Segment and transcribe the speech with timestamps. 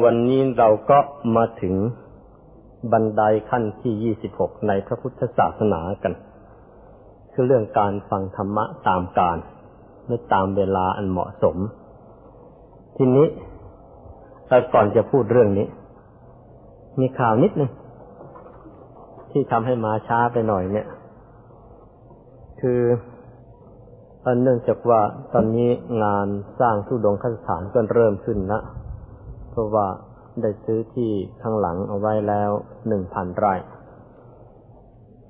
[0.00, 0.98] วันนี้เราก็
[1.36, 1.74] มาถึง
[2.92, 6.12] บันไดขั้นที่ยี่สิบหกในพระพุทธศาสนากัน
[7.32, 9.38] คือเรื่องการฟังธรรมะตามการ
[10.06, 11.56] ไม่ตามเวลาอันเหมาะสม
[12.96, 13.26] ทีนี้
[14.48, 15.66] แต่ก่อนจะพูดเรื่องนี้
[17.00, 17.70] มีข่าวนิดนึง
[19.30, 20.86] ที่ทำให้มาช้าไปหน่อยเนี่ย
[22.60, 22.80] คือ
[24.42, 25.00] เนื่องจากว่า
[25.32, 25.70] ตอนนี้
[26.04, 26.26] งาน
[26.60, 28.62] สร้างสุดงคสถานก็เริ่มขึ้นนะ
[29.52, 29.86] เพราะว่า
[30.42, 31.10] ได้ซื้อที่
[31.42, 32.50] ข้างหลังเอาไว้แล้ว
[32.88, 33.54] หนึ่งพันไร่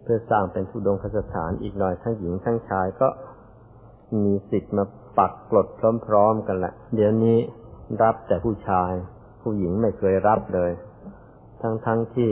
[0.03, 3.09] เพื่อสร้างเป็นสุดงคสถานอีกหน่อยทั้งหญิงทั้งชายก็
[4.25, 4.85] มีสิทธิ์มา
[5.19, 5.67] ปักกลด
[6.07, 7.39] พร้อมๆกันแหละ เดี๋ยวนี้
[8.03, 8.93] รับแต่ผู้ชาย
[9.43, 10.71] ผู้หญิงไม่เคยรับเลย
[11.63, 12.31] ทั้งๆทที่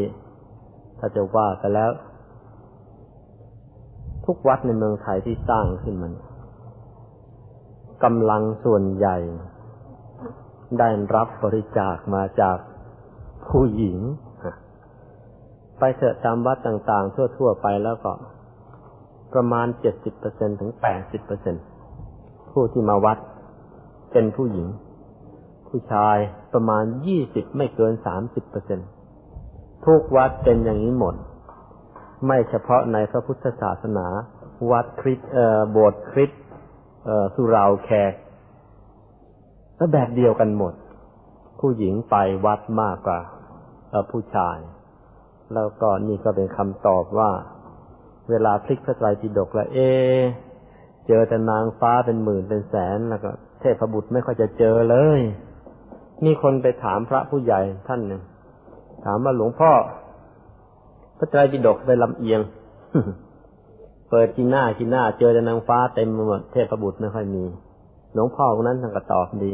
[0.99, 1.91] ถ้าจะว่ากันแล้ว
[4.27, 6.13] ทุกวัดในเมืองไทยที่สร้างขึ้นมัน
[8.05, 9.17] กำลังส่วนใหญ่
[10.79, 12.57] ได้รับบริจาคมาจาก
[13.49, 13.99] ผู้หญิง
[15.79, 18.13] ไปเถอะตามวัดต่าง ๆ ทั่ว ๆ ไปแล้วก็
[19.35, 21.57] ประมาณเจ็ดสิบเปอร์เซ็นถึงแปดสิบเปอร์เซ็น
[22.51, 23.19] ผู้ที่มาวัด
[24.13, 24.69] เป็นผู้หญิง
[25.69, 26.17] ผู้ชาย
[26.53, 28.81] ประมาณยี่สิบไม่เกินสามสิบเปอร์เซ็น
[29.87, 31.15] ทุกวัดเป็นอย่างนี้หมด
[32.27, 34.07] ไม่เฉพาะในพระพุทธศาสนา
[34.71, 36.31] วัดคริสเอ่อโบสถ์คริส
[37.05, 38.13] เออสุราวแขก
[39.83, 40.75] ก็แบบเดียวกันหมด
[41.61, 43.21] ผู้หญิงไปวัดมากกว่า
[44.11, 44.59] ผู้ชาย
[45.55, 47.31] แล้วก็นี่ก็เป็นคำตอบว่า
[48.31, 49.79] เวลาพลิกพระไตรปิฎกแล้วเอ
[51.07, 55.21] เจอแต่นางฟ้าเป็นหมื่นเป็นแสนแล้วก็เทพบุตรไม่ค่อยจะเจอเลย
[56.25, 58.23] มีคนไปถามพระผู้ใหญ่ท่านหนึ่ง
[59.05, 59.73] ถามว่าหลวงพ่อ
[61.19, 62.41] พระไตรปิฎกไปลำเอียง
[64.11, 67.45] เปิดกินหน้ากินหน้า เจอแต่นางฟ้าเต็มหมดเทพบุตรไม่ค่อยมี
[68.15, 69.53] หลวงพ่อคนนั้นท่านก็ตอบดี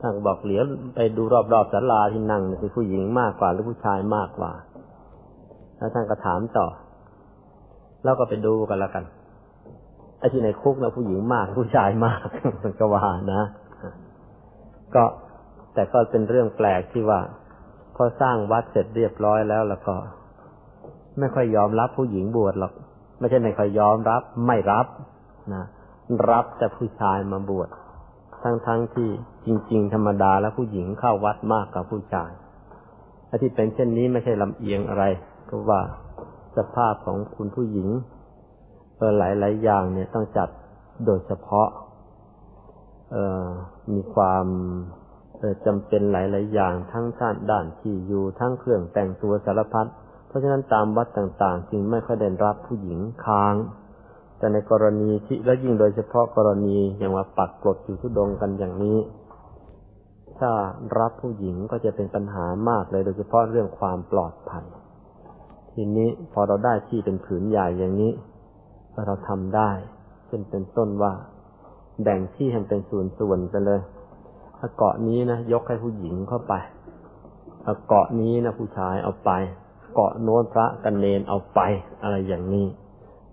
[0.00, 4.52] ท่านบอกเหลียวไปดูรอบๆศาลาที่นั่งเป็นผู้หญิงมากกว่าหรือผู้ชายมากกว่า
[5.78, 6.66] แล้วท่านก็ถามต่อ
[8.04, 9.04] แล้วก็ไปดูกันแล้วกัน
[10.18, 12.26] ไอ้ที่ในคุกนะผู้หญิงมากผู้ชายมาก
[12.62, 13.42] มันก็ว่านะ
[14.94, 15.04] ก็
[15.74, 17.20] แต่ก็เป็นเรื่องแปลกที่ว่า
[17.96, 19.94] พอสร้างวัดเสร็จเรียบร้อยแล้วแล้วก็
[21.18, 22.72] ไม่ค่อยยอมรับผู้หญิงบวชหรอก
[23.18, 24.86] ไม่ใช่ไม่ค่อยยอมรับ ไม่รับ
[25.54, 25.64] นะ
[26.30, 27.68] รับแต่ผู้ชายมาบวช
[28.42, 29.08] ทั้งๆทที่
[29.46, 32.30] จริง ๆ ธรรมดาแล้วผู้หญิงเข้าวัดมากกว่าผู้ชาย
[33.26, 35.04] และที่เป็นเช่นนี้ไม่ใช่ลำเอียงอะไร
[35.46, 35.80] เพราะว่า
[36.56, 37.88] สภาพของคุณผู้หญิง
[38.96, 40.48] เออหลายๆอย่างเนี่ยต้องจัด
[41.06, 41.68] โดยเฉพาะ
[43.12, 43.44] เออ
[43.92, 44.46] มีความ
[45.38, 49.88] เออจำเป็นหลายๆอย่างทั้งด้านด้านที่อยู่ทั้งเครื่องแต่งตัวสารพัด
[50.28, 53.54] เพราะฉะนั้นตามวัดต่าง ๆ จึงไม่ค่อยได้รับผู้หญิงค้าง
[54.38, 58.98] แต่ในกรณีที่และยิ่งโดยเฉพาะกรณีอย่างว่าปักกดอยู่ทุดงกันอย่างนี้
[60.38, 60.50] ถ้า
[60.98, 64.64] รับผู้หญิงก็จะเป็นปัญหามากเลยโดยเฉพาะเรื่องความปลอดภัย
[65.72, 68.12] ทีนี้พอเราได้ที่เป็นผืนใหญ่อย่างนี้
[69.06, 69.70] เราทำได้
[70.26, 71.12] เช่นเป็นต้นว่า
[72.02, 73.80] แบ่งที่ให้เป็นส่วนๆไปเลย
[74.76, 76.54] เกาะนี้นะยกให้ผู้หญิงเข้าไป
[77.86, 79.30] เกาะนี้นะผู้ชายเอาไป
[79.94, 81.60] เกาะโน้นพระกันเนนเอาไป
[82.02, 82.66] อะไรอย่างนี้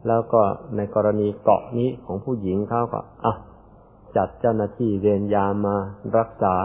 [0.07, 0.41] แล้วก็
[0.75, 3.33] ในกรณีเกาะนี้ของผู้หญิงเขาก็อะ
[4.15, 5.75] จัดเจ้าหน้าที่เวรยามมา
[6.17, 6.55] รักษา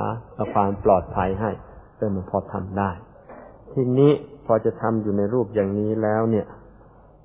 [0.54, 1.50] ความปลอดภัยให้
[1.96, 2.90] เออมันพอทำได้
[3.72, 4.12] ทีนี้
[4.46, 6.46] พอจะทำอยู่ในรูปอย่างนี้แล้วเนี่ย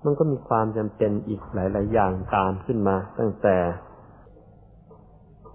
[0.03, 3.57] มันก็มีความจำเป็นอีกหลาย ๆ อย่างตามขึ้นมา ตั้งแต่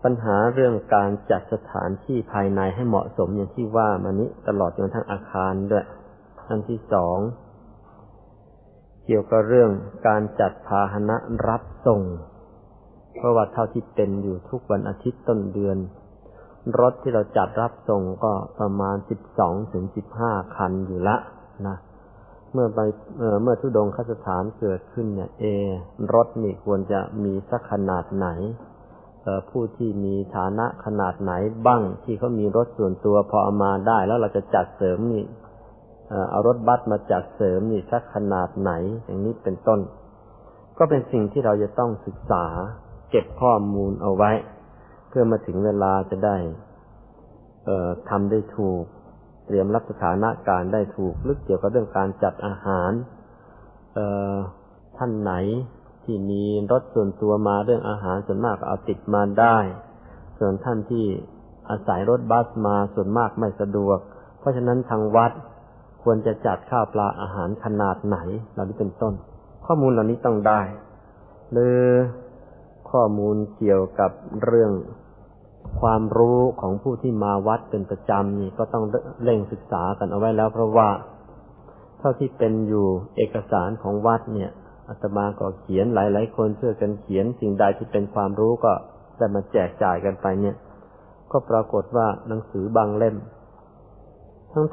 [0.04, 5.84] ปัญหาเรื่องการจัดสถานที่ภายในให้เหมาะสมอย่างที่ว่ามานี้ตลอดจนทั้งอาคารด้วย
[6.48, 7.18] อันที่สอง
[9.10, 9.70] เกี่ยวกับเรื่อง
[10.06, 11.16] การจัดพาหนะ
[11.48, 12.02] รับส่ง
[13.16, 15.76] เพราะว่าเท่าที่เป็นอยู่ทุกวันอาทิตย์ต้นเดือน
[16.80, 21.16] รถที่เราจัดรับส่งก็ประมาณสิบสองถึงสิบห้าคันอยู่ละ
[21.66, 21.76] นะ
[22.52, 22.80] เมื่อไป
[23.18, 25.44] เเมื่อทุดงคสถานเกิดขึ้นเนี่ยเอ
[26.14, 28.28] รถนี่ควรจะมีสักขนาดไหน
[29.50, 31.32] ผู้ที่มีฐานะขนาดไหน
[31.66, 35.22] บ้างที่เขามีรถส่วนตัวพอเอามาได้ แล้วเราจะจัดเสริมนี่
[36.30, 38.72] เอารถบัสมาจัดเสริมนี่สักขนาดไหน
[39.04, 39.80] อย่างนี้เป็นต้น
[40.78, 42.44] ก็เป็นสิ่งที่เราจะต้องศึกษา
[43.10, 44.30] เก็บข้อมูลเอาไว้
[45.08, 46.36] เพื่อมาถึงเวลาจะได้
[48.10, 48.82] ทำได้ถูก
[49.46, 52.90] เตรียมรับสถานะการได้ถูกลึกเกี่ยวกับเรื่องการจัดอาหาร
[54.96, 55.32] ท่านไหน
[56.04, 59.56] ที่มีรถส่วนตัวมาเรื่องอาหารส่วนมากเอาติดมาได้
[60.38, 61.06] ส่วนท่านที่
[61.70, 63.98] อาศัยรถบัสมาส่วนมากไม่สะดวก
[64.38, 65.32] เพราะฉะนั้นทางวัด
[66.02, 68.18] ควรจะจัดข้าวปลาอาหารขนาดไหน
[68.52, 69.14] เหล่านี้เป็นต้น
[69.66, 70.60] ข้อมูลเหล่านี้ต้องได้
[71.52, 71.80] หรือ
[72.90, 74.10] ข้อมูลเกี่ยวกับ
[74.44, 74.72] เรื่อง
[75.80, 78.84] ความรู้ของผู้ที่มาวัดเป็นประจำนี่ก็ต้อง
[79.24, 80.88] เร่งศึกษากันเอาไว้แล้ว เพราะว่า
[81.98, 82.86] เท่าที่เป็นอยู่
[83.16, 84.50] เอกสารของวัดเนี่ย
[84.88, 88.72] อาตมาก็เขียนหลาย ๆ คนช่วยกันเขียนสิ่งใดที่เป็นความรู้ก็
[89.16, 90.56] ได้มาแจกจ่ายกันไปเนี่ย
[91.32, 93.16] ก็ปรากฏว่าหนังสือบางเล่ม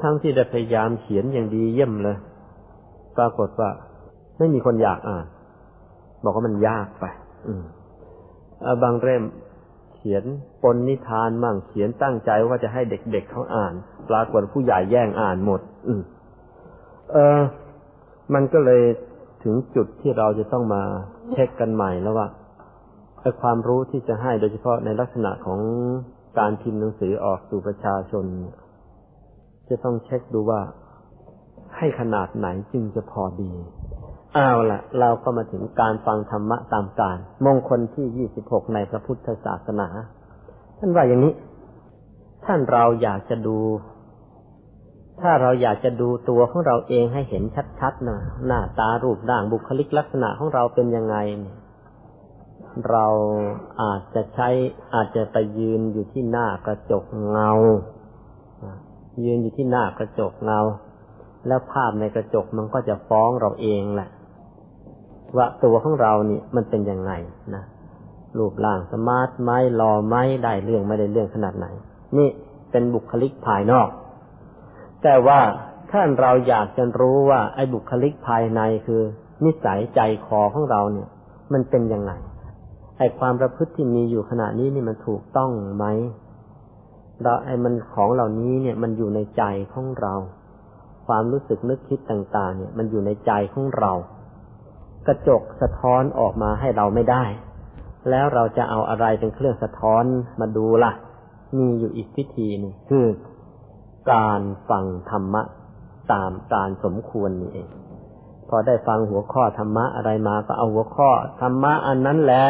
[0.02, 2.16] ทั้งๆทที่ได้พยายามเขียนอย่างดีเยี่ยมเลย
[3.16, 3.70] ปรากฏว่า
[4.38, 5.26] ไม่มีคนอยากอ่าน
[6.24, 7.04] บอกว่ามันยากไป
[7.46, 7.64] อืม
[8.82, 9.24] บางเล่ม
[9.94, 10.24] เขียน
[10.62, 13.74] ปนนิทานมั่งเขียนตั้งใจว่าจะให้เด็กๆเเขาอ่าน
[14.10, 16.02] ปรากฏผู้ใหญ่แย่งอ่านหมด อืม
[17.12, 17.40] เออ
[18.34, 18.82] มันก็เลย
[19.44, 20.82] ถึงจุดที่เราจะต้องมา
[21.32, 22.28] เช็คกันใหม่แล้วว่า
[23.20, 25.60] ไอ้ความรู้ที่จะให้โดยเฉพาะในลักษณะของ
[26.38, 28.24] การพิมพ์หนังสือออกสู่ประชาชน
[29.68, 30.60] จะต้องเช็คดูว่า
[31.76, 33.52] ให้ขนาดไหนจึงจะพอดี
[34.34, 39.88] เอาละเราก็มาถึงการฟังธรรมะตามการ มงคลที่ยี่สิบหกในพระพุทธศาสนา
[40.78, 41.34] ท่านว่าอย่างนี้
[42.44, 43.58] ท่านเราอยากจะดู
[45.20, 47.42] ถ้าเราอยากจะดูตัวของเราเองให้เห็น
[47.80, 51.16] ชัดๆนะหน้าตารูปร่างบุคลิกลักษณะของเราเป็นยังไง
[52.90, 53.06] เรา
[53.82, 54.48] อาจจะใช้
[54.94, 57.50] อาจจะไปยืนอยู่ที่หน้ากระจกเงา
[59.24, 60.60] ยืนอยู่ที่หน้ากระจกเงา
[61.46, 64.08] แล้วภาพในกระจกมันก็จะฟ้องเราเองแหละ
[65.36, 67.12] ว่าตัวของเราเนี่ยมันเป็นยังไง
[67.54, 67.64] นะ
[68.38, 71.66] รูปร่างสมาร์ทไหมรอไหมได้เรื่องไม่ได้เรื่องขนาดไหน
[72.18, 72.28] นี่
[72.70, 73.88] เป็นบุคลิกภายนอก
[75.02, 75.40] แต่ว่า
[75.90, 79.02] ถ้าเราอยากจะรู้ว่า ไอ้บุคลิกภายในคือ
[79.44, 81.08] นิสัยใจคอของเราเนี่ย
[81.52, 82.12] มันเป็นยังไง
[82.98, 85.84] ไอ้ความประพฤติที่มีอยู่ขณะนี้นี่มันถูกต้องไหม
[87.22, 89.42] เราไอ้มันของเหล่านี้เนี่ยมันอยู่ในใจ
[89.72, 90.14] ของเรา
[91.06, 93.92] ความรู้สึกนึกคิดต่าง ๆ เนี่ย มันอยู่ในใจของเรา
[95.06, 97.24] กระจกสะท้อนออกมาให้เราไม่ได้
[98.10, 100.04] แล้วเราจะเอาอะไรเป็นเครื่องสะท้อน
[100.40, 100.92] มาดูละ่ะ
[101.58, 103.06] มีอยู่อีกวิธีนึงคือ
[104.12, 104.40] การ
[104.70, 105.42] ฟังธรรมะ
[106.12, 107.68] ตามการสมควรนี่เอง
[108.48, 111.10] พอได้ฟังหัวข้อธรรมะอะไรมาก็เอาหัวข้อ
[111.40, 112.44] ธรรมะอันนั้นแหละ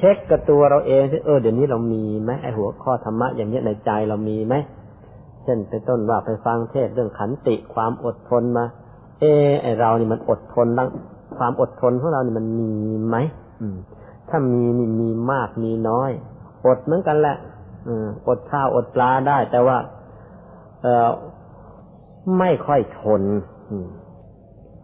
[0.00, 4.54] เช็คกับตัวเราเองที่เออเดี๋ยวนี้เรามีไหมไอหัวข้อธรรมะอย่างนี้ในใจเรามีไหม
[5.44, 8.64] เช่นเป็นต้นว่าไปฟังเทศเรื่องขันติความอดทนมา
[9.20, 10.88] เออไอเรานี่มันอดทนตั้ง
[11.38, 12.70] ความอดทนของเราเนี่ยมันมี
[13.06, 13.16] ไหม
[14.28, 16.10] ถ้ามีนี่มีมากมีน้อย
[16.66, 17.36] อดเหมือนกันแหละ
[18.28, 19.78] อดข้าวอดปลาได้ แต่ว่า
[20.82, 21.08] เออ
[22.38, 23.22] ไม่ค่อยทน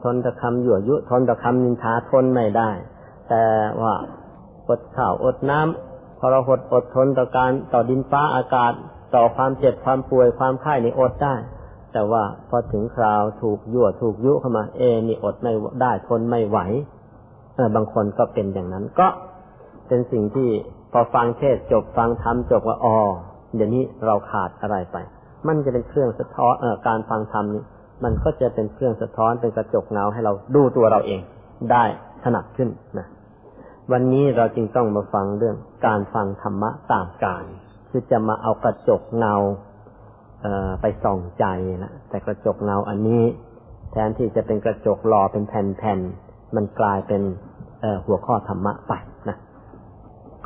[0.03, 2.71] ทนต่คำยั่วยุ ทนต่คำนินทาทนไม่ได้
[3.29, 3.43] แต่
[3.83, 3.95] ว่า
[4.69, 8.73] อดข้าวอดน้ำพอเราอดอดทนต่อการต่อดินฟ้าอากาศ
[9.15, 11.35] ต่อความเจ็บความป่วยความไข้ในอดได้
[11.93, 15.53] แต่ว่าพอถึงคราวถูกยั่วถูกยุเข้ามา เอนี่อดไม่
[15.83, 16.59] ได้ทนไม่ไหว
[17.55, 19.09] เออบางคนก็เป็นอย่างนั้นก็
[19.89, 20.49] เป็นสิ่งที่
[20.93, 22.97] พอฟังเทศจบฟังธรรมจบว่าอ๋อ
[23.55, 24.97] เดี๋ยวนี้เราขาดอะไรไป
[25.47, 27.63] มันจะเป็นเครื่องสะท้อนเอ่อการฟังธรรมนี้
[28.05, 31.21] มันก็จะเป็นเครื่องสะท้อนเป็นกระจกเงาให้เราดูตัวเราเอง
[31.73, 31.85] ได้
[32.25, 33.07] ถนัดขึ้นนะ
[33.93, 35.57] วันนี้เราจึงต้องมาฟังเรื่อง
[35.87, 37.45] การฟังธรรมะตามการ
[37.91, 39.35] คือจะมาเอากระจกเงา
[40.81, 41.45] ไปส่องใจ
[41.85, 43.23] นะแต่กระจกเงาอันนี้
[43.93, 47.23] แทนที่จะเป็นกระจกหล่อเป็นแผ่นๆมันกลายเป็น
[48.07, 48.93] หัวข้อธรรมะไป
[49.29, 49.37] นะ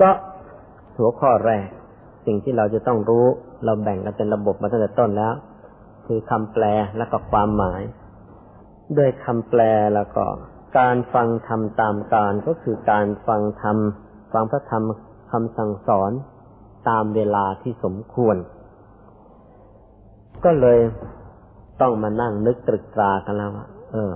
[0.00, 0.10] ก็
[0.98, 1.66] หัวข้อแรก
[2.26, 3.26] สิ่งที่เราจะต้องรู้
[3.64, 5.34] เราแบ่งกันเป็นระบบมาตั้งแต่ต้นแล้ว
[6.06, 6.64] คือคำแปล
[6.96, 7.82] และก็ความหมาย
[8.98, 9.60] ด้วยคำแปล
[9.94, 10.24] แล้วก็
[10.78, 13.76] การฟังธรรมตามการก็คือการฟังธรรม
[14.32, 14.82] ฟังพระธรรม
[15.30, 16.12] คำสั่งสอน
[16.88, 18.36] ตามเวลาที่สมควร
[20.44, 20.78] ก็เลย
[21.80, 24.12] ต้องมานั่งนึกตรึกตรากันแล้วว่าเออ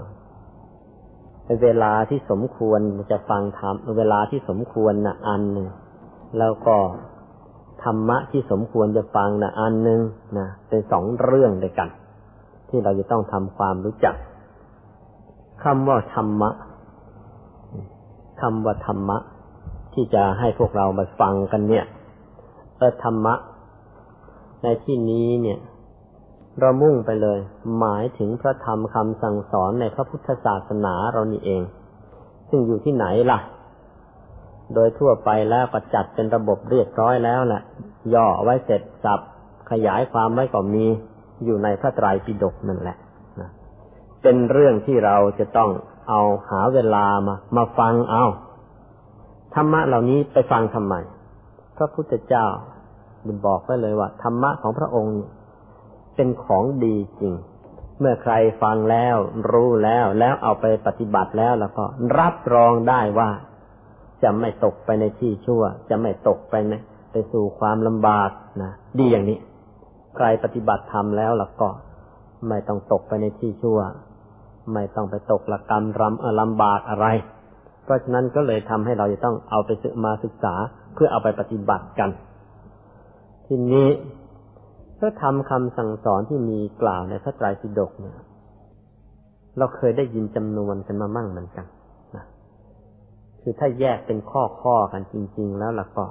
[1.63, 2.81] เวลาที่สมควร
[3.11, 5.69] จะฟังธรรมเวลาที่สมควรนะ่ะอันหนึ่ง
[6.39, 6.77] แล้วก็
[7.85, 10.01] ธรรมะที่สมควรจะฟังนะ่ะอันหนึ่ง
[10.39, 11.89] นะเป็นสองเรื่องด้วยกัน
[12.69, 14.15] ที่เราจะต้องทำความรู้จัก
[15.65, 16.51] คำว่าธรรมะ
[18.41, 19.19] คำว่าธรรมะ
[19.95, 21.85] ที่จะให้พวกเรามาฟังกันเนี่ย
[22.79, 23.35] เออธรรมะ
[24.63, 25.59] ในที่นี้เนี่ย
[26.61, 27.39] เรามุ่งไปเลย
[27.79, 31.63] หมายถึงพระธรรมคำสั่งสอนในพระพุทธศาสนาเรานี่เอง
[32.49, 33.39] ซึ่งอยู่ที่ไหนล่ะ
[34.75, 37.63] โดยทั่วไปแล้วก็จัดเป็นระบบเรียบร้อยแล้วแหละ
[38.15, 39.21] ย่อไว้เสร็จสับ
[39.71, 40.85] ขยายความไว้ก็มี
[41.45, 43.04] อยู่ในพระไตรปิฎกนั่นแหละนะ
[44.25, 45.71] เป็นเรื่องที่เราจะต้อง
[46.09, 48.25] เอาหาเวลามา มาฟังเอา
[49.55, 50.95] ธรรมะเหล่านี้ไปฟังทำไม
[51.77, 52.47] พระพุทธเจ้า
[53.47, 55.17] บอกไว้เลยว่าธรรมะของพระองค์
[56.17, 57.35] เป็นของดีจริง
[58.01, 59.17] เมื่อใครฟังแล้ว
[59.53, 61.85] รู้แล้วแล้วเอาไปปฏิบัติแล้วแล้วก็
[62.19, 63.31] รับรองได้ว่า
[64.23, 66.73] จะไม่ตกไปในที่ชั่ว จะไม่ตกไปใน
[67.13, 68.31] ไปสู่ความลำบาก
[68.63, 69.39] นะดีอย่างนี้
[70.17, 71.69] ใครปฏิบัติธรรมแล้วแล่ะก็
[72.49, 73.79] ไม่ต้องตกไปในที่ชั่ว
[74.73, 77.07] ไม่ต้องไปตกละกรรมรำลำบากอะไร
[77.85, 80.55] เพราะฉะนั้นก็เลยทำให้เราจะต้องเอาไปศึกมาศึกษา
[80.95, 82.11] เพื่อเอาไปปฏิบัติกัน
[83.47, 83.89] ทีนี้
[84.99, 88.17] พระธรรมคำสั่งสอนที่มีกล่าวในพระไตรปิฎกเนี่ย
[89.59, 91.67] เราเคยได้ยินจำนวนกันมามั่งเหมือนกัน
[92.17, 92.25] นะ
[93.41, 96.07] คือถ้าแยกเป็นข้อข้อกันจริง ๆ แล้วล่ะก็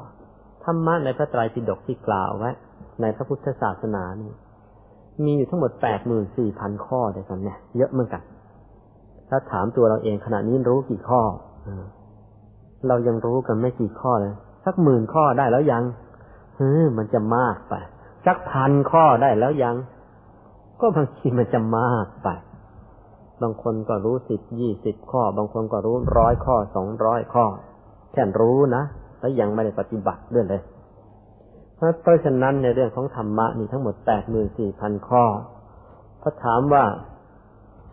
[0.63, 2.51] ธรรมะในพระไตรปิฎกที่กล่าวไว้
[3.01, 4.31] ในพระพุทธศาสนานี่
[5.25, 8.22] มีอยู่ทั้งหมดแปดหมื่นสี่พันข้อด้วยกันเนี่ย เยอะเหมือนกัน
[9.36, 11.22] ถ้าถามตัวเราเองขณะนี้รู้กี่ข้อ
[12.88, 14.34] เรายังรู้กันไม่กี่ข้อเลย
[14.66, 15.84] สักหมื่นข้อได้แล้วยัง
[16.56, 17.74] เฮ้มันจะมากไป
[18.25, 19.75] สักพันข้อได้แล้วยัง
[20.82, 22.28] ก็บางทีมันจะมากไป
[23.42, 27.46] บางคนก็รู้สิบยี่สิบข้อ บางคนก็รู้ร้อยข้อสองร้อยข้อ
[28.12, 28.84] แค่รู้นะ
[29.20, 30.62] แล้วยังไม่ได้ปฏิบัติด้วยเลย
[32.02, 35.24] เพราะฉะนั้นในเรื่องของธรรมะนี่ทั้งหมดแปดหมื่นสี่พันข้อ
[36.22, 36.84] พอถามว่า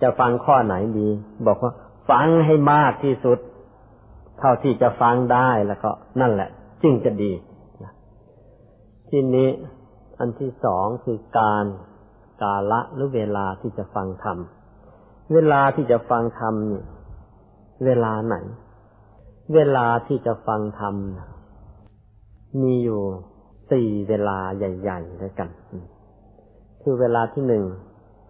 [0.03, 1.09] จะฟังข้อไหนดี
[1.47, 1.73] บอกว่า
[2.11, 3.39] ฟังให้มากที่สุด
[4.39, 5.91] เท่าที่จะฟังได้แล้วก็
[6.21, 6.51] นั่นแหละ
[6.83, 7.33] จึงจะดี
[9.09, 9.49] ที่นี้
[10.19, 11.65] อันที่สองคือการ
[12.43, 14.39] กาละหรือเวลาที่จะฟังธรรม
[15.33, 16.87] เวลาที่จะฟังธรรมเนี่ย
[17.85, 18.37] เวลาไหน
[19.55, 20.95] เวลาที่จะฟังธรรม
[22.63, 23.01] มีอยู่
[23.71, 25.49] สี่เวลาใหญ่ ๆ ด้วยกัน
[26.83, 27.65] คือเวลาที่หนึ่ง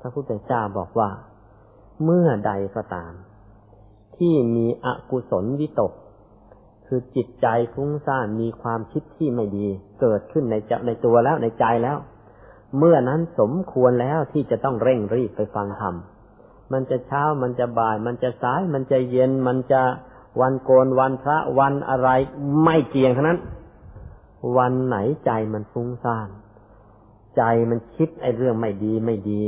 [0.00, 1.09] พระพุทธเจ้าบอกว่า
[2.04, 3.12] เมื่อใดก็ตาม
[4.16, 5.92] ที่มีอกุศลวิตก
[6.87, 9.66] คือจิตใจฟุ้งซ่านมีความคิดที่ไม่ดี
[10.00, 11.97] เกิดขึ้นในจในตัวแล้วในใจแล้ว
[12.78, 15.95] เมื่อนั้นสมควรแล้วที่จะต้องเร่งรีบไปฟังธรรม
[16.73, 19.83] มันจะเช้ามันจะบ่าย มันจะสาย มันจะเย็น มันจะ
[20.40, 22.09] วันโกนวันพระวันอะไร
[22.64, 23.40] ไม่เกี่ยงทั้งนั้น
[24.57, 26.28] วันไหนใจมันฟุ้งซ่าน
[27.37, 29.42] ใจมันคิดไอ้เรื่องไม่ดีไม่ดี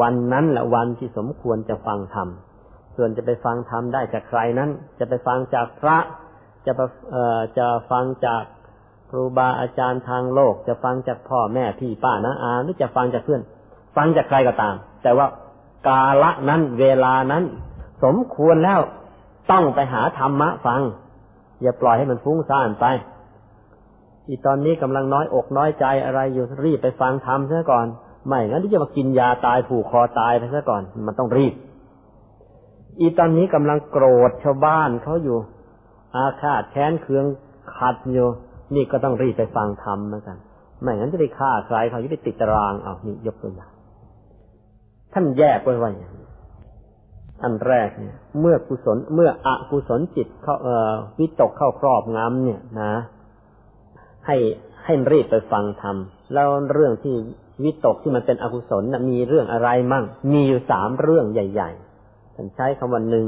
[0.00, 2.28] วันนั้นแหละวันที่สมควรจะฟังธรรม
[2.96, 5.98] ส่วนจะไปฟังธรรมได้จากใครนั้น จะไปฟังจากพระ
[6.66, 8.42] จะไปเอ่อจะฟังจาก
[9.10, 13.42] ครูบาอาจารย์ทางโลก จะฟังจากพ่อแม่พี่ป้านะอาหรือจะฟังจากเพื่อน
[13.96, 15.26] ฟังจากใครก็ตาม แต่ว่า
[15.88, 17.44] กาละนั้นเวลานั้น
[18.04, 18.80] สมควรแล้ว
[19.50, 20.80] ต้องไปหาธรรมะฟัง
[21.62, 22.86] อย่าปล่อยให้มันฟุ้งซ่านไป
[24.28, 27.86] อีตอนนี้กำลังน้อยอกน้อยใจอะไรอยู่รีบไปฟังธรรมซะก่อน
[28.26, 31.54] ไม่งั้นที่จะมากินยาตายผูกคอตายไปซะก่อน มันต้องรีบ
[33.00, 35.38] อีตอนนี้กำลังโกรธชาวบ้านเขาอยู่
[36.16, 37.24] อาฆาตแค้นเคือง
[37.76, 38.28] ขัดอยู่
[38.74, 40.36] นี่ก็ต้องรีบไปฟังธรรมเหมือนกัน
[40.82, 43.70] ไม่งั้นจะได้ฆ่าใครเขาจะได้ติดตารางเอานี่ยกตัวอย่าง
[45.12, 46.12] ท่านแยกไว้ว่าอย่าง
[47.42, 52.92] อันแรกเนี่ย เมื่อกุศลเมื่ออกุศลจิตเขาเอ่อวิตกเข้าครอบงำเนี่ยนะ
[54.26, 54.36] ให้
[54.84, 55.96] ให้รีบไปฟังธรรม
[56.32, 57.14] แล้วเรื่องที่
[57.64, 63.26] วิตกที่มันเป็นอกุศลมีเรื่องอะไรมั่ง มีอยู่สามเรื่องใหญ่ๆฉันใช้คำว่าหนึ่ง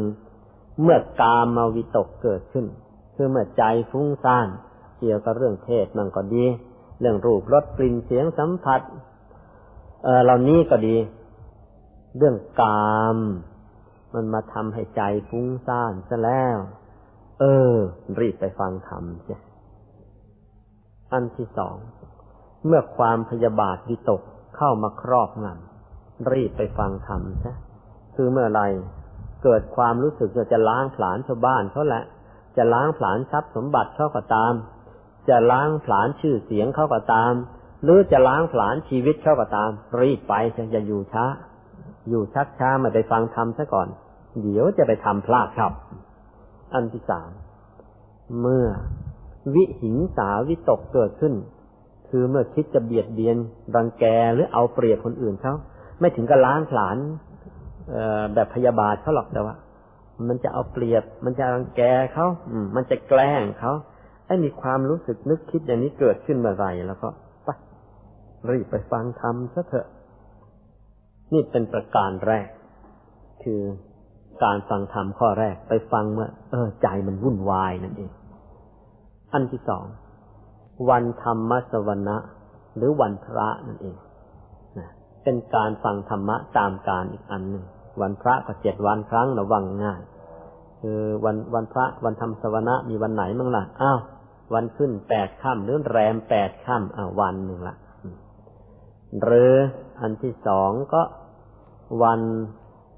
[0.83, 2.67] เมื่อกามาวิตกเกิดขึ้น
[3.15, 4.49] คือเมื่อใจฟุ้งซ่าน
[4.99, 6.45] เกี่ยวกับเรื่องเทศมันก็ดี
[7.01, 8.81] เรื่องรูปรสกลิ่นเสียงสัมผัส
[10.05, 10.97] เออเหล่านี้ก็ดี
[12.17, 13.19] เรื่องกาม
[14.15, 16.59] มันมาทำให้ใจฟุ้งซ่านซะแล้ว
[17.41, 17.75] เออ
[18.21, 19.41] รีบไปฟังธรรมเสีย
[21.13, 21.77] อันที่สอง
[22.67, 24.23] เมื่อความพยาบาทวิตก
[24.57, 27.55] เข้ามาครอบงำรีบไปฟังธรรมใช่
[28.15, 28.63] คือเมื่อไร
[29.43, 32.05] เกิดความรู้สึกจะล้างผลาญชาวบ้านเขาแหละ
[32.57, 34.53] จะล้างผลาญทรัพย์สมบัติเขาก็ตาม
[35.29, 37.33] จะล้างผลาญชื่อเสียงเขาก็ตาม
[37.83, 40.35] หรือจะล้างผลาญชีวิตเขาก็ตาม รีบไป
[40.75, 41.27] จะอยู่ช้า
[42.09, 43.89] อยู่ชักช้ามาไปฟังธรรมซะก่อน
[44.43, 45.73] เดี๋ยวจะไปทำพลาดครับ
[46.73, 47.31] อันที่สาม
[48.41, 48.67] เมื่อ
[49.55, 51.35] วิหิงสาวิตกเกิดขึ้น
[52.09, 53.37] คือเมื่อคิดจะเบียดเบียน
[53.75, 55.55] รังแกหรือเอาเปรียบคนอื่นเขา
[56.01, 56.97] ไม่ถึงกับล้างผลาญ
[58.35, 59.55] แบบพยาบาทเขาหรอกแต่ว่า
[60.29, 61.83] มันจะเอาเปรียบ มันจะรังแก
[62.15, 63.73] เขาอืมันจะแกล้งเขา
[64.27, 67.09] ไอ้มีความรู้สึกนึกคิดอย่างนี้เกิดขึ้นเมื่อไรแล้วก็
[67.45, 67.49] ไป
[68.53, 69.87] รีบไปฟังธรรมซะเถอะ
[71.33, 72.49] นี่เป็นประการแรก
[73.43, 73.61] คือ
[74.45, 78.11] การฟังธรรมข้อแรกไปฟังเมื่อเออใจมันวุ่นวายนั่นเอง
[79.33, 79.85] อันที่สอง
[80.91, 82.17] วันธรรมสวนะ
[82.77, 83.97] หรือวันพระนั่นเอง
[84.79, 84.89] นะ
[85.25, 87.65] เป็นการฟังธรรมะตามการอีกอันหนึ่ง
[88.01, 90.01] วันพระก็เจ็ดวันครั้งระวังง่าย
[90.81, 94.01] คือวันวันพระวันธรรมสวนะมีวันไหนมั่งล่ะอ้าว
[94.55, 97.77] วันขึ้นแปดค่ำหรือแรมแปดค่ำอ้าวันหนึ่งละ
[99.23, 99.55] หรือ
[100.01, 101.03] อันที่สองก็
[102.03, 102.21] วัน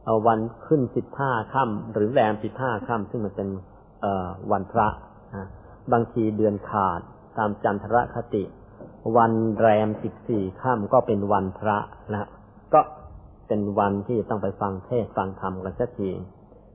[0.04, 3.48] เอาวันขึ้นสิบห้าค่ำหรือแรมสิบห้าค่ำซึ่งมันเป็น
[4.00, 4.86] เอ่อวันพระ
[5.92, 7.00] บางทีเดือนขาด
[7.38, 8.44] ตามจันทรคติ
[9.16, 11.78] วันแรมสิบสี่ค่ำก็เป็นวันพระ
[12.12, 12.28] นะ
[12.74, 12.80] ก็
[13.48, 16.10] เป็นวันที่ต้องไปฟังเทศฟังธรรมกันสักที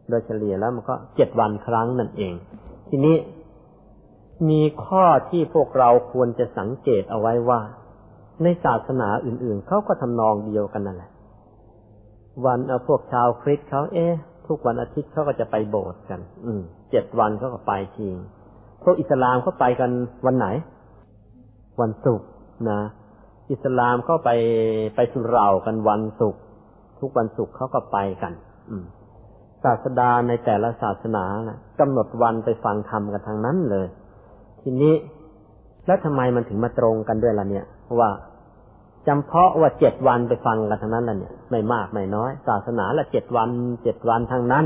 [0.09, 2.33] โดยเฉลี่ยแล้วมันก็เจ็ดวันครั้งนั่นเอง
[2.89, 3.15] ทีนี้
[4.49, 7.59] มีข้อที่พวกเราควรจะสังเกตเอาไว้ว่า
[8.43, 11.11] ในศาสนาอื่นๆเขาก็ทำนองเดียวกันนั่นแหละ
[12.45, 14.13] วันเอาพวกชาวคริสต์เขาเอ๊ะ
[14.47, 18.07] ทุกวันอาทิตย์เขาก็จะไปโบสถ์กัน อืมเจ็ดวันเขาก็ไปที
[18.85, 19.91] พวกอิสลามเขาไปกัน
[20.25, 20.47] วันไหน
[21.81, 22.27] วันศุกร์
[22.69, 22.79] นะ
[23.51, 24.29] อิสลามเขาไป
[24.95, 26.41] ไปสุรากันวันศุกร์
[26.99, 28.33] ทุกวันศุกร์เขาก็ไปกัน
[28.69, 28.75] อื
[29.63, 33.87] ศาสดาในแต่ละศาสนานะกำหนดวันไปฟังธรรมกันทางนั้นเลย
[34.61, 34.93] ทีนี้
[35.87, 37.65] แล้วทำไมมันถึงมาตรงกันด้วยล่ะเนี่ย
[37.99, 38.09] ว่า
[39.07, 43.49] จำเพาะว่าเจ็ดวันไปฟังกันทั้งนั้นแหละเนี่ย ไม่มากไม่น้อย ศาสนาละเจ็ดวัน
[43.83, 44.65] เจ็ดวันทั้งนั้น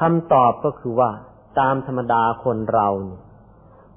[0.00, 1.10] คำตอบก็คือว่า
[1.58, 3.20] ตามธรรมดาคนเราเนี่ย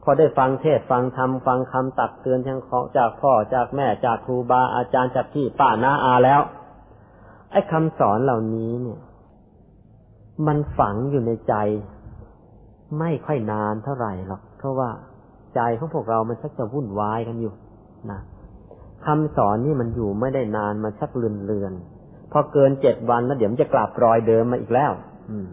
[0.03, 2.59] พอได้ฟังเทศฟังธรรมฟังคำตักเตือนจาก
[2.97, 6.41] จากพ่อจากแม่จากครูบาอาจารย์จากพี่ป้าน้าอาแล้ว
[7.51, 8.99] ไอ้คำสอนเหล่านี้เนี่ย
[10.47, 11.55] มันฝังอยู่ในใจ
[12.99, 14.89] ไม่ค่อยนานเท่าไหร่หรอกเพราะว่า
[15.55, 17.53] ใจของพวกเรามันชักจะวุ่นวายกันอยู่
[18.11, 18.19] นะ
[19.05, 21.73] คำสอนนี่มันอยู่ไม่ได้นานมันชักเลือนเลือน
[22.31, 24.91] พอเกินเจ็ดวันแล้วเดี๋ยวมันจะกลับรอยเดิมมาอีกแล้ว
[25.29, 25.47] อืม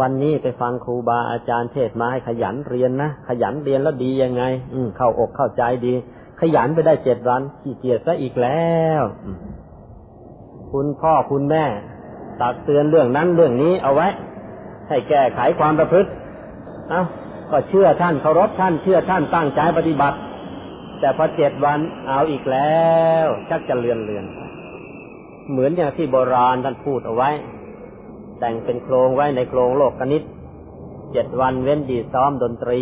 [0.00, 4.42] วันนี้ไปฟังครูบาอาจารย์เทศมาให้ขยันเรียนนะ ขยันเรียนแล้วดียังไง
[4.74, 5.94] อืเข้าอกเข้าใจดี
[6.40, 9.02] ขยันไปได้เจ็ดวันขี้เกียจซะอีกแล้ว
[10.72, 11.64] คุณพ่อคุณแม่
[12.40, 14.08] ตักเตือนเรื่องนั้นเรื่องนี้เอาไว้
[14.88, 16.10] ให้แก้ไขความประพฤติ
[16.90, 17.02] เอา
[17.50, 20.16] ก็เชื่อท่านเคารพท่านเชื่อท่านตั้งใจปฏิบัติ
[21.00, 22.80] แต่พอเจ็ดวันเอาอีกแล้
[23.24, 24.24] ว ชักจะเลือนเลือน
[25.50, 27.30] เหมือนอย่างที่โบราณท่านพูดเอาไว้
[28.38, 30.22] แต่งเป็นโครงไว้ในโครงโลกกนิษ
[31.12, 32.80] เจ็ดวันเว้นดีซ้อมดนตรี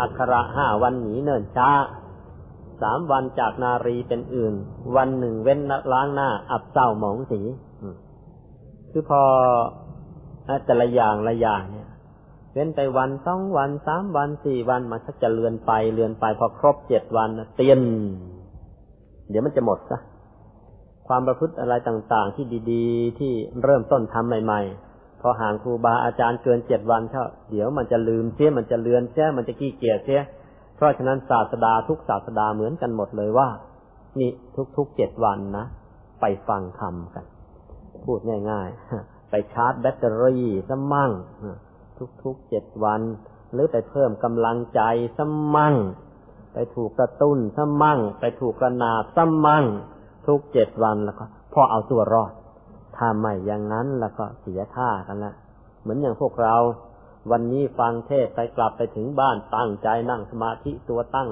[0.00, 1.70] อักระห้าวันหนีเนินช้า
[2.82, 4.54] สามวันจากนารีเป็นอื่น
[4.96, 5.60] วันหนึ่งเว้น
[5.92, 7.40] ล้างหน้า อับเศร้าหมองสี
[8.90, 9.22] คือพอ
[10.66, 11.88] แต่ละอย่างละอย่างเนี่ย
[12.52, 17.80] เว้นไปวันสองวันสามวันสี่วันมันก็จะเลือนไปเลือนไปพอครบเจ็ดวันเตียน
[19.30, 19.98] เดี๋ยวมันจะหมดซะ
[21.08, 30.22] ความประพฤติอะไรต่างๆ ที่ดีๆ ที่เริ่มต้นทำใหม่ๆ พอห่างครูบาอาจารย์เกินเจ็ดวันเท่าเดี๋ยวมันจะลืมเสียมันจะเลือนเสียมันจะขี้เกียจเสีย
[30.76, 33.48] เพราะฉะนั้นศาสดาทุกศาสดาเหมือนกันหมดเลยว่า
[34.18, 34.30] นี่
[34.76, 35.66] ทุกๆเจ็ดวันนะ
[36.20, 37.24] ไปฟังธรรมกัน
[38.04, 38.18] พูด
[38.50, 41.10] ง่ายๆ ไปชาร์จแบตเตอรี่ซะมั่ง
[42.22, 43.00] ทุกๆเจ็ดวัน
[43.52, 44.80] หรือไปเพิ่มกำลังใจ
[45.18, 45.20] ส
[45.54, 45.74] มั่ง
[46.54, 49.64] ไปถูกกระตุ้นสมั่ง ไปถูกกระนาบสมั่ง
[50.26, 52.32] ทุกเจ็ดวันแล้วก็พอเอาตัวรอด
[52.96, 55.34] ถ้าไม่อย่างนั้นแล้วก็เสียท่ากันละ
[55.82, 56.56] เหมือนอย่างพวกเรา
[57.30, 61.30] วันนี้ฟังเทศไปกลับไปถึงบ้านตั้งใจนั่งสมาธิตัวตั้ง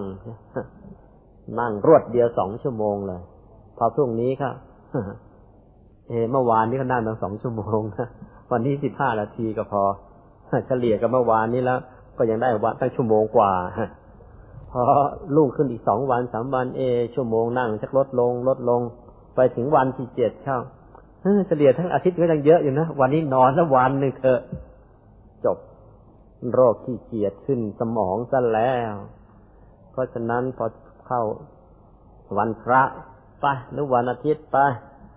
[1.61, 3.23] นั่งรวดเดียวสองชั่วโมงเลย
[3.79, 4.55] พอพรุ่งนี้ครับ
[6.09, 8.09] เอเมื่อวานนี้ก็นั่งตั้งสองชั่วโมงนะ
[8.51, 9.83] วันนี้สิบห้านาทีก็พอ
[10.67, 11.79] เฉลี่ยกับเมื่อวานนี้แล้ว
[12.19, 13.53] ก็ยังได้วันตั้งชั่วโมงกว่า
[14.77, 14.85] พอ
[15.35, 16.83] ลุ่งขึ้นอีกสองวันสามวันเอ
[17.15, 18.81] ชั่วโมงนั่งชักลดลง ลดลง
[19.35, 20.59] ไปถึงวันที่เจ็ดเข้า
[21.47, 24.41] เฉลี่ยทั้งอาทิตย์ก็ยังเยอะอยู่นะ วันนี้นอนละวันหนึ่งเถอะ
[25.45, 25.59] จบ
[26.53, 28.95] โรคที่เกียดขึ้นสมองซะแล้ว
[29.91, 30.67] เพราะฉะนั้นพอ
[31.07, 31.23] เข้า
[32.39, 32.83] วันพระ
[33.41, 34.57] ไปหรือวันอาทิตย์ไป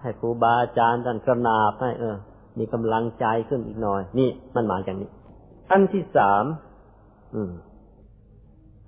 [0.02, 2.15] ให้ครูบาอาจารย์ท่านกระนาบให้เออ
[2.58, 5.10] มีกำลังใจขึ้นอีกหน่อย นี่มันหมายอย่างนี้
[5.72, 6.43] อันที่สาม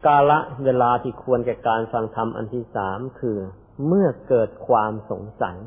[0.06, 3.38] กาละเวลาที่ควรแก่การฟังธรรมอันที่สามคือ
[3.88, 5.58] เมื่อเกิดความสงสัย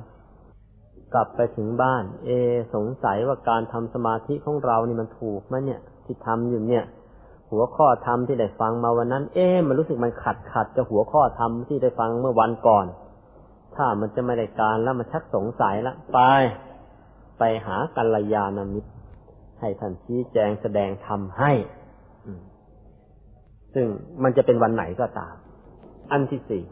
[1.15, 2.31] กลับไปถึงบ้าน เอ
[2.75, 6.85] สงสัยว่าการทำสมาธิของเรานี่มันถูกไหมเนี่ย ที่ทำอยู่เนี่ย
[7.51, 12.87] หัวข้อธรรมที่ได้ฟังมาวันนั้น เอ๊มันรู้สึกมันขัดขัดกับหัวข้อธรรมที่ได้ฟังเมื่อวันก่อน
[13.77, 16.19] ถ้ามันจะไม่ได้การแล้วมันชักสงสัยละไป
[17.39, 18.91] ไปหากัลยาณมิตร
[19.61, 21.53] ให้ท่านชี้แจงแสดงธรรมให้
[23.75, 23.87] ซึ่ง
[24.23, 25.35] มันจะเป็นวันไหนก็ตาม
[26.13, 26.65] อันที่สี่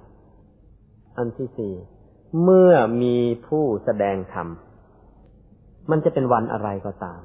[1.19, 1.75] อันที่สี่
[2.43, 4.49] เมื่อมีผู้แสดงธรรม
[5.91, 7.21] มันจะเป็นวันอะไรก็ตาม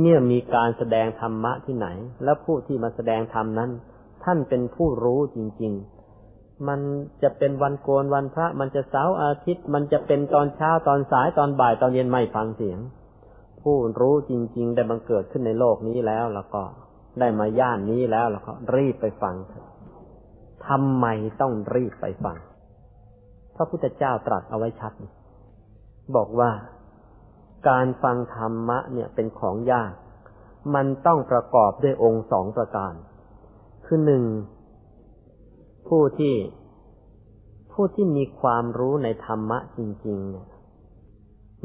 [0.00, 1.88] เมื่อมีการแสดงธรรมะที่ไหน
[2.24, 3.70] แล้วผู้ที่มาแสดงธรรมนั้น
[4.24, 5.72] ท่านเป็นผู้รู้จริง
[6.20, 6.80] ๆ มัน
[7.22, 12.78] จะเป็นวันโกนวันพระ มันจะเสาร์อาทิตย์ มันจะเป็นตอนเช้าตอนสายตอนบ่ายตอนเย็นไม่ฟังเสียง
[13.62, 16.62] ผู้รู้จริง ๆ ได้บังเกิดขึ้นในโลกนี้แล้วแล้วก็
[17.18, 19.34] ได้มาย่านนี้แล้วแล้วก็รีบไปฟัง
[20.68, 21.06] ทำไม
[21.40, 22.36] ต้องรีบไปฟัง
[23.56, 24.92] พระพุทธเจ้าตรัสเอาไว้ชัด
[26.16, 26.50] บอกว่า
[27.68, 29.92] การฟังธรรมะเนี่ยเป็นของยาก
[30.74, 32.94] มันต้องประกอบด้วยองค์สองประการ
[33.86, 34.24] คือหนึ่ง
[35.88, 36.34] ผู้ที่
[37.72, 40.48] ผู้ที่มีความรู้ในธรรมะจริง ๆ เนี่ย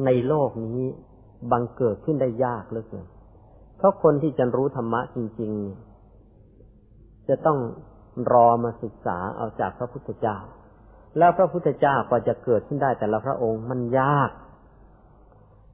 [0.06, 0.82] ในโลกนี้
[1.52, 3.08] บังเกิดขึ้นได้ยากเหลือเกิน
[3.80, 5.52] เพราะคนที่จะรู้ธรรมะจริง
[6.42, 7.60] ๆ จะต้อง
[8.34, 10.38] รอมาศึกษาเอาจากพระพุทธเจ้า
[11.18, 14.30] แล้วพระพุทธเจ้ากว่าจะเกิดขึ้นได้แต่ละพระองค์มันยาก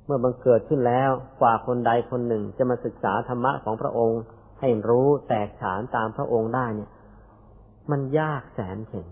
[0.06, 4.22] เมื่อบังเกิดขึ้นแล้วกว่าคนใดคนหนึ่งจะมาศึกษาธรรมะของพระองค์
[4.60, 6.89] ให้รู้แตกฉานตามพระองค์ได้เนี่ย
[7.91, 9.08] มันยากแสนเข็ญ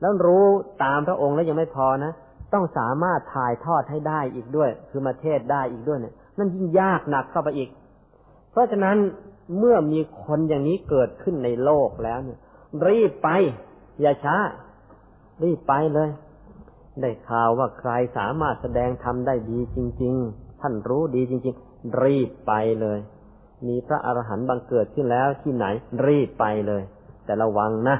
[0.00, 0.46] แล้วรู้
[0.84, 2.12] ตามพระองค์แล้วยังไม่พอนะ
[2.52, 7.68] ต้องสามารถถ่ายทอดให้ได้อีกด้วย คือมาเทศได้อีกด้วยเนี่ยนั่นยิ่งยากหนักเข้าไปอีก
[8.58, 8.96] ราะฉะนั้น
[9.58, 12.38] เมื่อมีคนอย่างนี้เกิดขึ้นในโลกแล้วเนี่ย
[12.88, 13.28] รีบไป
[14.00, 14.36] อย่าช้า
[15.42, 16.10] รีบไปเลย
[17.00, 22.98] ได้ข่าวว่าใครสามารถแสดงทำได้ดีจริง ๆ ท่านรู้ดีจริง ๆ รีบไปเลย
[23.66, 25.66] มีพระอรหันต์บังเกิดขึ้นแล้วที่ไหน
[26.06, 26.82] รีบไปเลย
[27.24, 27.96] แต่ระวังนะ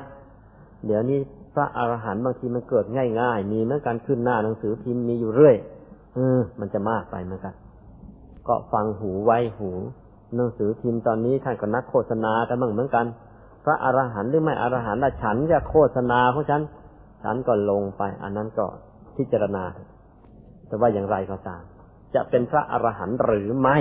[0.86, 1.18] เดี๋ยวนี้
[1.54, 2.84] พระอรหันต์บางทีมันเกิด
[3.20, 5.56] ง่ายๆ มีเหมือนกันขึ้นหน้าหนังสือพิมพ์มีอยู่เรื่อย
[6.14, 7.54] เออ มันจะมากไปเหมือนกัน
[8.48, 9.70] ก็ฟังหูไว้หู
[10.34, 13.06] หนังสือพิมพ์ตอนนี้ท่านก็นักโฆษณากันบ้างเหมือนกัน
[13.64, 16.62] พระอรหันต์หรือไม่อรหันต์ฉันจะโฆษณาของฉัน
[17.22, 18.66] ฉันก็ลงไป อันนั้นก็
[19.16, 19.64] พิจารณา
[20.66, 21.62] แต่ว่าอย่างไรก็ตาม
[22.14, 23.78] จะเป็นพระอรหันต์หรือไม่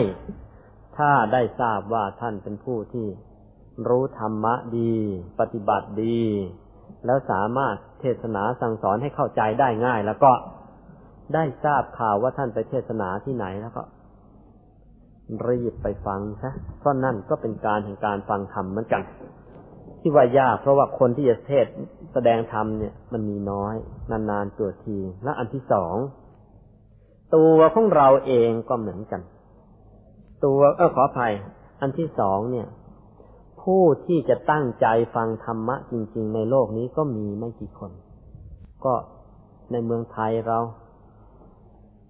[0.97, 3.07] ถ้าได้ทราบว่าท่านเป็นผู้ที่
[3.87, 4.93] รู้ธรรมะดี
[5.39, 6.21] ปฏิบัติดี
[7.05, 10.31] แล้วสามารถเทศนาสั่งสอนให้เข้าใจได้ง่าย แล้วก็
[11.33, 13.81] ได้ทราบข่าวว่าท่านไปเทศนาที่ไหนแล้วก็
[15.47, 19.01] รีบไปฟังซะเพราะนั่นก็เป็นการแห่งการฟังธรรมเหมือนกัน
[19.99, 21.65] ที่ว่ายากเพราะว่าคนที่จะเทศ
[22.13, 23.75] แสดงธรรมเนี่ย มันมีน้อย
[24.11, 25.95] นานๆตัวที และอันที่สอง
[27.35, 29.21] ตัวของเราเองก็เหมือนกัน
[30.45, 31.33] ตัวเออขออภัย
[31.81, 32.67] อันที่สองเนี่ย
[33.61, 37.91] ผู้ที่จะตั้งใจฟังธรรมะจริง ๆ ในโลกนี้ก็มีไม่กี่คน
[38.85, 38.93] ก็
[39.71, 40.59] ในเมืองไทยเรา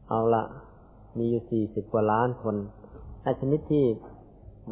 [0.09, 0.43] เอาละ
[1.17, 2.55] มีอยู่สี่สิบกว่าล้านคน
[3.39, 3.85] ชนิดที่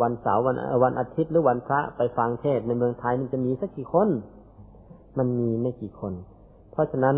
[0.02, 4.10] วันเสาร์วันวันอาทิตย์หรือวันพระไปฟังเทศในเมืองไทยมันจะมีสักกี่คน
[5.18, 6.14] มันมีไม่กี่คน
[6.72, 7.16] เพราะฉะนั้น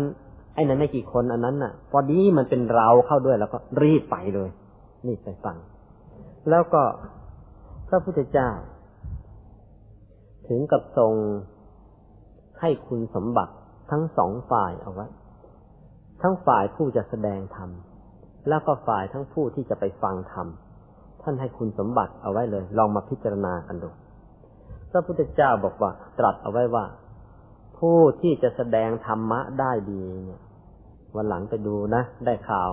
[0.54, 4.50] ไอ้นั้นไม่กี่คนอันนั้นน่ะ พอดีมันเป็นเราเข้าด้วยแล้วก็รีบไปเลย
[5.06, 5.56] รีบไปฟัง
[6.50, 6.82] แล้วก็
[7.88, 8.50] พระพุทธเจ้า
[10.48, 11.14] ถึงกับทรง
[12.60, 13.54] ให้คุณสมบัติ
[13.90, 15.06] ทั้งสองฝ่ายเอาไว้
[16.22, 17.70] ทั้งฝ่ายผู้จะแสดงธรรม
[18.48, 20.46] แล้วก็ฝ่ายทั้งผู้ที่จะไปฟังธรรม
[21.30, 23.88] ท่านให้คุณสมบัติเอาไว้เลย ลองมาพิจารณากันดู
[24.90, 26.84] พระพุทธเจ้าบอกว่า ตรัสเอาไว้ว่า
[27.78, 30.40] ผู้ที่จะแสดงธรรมะได้ดีเนี่ย
[31.16, 32.70] วันหลังไปดูนะ ได้ข่าว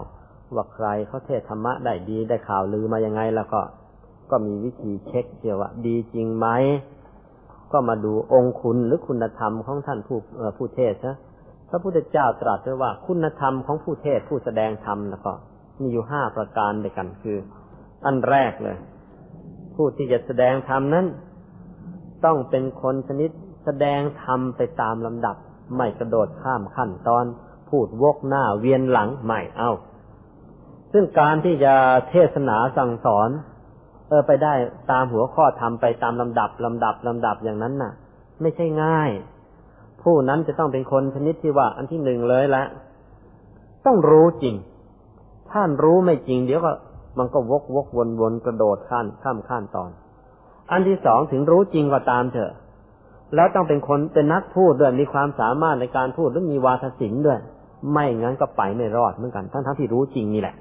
[0.56, 3.62] ว่าใครเขาเทศธรรมะได้ดี ได้ข่าวลือมายังไง แล้วก็
[4.32, 6.48] ก็มีวิธีเช็คเกี่ยวว่าดีจริงไหม
[7.72, 10.18] ก็มาดูองคุณหรือคุณธรรมของท่านผู้
[10.58, 11.18] ผู้เทศนะ
[11.70, 15.32] พระพุทธเจ้าตรัสไว้ว่าคุณธรรมของผู้เทศผู้แสดงธรรมแล้วก็
[15.82, 17.38] มีอยู่ห้าประการด้วยกันคือ
[18.06, 18.78] อันแรกเลย
[19.76, 21.06] ผู้ที่จะแสดงธรรมนั้น
[22.26, 23.30] ต้องเป็นคนชนิด
[23.66, 25.36] แสดงธรรมไปตามลำดับ
[25.78, 27.26] ไม่กระโดดข้ามขั้นตอน
[27.70, 29.72] พูดวกหน้าเวียนหลังไม่เอา
[30.94, 31.74] ซึ่งการที่จะ
[32.10, 33.30] เทศนาสั่งสอน
[34.08, 34.54] เออไปได้
[34.92, 37.94] ตามหัวข้อทำไปตามลำดับลำดับลำดับอย่างนั้นน่ะ
[38.42, 39.12] ไม่ใช่ง่าย
[40.04, 42.64] ผู้นั้นจะต้องเป็นคนชนิดที่ว่า อันที่หนึ่งเลยละ
[43.86, 44.56] ต้องรู้จริง
[45.52, 46.72] ท่านรู้ไม่จริง เดี๋ยวก็
[47.18, 49.90] มันก็วกวกวนวนกระโดดขั้นข้ามขั้นตอน
[50.72, 52.52] อันที่สองถึงรู้จริงก็ตามเถอะ
[53.36, 57.40] แล้วต้องเป็นคนเป็นนักพูดด้วยมีความสามารถในการพูดหรือมีวาทศิลป์ด้วย
[57.92, 60.56] ไม่งั้นก็ไปไม่รอดเหมือนกัน ทั้งทั้งที่รู้จริงนี่แหละ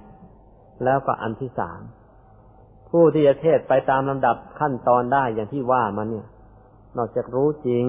[0.85, 1.81] แล้วก็อันที่สาม
[2.91, 6.27] ผู้ที่จะเทศไปตามลำดับขั้นตอนได้อย่างที่ว่ามันเนี่ย
[6.97, 7.87] นอกจากรู้จริง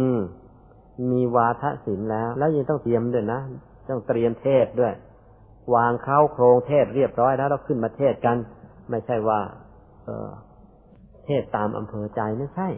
[1.11, 3.39] มีวาทศิลป์แล้ว แล้วยังต้องเตรียมด้วยนะ
[3.89, 4.93] ต้องเตรียมเทศด้วย
[5.75, 8.37] วางเข้าโครงเทศเรียบร้อยแล้วเราขึ้นมาเทศกัน
[8.89, 9.39] ไม่ใช่ว่า
[10.03, 10.29] เออ
[11.25, 12.69] เทศตามอำเภอใจไม่ใช่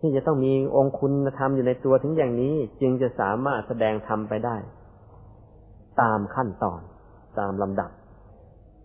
[0.00, 4.56] ที่จะต้องมีองคุณธรรมอยู่ในตัวถึงอย่างนี้ จึงจะสามารถแสดงธรรมไปได้
[6.00, 6.80] ตามขั้นตอน
[7.38, 7.90] ตามลำดับ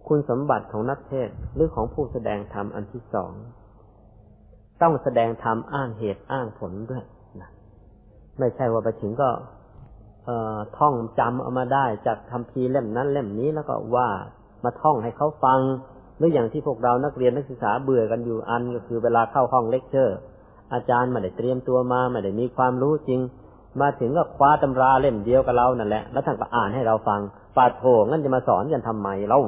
[0.08, 3.32] คุณสมบัติของนักเทศหรือของผู้แสดงธรรมอันที่สอง
[4.82, 7.04] ต้องแสดงธรรมอ้างเหตุอ้างผลด้วย
[7.42, 7.50] นะ
[8.40, 9.30] ไม่ใช่ว่าไปถึงก็
[10.78, 14.10] ท่องจำเอามาได้จากคำพีเล่มนั้นเล่มนี้แล้วก็ว่า
[14.64, 15.60] มาท่องให้เขาฟัง
[16.18, 20.18] หรืออย่างที่พวกเรานักเรียนนักศึกษาเบื่อกันอยู่อันก็คือเวลาเข้าห้องเลคเชอร์
[20.74, 23.20] อาจารย์ไม่ได้เตรียมตัวมาไม่ได้มีความรู้จริง
[23.82, 27.22] มาถึงก็คว้าตำราเล่มเดียวกับเรานั่นแหละแล้วท่านก็อ่านให้เราฟัง
[27.56, 29.40] ปาโถงั้นจะมาสอนกันทำไมเรา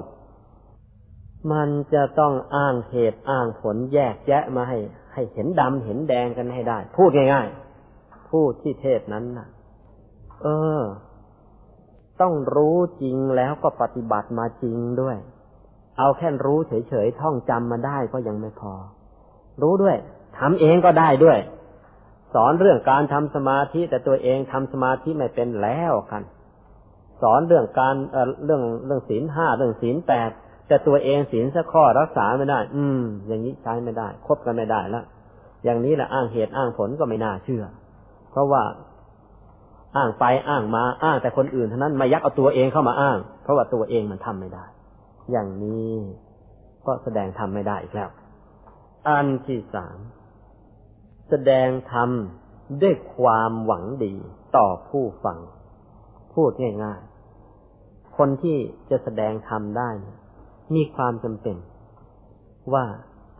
[1.52, 4.78] มันจะต้องอ้างเหตุอ้างผลแยกแยะมาให้
[5.14, 7.48] ให้เห็นดำเห็นแดงกันให้ได้ พูดง่าย
[7.90, 9.48] ๆ ผู้ที่เทศนั้นน่ะ
[10.44, 10.48] เอ
[10.80, 10.82] อ
[12.22, 15.18] ต้องรู้จริงแล้วก็ปฏิบัติมาจริงด้วย
[15.98, 18.74] เอาแค่รู้เฉยๆท่องจำมาได้ก็ยังไม่พอ
[19.62, 19.98] รู้ด้วย
[20.38, 21.40] ทำเองก็ได้ด้วย
[22.34, 26.24] สอนเรื่องการทำสมาธิแต่ตัวเองทำสมาธิไม่เป็นแล้วกัน
[27.22, 30.30] สอนเรื่องการเอเรื่องเรื่องศีลห้าเรื่องศีลแปด
[30.68, 35.06] แต่ตัวเองศีลสักข้อรักษาไม่ได้ อืม อย่างนี้ใช้ไม่ได้ คบกันไม่ได้แล้ว
[35.64, 37.64] อย่างนี้แหละอ้างเหตุอ้างผลก็ไม่น่าเชื่อ
[38.32, 38.64] เพราะว่า
[39.98, 44.66] อ้างไปอ้างมา อ้างแต่คนอื่นเท่านั้นมายักเอาตัวเองเข้ามาอ้าง เพราะว่าตัวเองมันทำไม่ได้
[45.32, 45.92] อย่างนี้
[46.86, 48.10] ก็แสดงทำไม่ได้อีกแล้ว
[49.08, 49.98] อันที่สาม
[51.30, 52.10] แสดงธรรม
[52.82, 54.14] ด้วยความหวังดี
[54.58, 55.40] ต่อผู้ฟัง
[56.34, 56.52] พูด
[56.84, 58.58] ง่ายๆ คนที่
[58.90, 59.90] จะแสดงธรรมได้
[60.76, 61.58] มีความจำเป็น
[62.74, 62.86] ว่า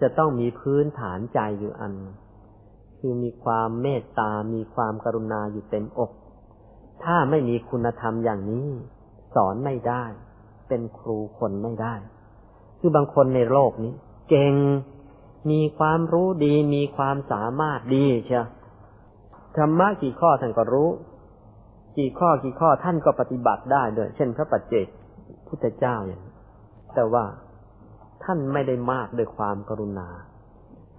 [0.02, 1.94] จะต้องมีพื้นฐานใจอยู่อัน
[3.00, 6.12] คือมีความเมตตา มีความกรุณาอยู่เต็มอก
[7.04, 8.68] ถ้าไม่มีคุณธรรมอย่างนี้
[9.36, 10.04] สอนไม่ได้
[10.68, 11.94] เป็นครูคนไม่ได้
[12.80, 13.94] คือบางคนในโลกนี้
[14.30, 14.54] เก่ง
[15.52, 18.46] มีความรู้ดี มีความสามารถดีเชียว
[19.58, 20.90] ธรรมะกี่ข้อท่านก็รู้
[21.98, 24.88] กี่ข้อกี่ข้อท่านก็ปฏิบัติได้ด้วย เช่น พระปัจเจก
[25.48, 26.22] พุทธเจ้าอย่าง
[26.96, 27.26] แต่ว่า
[28.24, 30.10] ท่านไม่ได้มากด้วยความกรุณา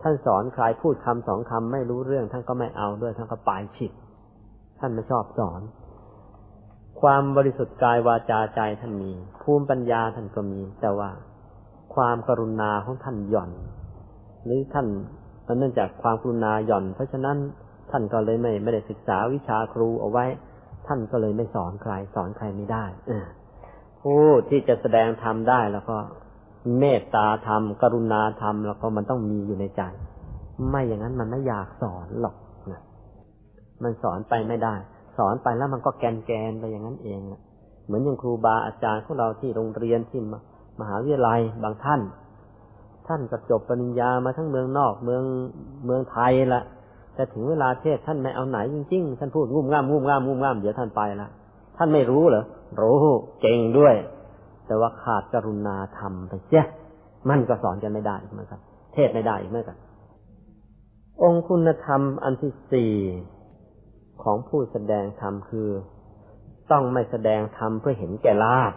[0.03, 3.93] ท่านสอนใครพูดคำสองคำไม่รู้เรื่อง ท่านก็ไม่เอาด้วยท่านก็ปายผิด
[4.79, 5.61] ท่านไม่ชอบสอน
[7.01, 9.11] ความบริสุทธิ์กายวาจาใจท่านมี
[9.43, 11.11] ภูมิปัญญาท่านก็มี แต่ว่า
[11.95, 13.51] ความกรุณาของท่านหย่อน
[14.45, 14.87] หรือท่าน
[15.59, 17.37] เนื่องจากความกรุณาหย่อน เพราะฉะนั้น
[17.91, 20.25] ท่านก็เลยไม่ไม่ได้ศึกษาวิชาครูเอาไว้
[20.87, 22.85] ท่านก็เลยไม่สอนใคร สอนใครไม่ได้
[24.03, 25.97] ผู้ที่จะแสดงธรรมได้แล้วก็
[26.79, 29.83] เมตตาธรรม กรุณาธรรมแล้วก็มันต้องมีอยู่ในใจ
[30.71, 32.37] ไม่อย่างนั้นมันไม่อยากสอนหรอก
[32.71, 32.81] นะ
[33.83, 34.75] มันสอนไปไม่ได้
[35.19, 37.41] สอนไปแล้วมันก็แกนแกนไปอย่างนั้นเองนะ
[37.87, 40.21] เหมือนอย่างครูบาอาจารย์ของเราที่โรงเรียนที่
[40.81, 42.01] มหาวิทยาลัยบางท่าน
[43.07, 45.23] ท่านก็จบปริญญามาทั้งเมืองนอกเมือง
[45.85, 46.63] เมืองไทยละ
[47.15, 51.29] แต่ถึงเวลาเทศท่านไม่เอาไหนจริงๆท่านพูดงุ่มง่ามงุ่มง่ามงุ่มง่ามเดี๋ยวท่านไปละ
[51.77, 52.45] ท่านไม่รู้เหรอ
[52.81, 52.97] รู้
[53.41, 53.95] เก่งด้วย
[54.67, 56.65] แต่ว่าขาดกรุณาธรรมไปเสีย
[57.29, 58.61] มันก็สอนกันไม่ได้เหมือนกัน
[58.95, 59.77] เทศไม่ได้เหมือนกัน
[61.23, 62.93] องคุณธรรมอันที่สี่
[64.23, 65.69] ของผู้แสดงธรรมคือ
[66.71, 68.73] ต้องไม่แสดงธรรมเพื่อเห็นแก่ลาบ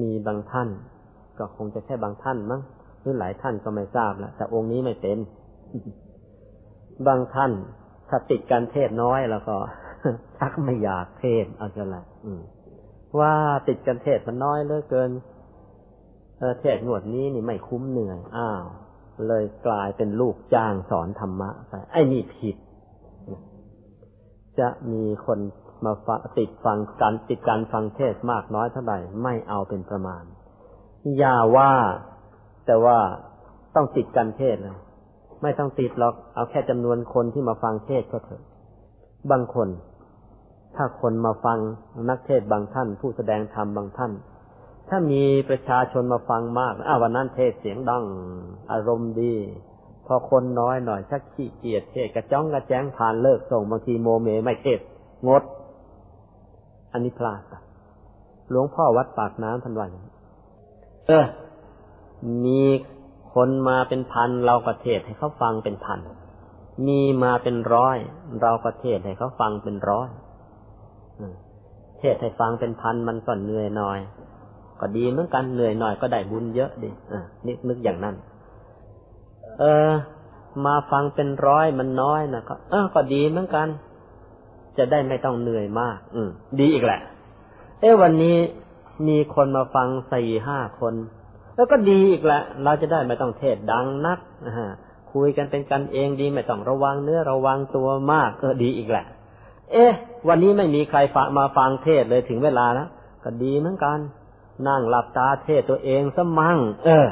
[0.00, 0.68] มีบางท่าน
[1.38, 2.62] ก็คงจะแค่บางท่านมั้ง
[3.00, 5.18] หรือหลายท่านก็ไม่ทราบแล้วแต่องค์นี้ไม่เป็น
[7.06, 7.52] บางท่าน
[8.08, 9.56] ถ้าติดการเทศน้อยแล้วก็
[10.38, 12.02] ทักไม่อยากเทศเอาจะละ
[13.20, 13.34] ว่า
[13.68, 15.10] ติดกันเทศมันน้อยเหลือเกิน
[16.60, 18.64] เทศหนวดนี้นี่ไม่คุ้มเหนื่อย อ้าว
[19.28, 22.56] เลยกลายเป็นลูกจ้างสอนธรรมะไปไอ้นี่ผิด
[24.60, 25.38] จะมีคน
[25.84, 25.92] มา
[26.38, 30.24] ติดฟังการติดการฟังเทศมากน้อยเท่าไหร่ไม่เอาเป็นประมาณ
[31.18, 31.72] อย่าว่า
[32.66, 32.98] แต่ว่า
[33.74, 34.76] ต้องติดกันเทศเลย
[35.42, 38.42] ไม่ต้องติดหรอกเอาแค่จำนวนคนที่มาฟังเทศก็เถอะ
[39.30, 39.68] บางคน
[40.76, 41.58] ถ้าคนมาฟัง
[42.08, 44.12] นักเทศบางท่าน ผู้แสดงธรรมบางท่าน
[44.88, 48.04] ถ้ามีประชาชนมาฟังมากอ้าวันนั้นเทศเสียงดัง
[48.72, 49.34] อารมณ์ดี
[50.06, 54.80] พอคนน้อยหน่อยชักขี้เกียจเทศกระจ้องกระแจ้งผ่านเลิกส่งบางทีโมเมไม่เทศ
[55.28, 55.42] งด
[56.92, 57.42] อันนี้พลาด
[58.50, 59.90] หลวงพ่อวัดปากน้ำทันวัน
[61.06, 61.26] เออ
[62.44, 62.62] มี
[63.34, 66.00] คนมาเป็นพันเราก็เทศให้เขาฟังเป็นพัน
[66.86, 67.98] มีมาเป็นร้อย
[68.42, 70.08] เราก็เทศให้เขาฟังเป็นร้อย
[71.98, 73.98] เทศให้ฟังเป็นพันมันก็เหนื่อยหน่อย
[74.80, 78.14] ก็ดีเหมือนกันเหนื่อยหน่อยก็ได้บุญเยอะดิอ่านึกนึกอย่างนั้น
[79.60, 79.90] เออ
[80.66, 83.68] มาฟังเป็นร้อยมันน้อยนะก็เออก็ดีเหมือนกัน
[84.78, 86.28] จะได้ไม่ต้องเหนื่อยมาก อืม
[86.60, 87.00] ดีอีกแหละ
[87.80, 88.36] เอ้วันนี้
[89.08, 90.94] มีคนมาฟังสี่ห้าคน
[91.54, 94.72] แล้วก็ดีอีกแหละ เราจะได้ไม่ต้องเทศดังนักอ่า
[95.12, 99.04] คุยกันเป็นกันเองดีไม่ต้องระวังเนื้อระวังตัวมากก็ดีอีกแหละ
[99.72, 99.92] เอ๊ะ
[100.28, 102.88] วันนี้ไม่มีใครฝมาฟังเทศเลยถึงเวลาแล้ว
[103.24, 103.98] ก็ดีเหมือนกัน
[104.68, 107.06] นั่งหลับตาเทศตัวเองสมั่ง เออ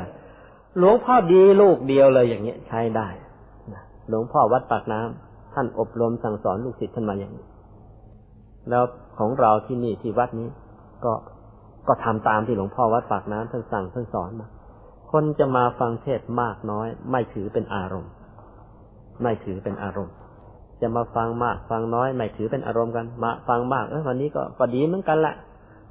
[0.78, 3.08] หลวงพ่อดีลูกเดียวเลยอย่างเงี้ยใช้ได้
[4.08, 7.46] หลวงพ่อวัดปากน้ำท่านอบรมสั่งสอนลูกศิษย์ท่านมาอย่างนี้
[8.70, 8.84] แล้ว
[9.18, 10.48] ของเราที่นี่ที่วัดนี้
[11.04, 11.12] ก็
[11.88, 14.46] ก็ทำตามที่หลวงพ่อวัดปากน้ำท่านสั่งท่านสอนมา
[15.10, 18.12] คนจะมาฟังเทศมากน้อย ไม่ถือเป็นอารมณ์
[19.22, 20.14] ไม่ถือเป็นอารมณ์
[20.80, 25.34] จะมาฟังมากฟังน้อย ไม่ถือเป็นอารมณ์กัน มาฟังมากเออวันนี้ก็ก็ดีเหมือนกันแหละ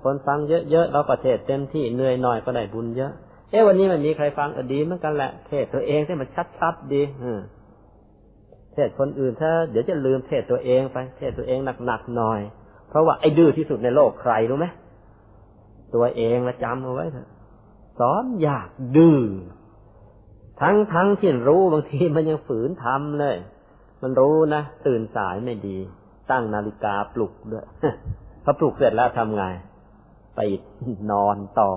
[0.03, 0.39] คนฟัง
[0.71, 3.11] เยอะๆเราก็เทศเต็มที่เหนื่อยหน่อยก็ได้บุญเยอะ
[3.53, 6.27] เอ้วันนี้ไม่มีใครฟังอดีเหมือนกันแหละ เทศตัวเองให้มัน
[6.59, 7.01] ชัดๆดี
[8.73, 12.39] เทศคนอื่นถ้า เดี๋ยวจะลืมเทศตัวเองไป เทศตัวเองหนักๆหน่อย
[12.89, 14.67] เพราะว่าไอ้ดื้อที่สุดในโลกใครรู้ไหม
[15.95, 17.29] ตัวเองละจำเอาไว้เถอะ
[17.99, 19.19] สอนอยากดื้อ
[20.61, 23.37] ทั้งทั้งที่รู้บางทีมันยังฝืนทำเลย
[24.01, 25.77] มันรู้นะตื่นสายไม่ดี
[26.31, 27.65] ตั้งนาฬิกาปลุกด้วย
[28.43, 29.43] พอปลุกเสร็จแล้วทำไง
[30.35, 30.39] ไป
[31.11, 31.71] นอนต่อ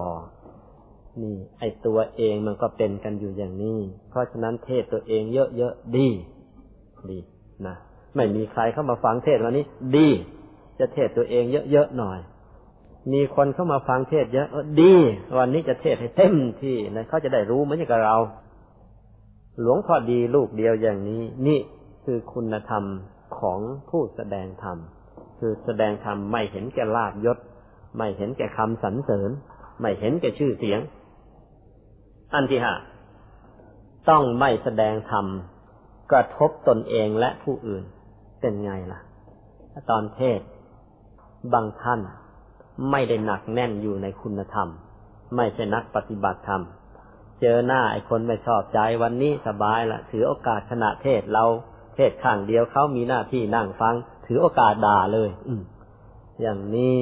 [1.23, 3.79] นี่ ไอตัวเองมันก็เป็นกันอยู่อย่างนี้
[4.11, 6.09] เพราะฉะนั้นเทศตัวเองเยอะๆดี
[7.11, 7.19] ดี
[7.67, 7.77] นะ
[8.17, 9.65] ไม่มีใครเข้ามาฟังเทศวันนี้
[9.97, 10.09] ดี
[10.79, 12.19] จะเทศตัวเองเยอะๆหน่อย
[13.13, 14.49] มีคนเข้ามาฟังเทศเยอะ
[14.81, 14.95] ดี
[15.39, 18.17] วันนี้จะเทศให้เต็มที่นะเขาจะได้รู้เหมือนกับเรา
[19.61, 21.59] หลวงพ่อดีลูกเดียวอย่างนี้ นี่
[22.05, 22.85] คือคุณธรรม
[23.39, 24.79] ของผู้แสดงธรรม
[25.39, 27.39] คือแสดงธรรมไม่เห็นแก่ลาบยศ
[27.97, 29.31] ไม่เห็นแก่คำสรรเสริญ
[29.81, 30.81] ไม่เห็นแก่ชื่อเสียง
[32.35, 32.75] อันที่ห้า
[34.09, 35.27] ต้องไม่แสดงธรรม
[36.13, 37.85] กระทบตนเองและผู้อื่น
[38.41, 39.01] เป็นไงล่ะ
[39.91, 40.41] ตอนเทศ
[41.53, 42.01] บางท่าน
[42.91, 44.69] ไม่ได้หนักแน่นอยู่ในคุณธรรม
[45.37, 46.63] ไม่ใช่นักปฏิบัติธรรม
[47.41, 51.45] เจอหน้าไอ้คนไม่ชอบใจวันนี้สบายละถือโอกาสขณะเทศเรา
[51.97, 53.95] เทศข้างเดียวเขามีหน้าที่นั่งฟัง
[54.27, 55.55] ถือโอกาสด่าเลย อื
[56.41, 57.01] อย่างนี้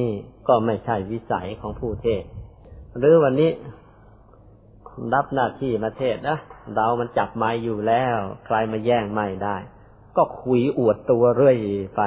[0.48, 2.22] ก็ไม่ใช่วิสัยของผู้เทศ
[2.98, 3.50] หรือวันนี้
[5.14, 6.38] รับหน้าที่มาเทศนะ
[6.74, 9.56] เรามันจับไม้อยู่แล้ว ใครมาแย่งไม่ได้
[10.16, 11.56] ก็คุยอวดตัวเรื่อย
[11.96, 12.02] ไป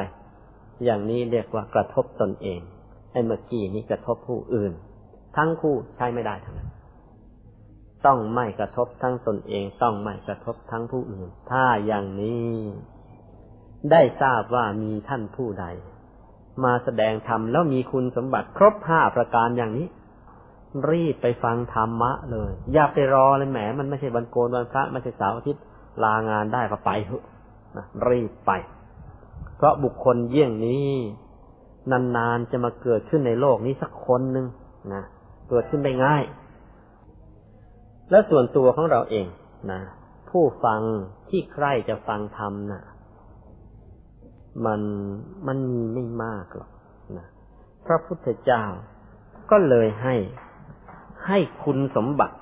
[0.84, 2.60] อย่างนี้เรียกว่ากระทบตนเอง
[3.12, 4.71] ไอ้เมื่อกี้นี้กระทบผู้อื่น
[5.38, 6.69] ทั้งคู่ใช้ไม่ได้ทั้งนั้น
[8.06, 12.52] ต้องไม่กระทบทั้งตนเอง ต้องไม่กระทบทั้งผู้อื่น ถ้าอย่างนี้
[13.91, 15.65] ได้ทราบว่ามีท่านผู้ใด
[16.63, 19.88] มาแสดงธรรมแล้วมีคุณสมบัติครบห้าประการอย่างนี้
[20.92, 25.63] รีบไปฟังธรรมะเลย อย่าไปรอเลยแหม มันไม่ใช่วันโกนวันพระไม่ใช่เสาร์อาทิตย์
[26.04, 27.24] ลางานได้ก็ไปเถอะ
[28.10, 28.52] รีบไป
[29.56, 30.92] เพราะบุคคลเยี่ยงนี้
[31.92, 34.46] นานๆจะมาเกิดขึ้นในโลกนี้สักคนหนึ่ง
[34.94, 35.04] นะ
[35.50, 36.24] เกิดขึ้นได้ง่าย
[38.12, 39.28] และส่วนตัวของเราเอง
[39.72, 39.82] นะ
[40.30, 40.82] ผู้ฟัง
[41.30, 42.84] ที่ใครจะฟังธรรมนะ่ะ
[44.66, 44.82] มัน
[45.48, 46.72] มันมีไม่มากหรอก
[47.18, 47.28] นะ
[47.86, 48.63] พระพุทธเจ้า
[49.52, 50.16] ก็เลยให้
[51.28, 52.38] ให้คุณสมบัติ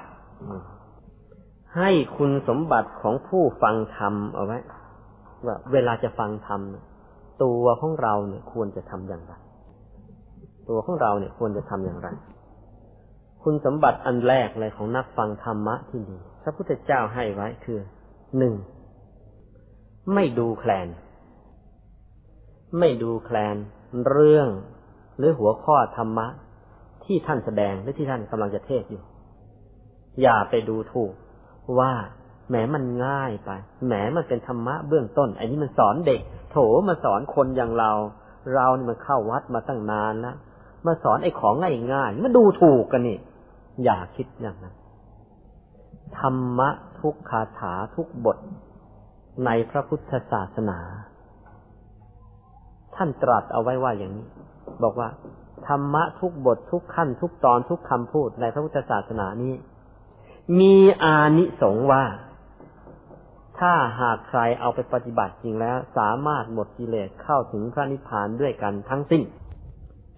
[1.78, 4.60] ให้คุณสมบัติของผู้ฟังธรรมเอาไว้
[5.46, 6.62] ว่าเวลาจะฟังธรรม
[7.44, 9.34] ตัวของเราเนี่ยควรจะทำอย่างไร
[10.70, 12.08] ตัวของเราเนี่ยควรจะทำอย่างไร
[13.44, 17.80] คุณสมบัติอันแรกเลยของนักฟังธรรมะที่ดีพระพุทธเจ้าให้ไว้คือ
[18.38, 18.54] หนึ่ง
[20.14, 20.88] ไม่ดูแคลน
[22.80, 23.56] ไม่ดูแคลน
[24.10, 24.50] เรื่อง
[25.18, 26.28] หรือหัวข้อธรรมะ
[27.06, 29.04] ที่ท่านแสดงหรือที่ท่านกำลังจะเทศอยู่
[30.22, 31.14] อย่าไปดูถูก
[31.80, 31.92] ว่า
[32.50, 33.52] แหมมันง่ายไป
[33.86, 36.58] แหมมันเป็นธรรมะเบื้องต้นอันนี้มันสอนเด็ก โถ
[36.90, 37.92] มาสอนคนอย่างเรา
[38.54, 40.36] เรานี่มันเข้าวัดมาตั้งนานแล้ว
[40.86, 41.54] มาสอนไอ้ของ
[41.94, 43.18] ง่ายๆมันดูถูกกันนี่
[43.84, 44.76] อย่าคิดอย่างนั้น
[46.20, 48.38] ธรรมะทุกคาถาทุกบท
[49.46, 50.80] ในพระพุทธศาสนา
[52.96, 54.26] ท่านตรัสเอาไว้ว่าอย่างนี้
[54.84, 55.10] บอกว่า
[55.68, 59.54] ธรรมะทุกบททุกขั้น ทุกตอนทุกคำพูดในพระพุทธศาสนานี้
[60.60, 62.04] มีอานิสงส์ว่า
[63.60, 69.24] ถ้าหากใครเอาไปปฏิบัติจริงแล้ว สามารถหมดกิเลสเข้าถึงพระนิพพานด้วยกันทั้งสิ้น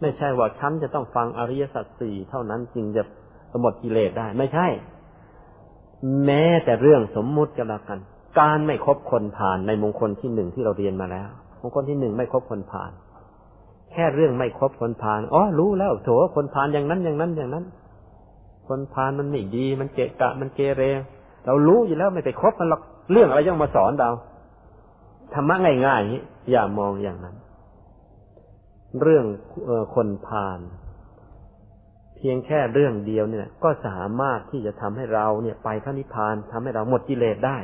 [0.01, 3.03] ไม่ใช่ว่าฉันจะต้องฟังอริยสัจสี่เท่านั้นจึงจะ
[3.61, 4.67] หมดกิเลสได้ ไม่ใช่
[6.25, 7.99] แม้แต่เรื่องสมมุติก็แล้วกัน
[8.39, 11.29] การไม่คบคนผ่านในมงคลที่หนึ่งที่เราเรียนมาแล้ว
[11.59, 12.91] ของคนที่หนึ่งไม่คบคนผ่าน
[13.91, 17.65] แค่เรื่องไม่ครบคนผ่านอ๋อรู้แล้วโถคนผ่านอย่างนั้นอย่างนั้นอย่างนั้น
[18.67, 20.83] คนผ่านมันไม่ดี มันเกะกะ มันเกเร
[21.45, 24.09] เรารู้อยู่แล้วไม่ไปคบมันหรอกเรื่องอะไรยังมาสอนเรา
[25.33, 27.35] ธรรมะง่ายๆอย่ามองอย่างนั้น
[29.01, 29.25] เรื่อง
[29.69, 30.59] อคนผ่าน
[32.15, 37.57] เพียงแค่เรื่องเดียวเนี่ย ก็สามารถที่จะทำให้เราเนี่ย ไปพระนิพพานทำให้เราหมดกิเลสได้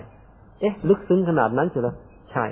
[0.59, 1.88] เอ๊ะ ลึกซึ้งขนาดนั้นเชียว
[2.32, 2.45] ใช่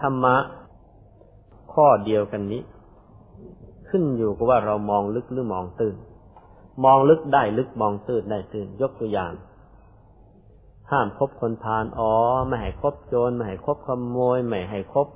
[0.00, 0.36] ธรรมะ
[1.82, 2.62] ข้อเดียวกันนี้
[3.88, 5.96] ขึ้นอยู่กับว่าเรามองลึกหรือมองตื้น
[6.84, 9.32] มองลึกได้ลึกมองตื้นได้ตื้น ยกตัวอย่าง
[10.90, 12.12] ห้ามคบคนพาลอ๋อ
[12.48, 15.06] ไม่ให้คบโจรไม่ให้คบขโมยไม่ให้คบ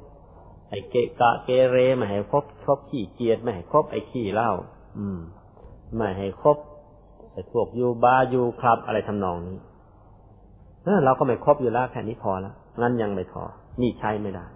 [0.68, 4.50] ไอ้เกะกะเกเรไม่ให้คบคบขี้เกียจไม่ให้คบไอ้ขี้เหล้า
[4.98, 5.18] อืม
[5.96, 6.56] ไม่ให้คบ
[7.32, 9.58] ไอ้พวกยูบายูคลับ อะไรทำนองนี้
[11.04, 13.42] เราก็ไม่ครบอยู่แล้วแค่นี้พอแล้วงั้นยังไม่พอ
[13.80, 14.46] นี่ใช้ไม่ได้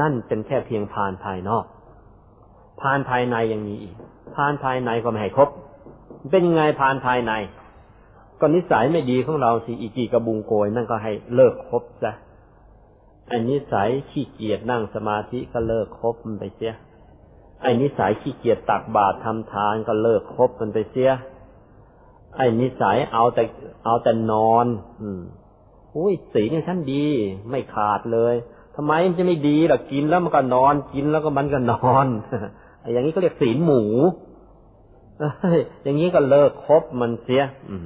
[0.00, 1.64] นั่นเป็นแค่เพียงพานภายนอก
[2.80, 3.94] พานภายในยังมีอีก
[4.34, 5.48] พานภายในก็ไม่ให้ครบ
[6.30, 7.32] เป็นยังไงพานภายใน
[8.40, 12.12] ก็นิสัยไม่ดีของเราสิอีกีกระบุงโกยนั่นก็ให้เลิกครบซะ
[13.28, 16.72] ไอ้นิสัยขี้เกียจนั่งสมาธิก็เลิกครบมันไปเสีย
[17.62, 21.10] ไอ้นิสัยขี้เกียจตักบาตรทำทานก็เลิกครบมันไปเสีย
[22.36, 23.42] ไอ้นิสัยเอาแต่
[23.84, 24.66] เอาแต่นอน
[25.00, 25.20] อืม
[25.96, 27.04] อุ้ยสีนี่ยท่านดี
[27.50, 28.34] ไม่ขาดเลย
[28.80, 32.06] ทำไมมันจะไม่ดีล่ะกินแล้วมันก็นอนกินแล้วก็มันก็นอน
[32.92, 33.82] อย่างนี้ก็เรียกศีลหมู
[35.82, 37.76] อย่างนี้ก็เลิกคบมันเสียอื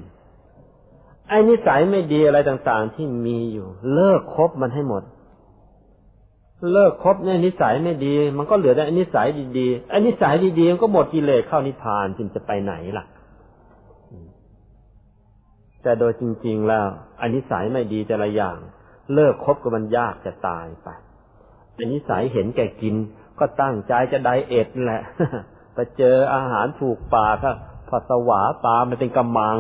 [1.29, 5.03] ไอ้นิสัยไม่ดีอะไรต่างๆที่มีอยู่ เลิกคบมันให้หมด
[6.73, 9.27] เลิกคบเนี่ยนิสัยไม่ดี มันก็เหลือแต่นิสัย
[9.59, 13.05] ดีๆไอ้นิสัยดีๆมันก็หมดกิเลสเข้านิพพานจึงจะไปไหนล่ะ
[15.83, 16.85] แต่โดยจริง ๆ แล้ว
[17.21, 18.59] อันนิสัยไม่ดีแต่ละอย่าง
[19.15, 20.89] เลิกคบกับมันยากจะตายไป
[21.77, 22.95] อันนิสัยเห็นแก่กิน
[23.39, 25.03] ก็ตั้งใจจะไดเอทแหละ
[25.75, 27.53] ไปเจออาหารถูกปากก็
[27.89, 29.59] ปัสสาวะปลามันเป็นกำมัง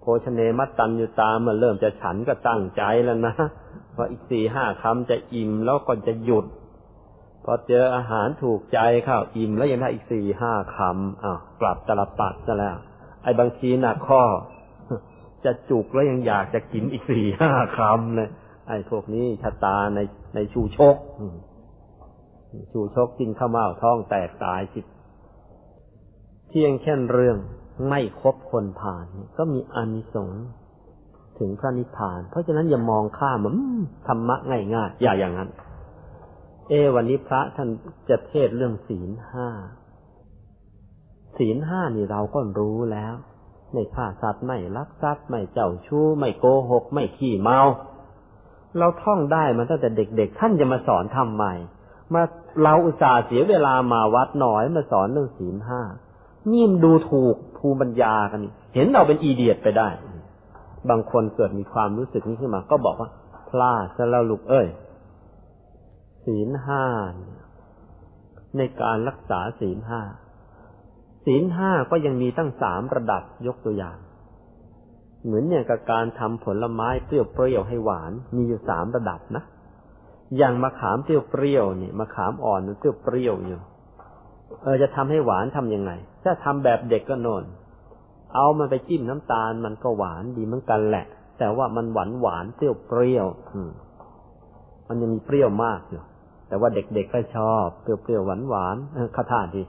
[0.00, 3.34] โภชเนมัตตันอยู่ตามเมื่อเริ่มจะฉันก็ตั้งใจแล้วนะ
[3.96, 6.46] ว่าอีกสี่ห้าคำจะอิ่มแล้วก็จะหยุด
[7.44, 12.76] พอเจออาหารถูกใจเข้าอิ่มแล้วยังได้อีกสี่ห้าคำอ้าวกลับตลปัดซะแล้ว
[13.22, 14.22] ไอ้บางทีหนักข้อ
[15.44, 18.30] จะจุกแล้วยังอยากจะกินอีกสี่ห้าคำเลย
[18.68, 20.00] ไอ้พวกนี้ชะตาใน
[20.34, 20.96] ในชูชก
[22.72, 24.80] ชูชกกินข้าวเมาท้องแตกตายสิ
[26.48, 27.38] เพียงแค่เรื่อง
[27.88, 30.44] ไม่คบคนผ่านก็มีอานิสงส์
[31.38, 33.58] ถึงพระนิพพาน เพราะฉะนั้นอย่ามองข้ามม
[34.06, 34.36] ธรรมะ
[34.74, 35.50] ง่ายๆอย่าอย่างนั้น
[36.68, 37.68] เอวันนี้พระท่าน
[38.08, 39.48] จะเทศเรื่องศีลห้า
[41.38, 43.14] ศีลห้านี่เราก็รู้แล้ว
[43.74, 47.60] ไม่ฆ่าสัตว์ไม่ลักทรัพย์ไม่เจ้าชู้ไม่โกหก ไม่ขี้เมา
[48.78, 51.54] เราท่องได้มาตั้งแต่เด็กๆท่านจะมาสอนทำใหม่
[52.14, 52.22] มา
[52.62, 55.82] เราอุตส่าห์เสียเวลามาวัดหน่อยมาสอนเรื่องศีลห้า
[56.52, 58.40] นี่มดูถูกภูมิปัญญากัน
[58.74, 59.88] เห็นเราเป็นอีเดียตไปได้
[60.90, 63.10] บางคนเกิดมีความรู้สึกนี้ขึ้นมา ก็บอกว่า
[63.48, 64.68] พลาดซะแล้วลูกเอ้ย
[66.24, 66.84] ศีลห้า
[68.56, 70.00] ในการรักษาศีลห้า
[71.24, 73.98] ศีลห้าก็ยังมีตั้งสามระดับยกตัวอย่าง
[75.24, 79.42] เหมือนอย่างกับการทำผลไม้เปรี้ยวเปรี้ยวให้หวาน มีอยู่สามระดับนะ
[80.36, 83.60] อย่างมะขามเปรี้ยวเปรี้ยวนี่มะขามอ่อนมันเปรี้ยวเปรี้ยวอยู่
[84.62, 85.92] เออจะทำให้หวานทํำยังไง
[86.24, 87.44] ถ้าทำแบบเด็กก็โนน
[88.34, 91.06] เอามันไปจิ้มน้ำตาลมันก็หวานดีเหมือนกันแหละ
[91.38, 93.70] แต่ว่ามันหวานหวานเปรี้ยวเปรี้ยวอืม
[94.88, 96.02] มันยังมีเปรี้ยวมากอยู่
[96.48, 98.76] แต่ว่าเด็กๆก็ชอบเปรี้ยวเปร้ยวหวานหวาน
[99.16, 99.62] ข้าท่าดี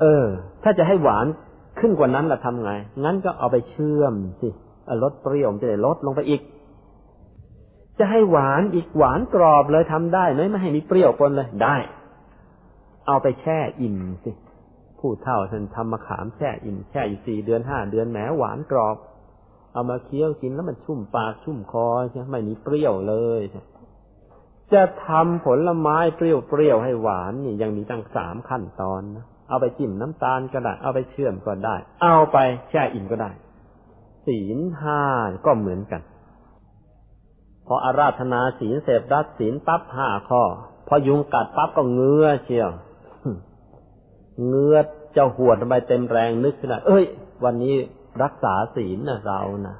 [0.00, 0.26] เออ
[0.62, 1.26] ถ้าจะให้หวาน
[1.78, 2.70] ขึ้นกว่านั้นล่ะทำไง
[3.04, 4.48] งั้นก็เอาไปเชื่อมสิ
[5.02, 6.42] ลดเปรี้ยวจะได้ลดลงไปอีก
[7.98, 11.76] จะให้หวานอีกหวานกรอบเลยทำได้ไหมไม่ให้มีเปรี้ยวปนเลยได้
[13.06, 14.30] เอาไปแช่อิ่มสิ
[14.98, 18.96] ผู้เท่าท่านทำมะขามแช่อิ่มแช่อยู่สี่เดือนห้าเดือนแหมหวานกรอบ
[19.72, 23.62] เอามาเคี้ยวกินแล้วมันชุ่มปากชุ่มคอใช่ไม่มีเปรี้ยวเลยใช่
[24.72, 32.38] จะทำผลไม้เปรี้ยวๆให้หวานนี่ยังมีตั้งสามขั้นตอนนะ เอาไปจิ้มน้ำตาลก็ได้ เอาไปเชื่อมก็ได้ เอาไป
[32.70, 33.30] แช่อิ่มก็ได้
[34.26, 35.02] ศีลห้า
[35.46, 36.02] ก็เหมือนกัน
[37.66, 40.42] พออาราธนาศีลเสพรัดศีลปั๊บห้าข้อ
[40.88, 42.70] พอยุงกัดปั๊บก็เงื้อเชียว
[44.46, 44.76] เงือ
[45.16, 47.04] จ้าหวดไปเต็มแรงนึกขึ้นมาเอ้ย
[47.44, 47.74] วันนี้
[48.22, 49.76] รักษาศีลนะเรานะ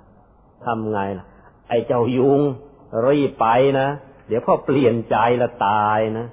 [0.65, 1.27] ทำไงล่ะ
[1.69, 2.41] ไอ้เจ้ายุง
[3.07, 3.47] รีบไป
[3.81, 3.89] นะ
[4.29, 6.27] เดี๋ยวพอเปลี่ยนใจละตายนะ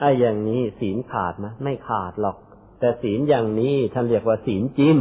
[0.00, 2.36] ไอ้อย่างนี้ศีลขาดนะไม่ขาดหรอก
[2.84, 5.00] แต่ศีลอย่างนี้ท่านเรียกว่าศีลจิ้ม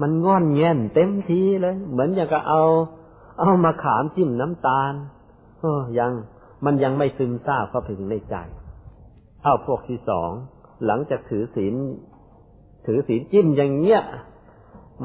[0.00, 2.62] มันง่อนแง่นเต็มทีเลย เหมือนอย่างกับเอา
[3.40, 4.92] เอามาขามจิ้มน้ำตาล
[5.58, 6.12] เออยัง
[6.64, 8.34] มันยังไม่ซึมซาบเข้าถึงในใจ
[9.42, 10.30] เอาพวกที่สอง
[10.86, 11.74] หลังจากถือศีล
[12.86, 14.02] ถือศีลจิ้มอย่างเงี้ย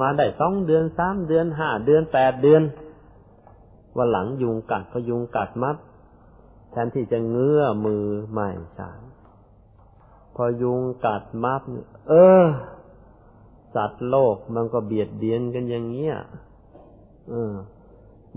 [0.02, 2.62] มาได้สองเดือนสามเดือนห้าเดือนแปดเดือน
[3.96, 5.78] ว่าหลังยุงกัดพยุงกัดมัด
[6.72, 8.92] แทนที่จะเงื้อมือไม่ใช่
[10.38, 11.62] พอยุงกัดมัด
[12.10, 12.14] เอ
[12.44, 12.46] อ
[13.76, 16.16] สัตว์โลกมันก็เบียดเบียนกันอย่างเงี้ย
[17.30, 17.54] เออ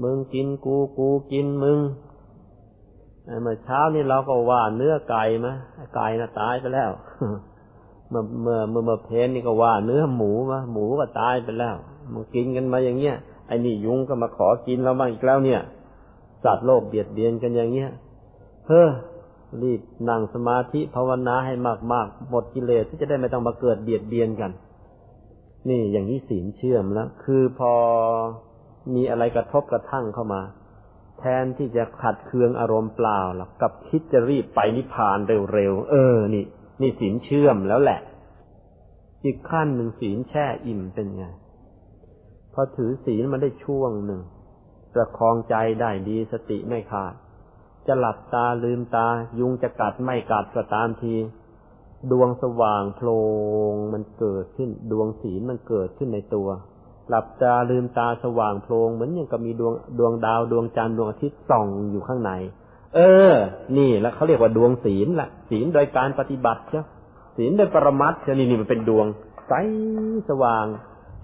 [0.02, 1.78] มึงกินกูกูกินมึง
[3.42, 5.54] เมื่อเช้านี่เราก็ว่าเนื้อไก่มะ
[5.94, 6.90] ไก่น่ะตายไปแล้ว
[8.10, 11.76] เมื่อเมื่อเมื่อเมื่อเพนนี่ก็ว่า เนื้อหมูมะหมูก็ตายไปแล้ว
[12.12, 15.60] มันกินกันมาอย่างเงี้ยไอ้นี่ยุงก็มาขอกินเราบ้างอีกแล้วเนี่ย
[16.44, 17.90] สัตว์โลกเบียดเบียนกันอย่างเงี้ย
[18.68, 18.88] เฮ้อ
[19.62, 21.54] รีบนั่งสมาธิภาวนาให้
[21.92, 24.50] มากๆหมดกิเลสที่จะได้ไม่ต้องมาเกิดเบียดเบียนกัน
[25.68, 27.72] นี่อย่างนี้ศีลเชื่อมแล้ว คือพอ
[28.94, 30.42] มีอะไรกระทบกระทั่งเข้ามา
[31.18, 35.18] แทนที่จะขัดเคืองอารมณ์เปล่าหรอกกับคิดจะรีบไปนิพพาน
[35.52, 36.44] เร็วๆเออ นี่
[36.80, 38.00] นี่ศีลเชื่อมแล้วแหละ
[39.24, 41.24] อีกขั้นหนึ่งศีลแช่อิ่มเป็นไง
[42.54, 44.20] พอถือศีลมันได้ช่วงหนึ่ง
[44.94, 47.14] ประคองใจได้ดีสติไม่ขาด
[47.90, 49.06] จะหลับตาลืมตา
[49.38, 51.14] ยุงจะกัดไม่กัดก็ตามที
[52.10, 53.08] ดวงสว่างโพล
[53.72, 56.48] งมันเกิดขึ้น ดวงศีลมันเกิดขึ้นในตัว
[57.08, 62.32] หลับตาลืมตาสว่างโพลงเหมือนอย่างกับมีดวงดวงดาวดวงจันทร์ดวงอาทิตย์ส่องอยู่ข้างใน
[62.94, 63.00] เอ
[63.32, 63.34] อ
[63.76, 66.84] นี่แล้วเขาเรียกว่าดวงศีลละศีลโดยการปฏิบัติเจ้า
[67.36, 69.06] ศีลโดยปรมัตถ์นี่นี่มันเป็นดวง
[69.48, 69.52] ใส
[70.28, 70.66] สว่าง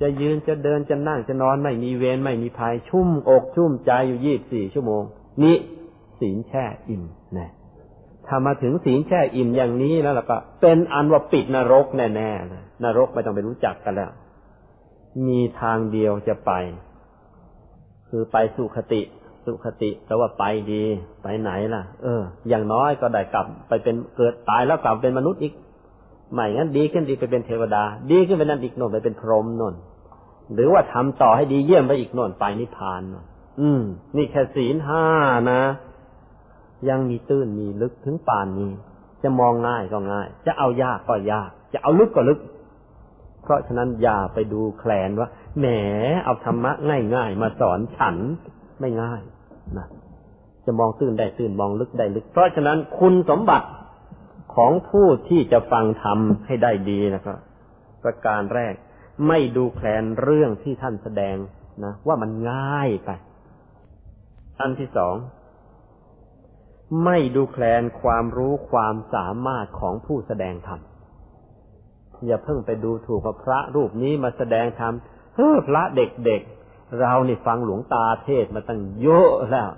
[0.00, 5.02] จะยืนจะเดินจะนั่งจะนอนไม่มีเวรไม่มีภัยชุ่มอกชุ่มใจอยู่ยี่บสี่ชั่วโมง
[5.42, 5.56] นี่
[6.20, 7.02] ศีลแช่อิ่ม
[7.38, 7.50] นะ
[8.26, 14.10] ถ้ามาถึงศีลแช่อิ่มอย่างนี้แล้วล่ะก็เป็นอันว่าปิดนรกแน่ๆเลยนรกไม่ต้องไปรู้จักกันแล้ว
[15.26, 16.52] มีทางเดียวจะไป
[18.08, 19.02] คือไปสุขติ
[19.46, 20.84] สุขติแปลว่าไปดี
[21.22, 25.52] ไปไหนล่ะ เออ อย่างน้อยก็ได้กลับ ไปเป็นเกิดตายแล้วกลับเป็นมนุษย์อีก
[26.32, 29.74] ใหม่งั้นดีขึ้นดีไปเป็นเทวดา ดีขึ้นไปนั่นอีกโน่นไปเป็นพรหมโน่น
[30.54, 33.14] หรือว่าทำต่อให้ดีเยี่ยมไปอีกโน่นไปนิพพานน
[33.60, 33.82] อืม
[34.16, 35.04] นี่แค่ศีลห้า
[35.50, 35.62] นะ
[36.88, 38.70] ยังมีตื้นมีลึกถึงป่านนี้
[39.22, 42.40] จะมองง่ายก็ง่าย จะเอายากก็ยาก จะเอาลึกก็ลึก
[43.42, 45.28] เพราะฉะนั้นอย่าไปดูแคลนว่า
[45.58, 45.66] แหม
[46.24, 46.72] เอาธรรมะ
[47.14, 48.16] ง่ายๆมาสอนฉัน
[48.80, 49.22] ไม่ง่าย
[49.78, 49.86] นะ
[50.66, 53.68] จะมองตื้นได้ตื้นมองลึกได้ลึก เพราะฉะนั้นคุณสมบัติ
[54.54, 57.38] ของผู้ที่จะฟังธรรมให้ได้ดีนะครับ
[58.02, 58.74] ประการแรก
[59.28, 61.36] ไม่ดูแคลนเรื่องที่ท่านแสดง
[61.84, 63.10] นะว่ามันง่ายไป
[64.60, 65.14] อันที่สอง
[67.04, 70.80] ไม่ดูแคลนความรู้ความสามารถของผู้แสดงธรรม
[72.26, 74.92] อย่าเพิ่งไปดูถูกพระรูปนี้มาแสดงธรรม
[75.36, 79.70] เฮ้อพระเด็กๆเรานี่ฟังหลวงตาเทศมาตั้งเยอะแล้ว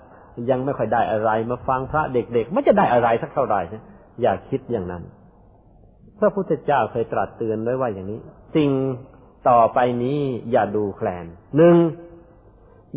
[0.50, 3.82] ยังไม่ค่อยได้อะไรมาฟังพระเด็กๆไม่จะได้อะไรสักเท่าไหร่นะ
[4.20, 5.02] อย่าคิดอย่างนั้น
[6.18, 8.20] พระพุทธเจ้าเคยตรัสเตือนไว้ว่าอย่างนี้
[8.56, 8.70] สิ่ง
[9.48, 10.18] ต่อไปนี้
[10.50, 11.76] อย่าดูแคลนหนึ่ง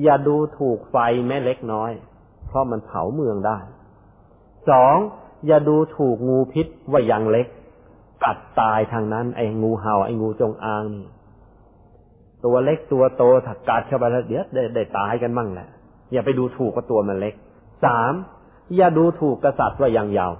[0.03, 0.97] อย่าดูถูกไฟ
[1.27, 1.91] แม้เล็กน้อย
[2.47, 3.59] เพราะมันเผาเมืองได้
[4.69, 4.95] สอง
[5.47, 7.47] อย่าดูถูกงูพิษว่ายังเล็ก
[8.23, 11.05] กัดตายทางนั้น ไอ้งูเห่าไอ้งูจงอางนี่
[12.45, 15.67] ตัวเล็กตัวโตถักกัดเข้าไปแล้วเดี๋ยวได้ได้ตายกันมั่งแหละ
[16.11, 17.33] อย่าไปดูถูกว่าตัวมันเล็ก
[17.85, 18.13] สาม
[18.75, 20.33] อย่าดูถูกกษัตริย์ว่ายังยาว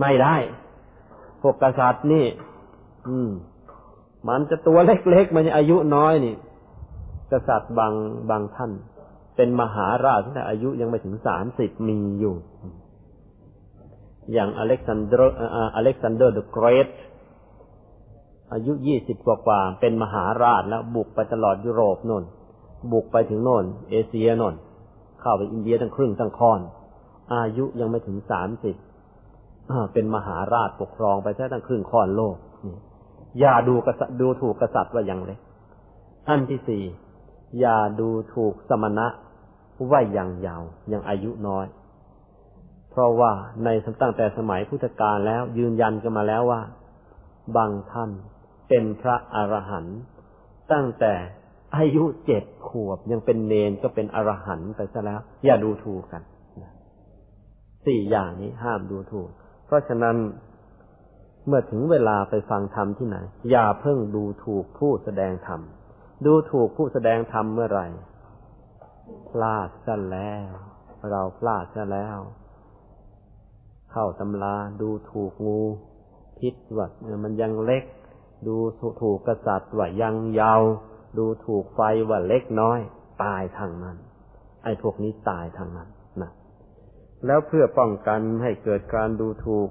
[0.00, 0.36] ไม่ได้
[1.42, 2.26] พวกกษัตริย์นี่
[3.08, 3.30] อืม
[4.28, 6.34] มันจะตัวเล็กๆมันอายุน้อยนี่
[7.32, 7.94] กษัตริย์บาง
[8.30, 8.72] บางท่าน
[9.36, 12.34] เป็นมหาราชที่อายุยังไม่ถึงสามสิบมีอยู่
[14.32, 15.36] อย่างอเล็กซานเดอร์
[15.74, 16.88] อเล็กซานเดอร์ the Great
[18.52, 22.24] อายุยี่สิบกว่าเป็นมหาราชแล้วบุกไปตลอดยุโรปโน่น
[22.92, 24.54] บุกไปถึงโน่น เอเชียโน่น
[25.20, 26.60] เข้าไปอินเดียตั้งครึ่งตั้งค่อน
[27.34, 28.76] อายุยังไม่ถึงสามสิบ
[29.92, 32.36] เป็นมหาราชปกครองไปแค่ตั้งครึ่งค่อนโลก
[33.40, 35.38] อย่าดูกษัตริย์ดูถูกกษัตริย์ว่าอย่างเล็ก
[36.28, 36.82] อันที่สี่
[37.60, 39.06] อย่าดูถูกสมณะ
[39.90, 40.62] ว่าอย่างยาว
[40.92, 41.66] ยังอายุน้อย
[42.90, 43.32] เพราะว่า
[43.64, 43.68] ใน
[44.02, 46.60] ตั้งแต่สมัยพุทธกาลแล้วยืนยันกันมาแล้วว่า
[47.56, 48.10] บางท่าน
[48.68, 49.98] เป็นพระอรหันต์
[50.72, 51.14] ตั้งแต่
[51.76, 56.22] อายุเจ็ดขวบยังเป็นเนนก็เป็นอรหันต์ไปซะแล้ว อย่าดูถูกกัน
[57.86, 59.28] สี่อย่างนี้ห้ามดูถูก
[59.66, 60.16] เพราะฉะนั้น
[61.46, 63.16] เมื่อถึงเวลาไปฟังธรรมที่ไหน
[63.50, 65.60] อย่าเพิ่งดูถูกผู้แสดงธรรม
[66.26, 67.86] ดูถูกผู้แสดงธรรมเมื่อไหร่
[69.30, 70.50] พลาดซะแล้ว
[71.10, 72.18] เราพลาดซะแล้ว
[73.92, 75.60] เข้าตำราดูถูกงู
[76.38, 76.86] พิษว่า
[77.24, 77.84] มันยังเล็ก
[78.46, 78.56] ดู
[79.02, 80.62] ถูกกษัตริย์ว่ายังยาว
[81.18, 82.80] ดูถูกไฟว่าเล็กน้อย
[83.24, 83.96] ตายทางนั้น
[84.64, 85.88] ไอ้พวกนี้ตายทางนั้น
[86.22, 86.30] นะ
[87.26, 89.68] แล้วเพื่อป้องกันให้เกิดการดูถูก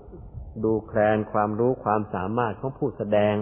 [0.64, 3.36] ดูแคลนความรู้ความสามารถของผู้แสดง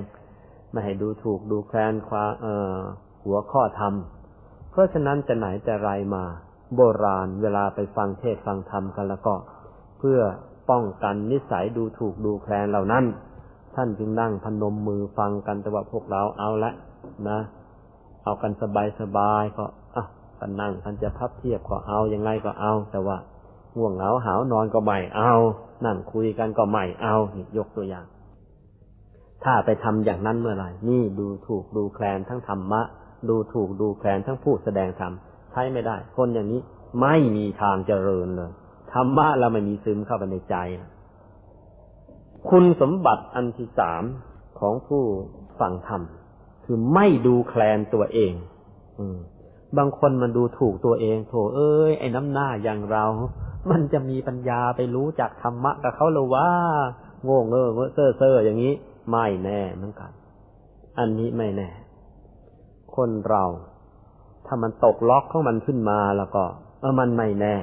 [0.72, 2.78] ไม่ให้ดูถูกดูแคลนความเอ่อ
[3.26, 3.94] หัวข้อธรรม
[4.72, 6.26] เพราะฉะนั้นจะไหนแต่ไรมา
[6.76, 9.36] โบราณเวลาไปฟังเทศฟังธรรมกันแล้วก็
[10.00, 10.20] เพื่อ
[10.70, 13.06] ป้องกันนิสัยดูถูกดูแคลนเหล่านั้น
[13.76, 16.72] ท่านจึงนั่งพนมมือฟังกันแต่ว่าพวกเราเอาละ
[17.30, 17.40] นะ
[18.24, 19.66] เอากันสบายสบายก็
[19.96, 20.04] อะ
[20.40, 23.18] กันนั่งท่านจะพับเทียบก็เอายังไงก็เอา แต่ว่า
[23.78, 25.34] ง่วงเหงาหาวนอนก็ไม่เอา
[25.86, 28.06] นั่งคุยกันก็ไม่เอานี่ยกตัวอย่าง
[29.44, 32.82] ถ้าไปทำอย่างนั้นเมื่อไหร่นี่ดูถูกดูแคลนทั้งธรรมะ
[33.30, 35.14] ดูถูกดูแคลนทั้งผู้แสดงธรรม
[35.52, 36.62] ใช้ไม่ได้ คนอย่างนี้
[37.02, 38.52] ไม่มีทางเจริญเลย
[38.94, 40.56] ธรรมะเราไม่มีซึมเข้าไปในใจ
[42.50, 44.04] คุณสมบัติอันที่สาม
[44.60, 45.04] ของผู้
[45.60, 46.02] ฟังธรรม
[46.66, 48.34] คือไม่ดูแคลนตัวเอง
[49.00, 49.18] อืม
[49.78, 53.06] บางคนมันดูถูกตัวเองโถเอ้ยไอ้น้ำหน้าอย่างเรา
[53.72, 56.48] มันจะมีปัญญาไปรู้จักธรรมะกับเขาหรือว่า
[57.24, 58.74] โง่เง่อเซ่อเซ่ออย่างนี้
[59.10, 60.12] ไม่แน่เหมือนกัน
[61.00, 61.70] อันนี้ไม่แน่
[62.96, 63.44] คนเรา
[64.46, 66.44] ถ้ามันตกล็อกของมันขึ้นมาแล้วก็
[66.80, 67.56] เออมันไม่แน่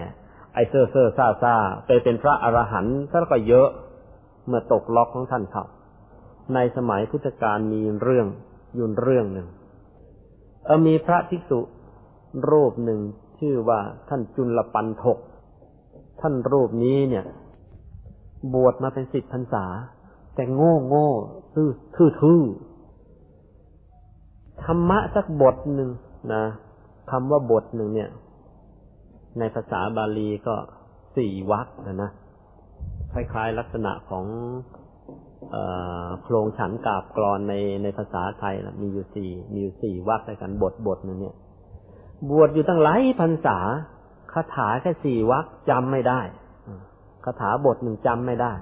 [0.54, 1.54] ไอเซอร์เซอร์ซาซา
[1.86, 3.68] ไปเป็นพระอรหันต์ก็เยอะ
[4.46, 5.66] เมื่อตกล็อกของท่านครับ
[6.54, 8.26] ในสมัยพุทธกาลมีเรื่อง
[8.78, 9.48] ยุนเรื่องหนึ่ง
[10.64, 11.60] เออมีพระภิกษุ
[12.50, 13.00] รูปหนึ่ง
[13.40, 15.18] ชื่อว่าท่านจุลปันทก
[16.20, 17.24] ท่านรูปนี้เนี่ย
[18.54, 19.64] บวชมาเป็นสิบพรรษา
[20.34, 21.08] แต่โง่โง่
[21.54, 22.42] ซื่อทื่อทื่อ
[24.64, 25.90] ธรรมะสักบทหนึ่ง
[26.34, 26.44] นะ
[27.10, 28.10] คำว่าบทหนึ่งเนี่ย
[29.38, 30.54] ในภาษาบาลีก็
[31.16, 32.10] สี่วรรคนะนะ
[33.12, 34.24] คล้ายๆลักษณะของ
[36.22, 41.36] โครงฉันกาบกรอนในในภาษาไทยนะมีอยู่สี่มีอยู่สี่วรรคในกันบทบทนึงเนี่ย
[42.30, 43.58] บวชอยู่ตั้งหลายพรรษา
[44.32, 46.20] คาถาแค่สี่วรรคจำไม่ได้
[47.24, 48.52] คาถาบทหนึ่งจำไม่ได้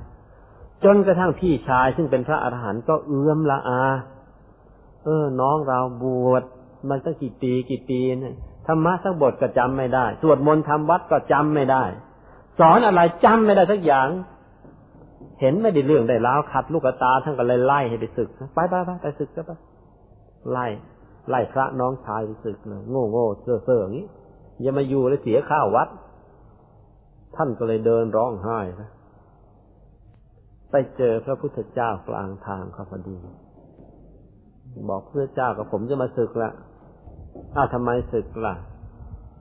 [0.85, 3.83] จนกระทั่งพี่ชายซึ่งเป็นพระอรหันต์ก็เอื้อมละอา
[5.05, 6.43] เออ น้องเราบวช
[6.89, 8.35] มันตั้งกี่ปีกี่ปีเนี่ย
[8.67, 11.85] ธรรมะสักบทก็จำไม่ได้ สวดมนต์ทำวัดก็จำไม่ได้
[12.59, 14.09] สอนอะไรจำไม่ได้สักอย่าง
[15.41, 19.51] เห็นไม่ได้เรื่องได้แล้วขัดลูกตาท่านก็เลยไล่ให้ไปศึกไปไปไปไปศึกก็ไป
[20.51, 20.67] ไล่
[21.29, 24.07] ไล่พระน้องชายไปศึกเลยโง่โง่เซ่อเซ่ออย่างนี้
[24.63, 25.89] อย่ามาอยู่แล้วเสียข้าววัด
[27.37, 28.91] ท่านก็เลยเดินร้องไห้นะ
[30.71, 33.17] ไปเจอพระพุทธเจ้ากลางทางครับพอดี
[34.91, 36.51] บอกพระเจ้ากับผมจะมาศึกละ
[37.55, 38.55] อ้าทำไมศึกล่ะ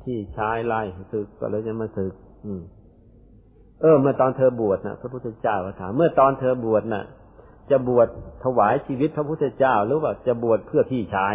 [0.04, 0.82] ที่ชายไล่
[1.14, 2.14] ศึกก็เลยจะมาศึก
[2.46, 2.62] อืม
[3.82, 7.04] เออ เมื่อตอนเธอบวชนะพระพุทธเจ้าถามเมื่อตอนเธอบวชนะ่ะ
[7.72, 8.08] จะบวช
[8.44, 11.34] ถวายชีวิตพระพุทธเจ้าหรือว่าจะบวชเพื่อพี่ชาย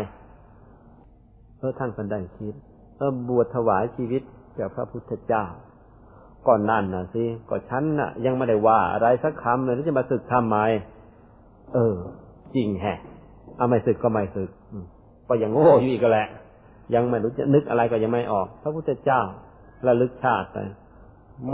[1.59, 2.55] เออท่านกันได้คิด
[2.99, 4.23] เออบวชถวายชีวิต
[4.57, 5.45] แก่พระพุทธเจ้า
[6.47, 10.59] ก่อนนั่นนะสิก็ฉันน่ะ ยังไม่ได้ว่าอะไรสักคำเลยที่จะมาศึกทำไม
[11.75, 11.95] เออ
[12.55, 12.99] จริงแฮะ
[13.57, 14.51] เอาไม่ศึกก็ไม่ศึก
[15.29, 16.29] ก็ยังโง่อยู่อีกแหละ
[16.95, 19.21] ยังไม่รู้จะนึกอะไรก็ยังไม่ออก พระพุทธเจ้า
[19.87, 20.59] ระลึกชาติไป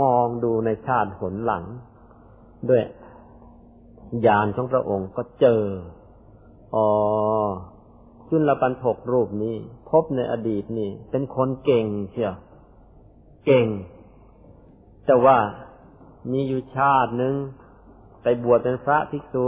[0.01, 1.63] มองดูในชาติผลหลัง
[2.69, 2.83] ด้วย
[4.25, 5.61] ญาณของพระองค์ก็เจอ
[6.75, 6.87] อ๋อ
[8.29, 9.55] จุลปันถกรูปนี้
[9.89, 12.35] พบในอดีตนี่ เป็นคนเก่งเชียว
[13.45, 13.67] เก่ง
[15.05, 15.37] แต่ว่า
[16.31, 17.35] มีอยู่ชาติหนึ่ง
[18.23, 19.45] ไปบวชเป็นพระภิกษุ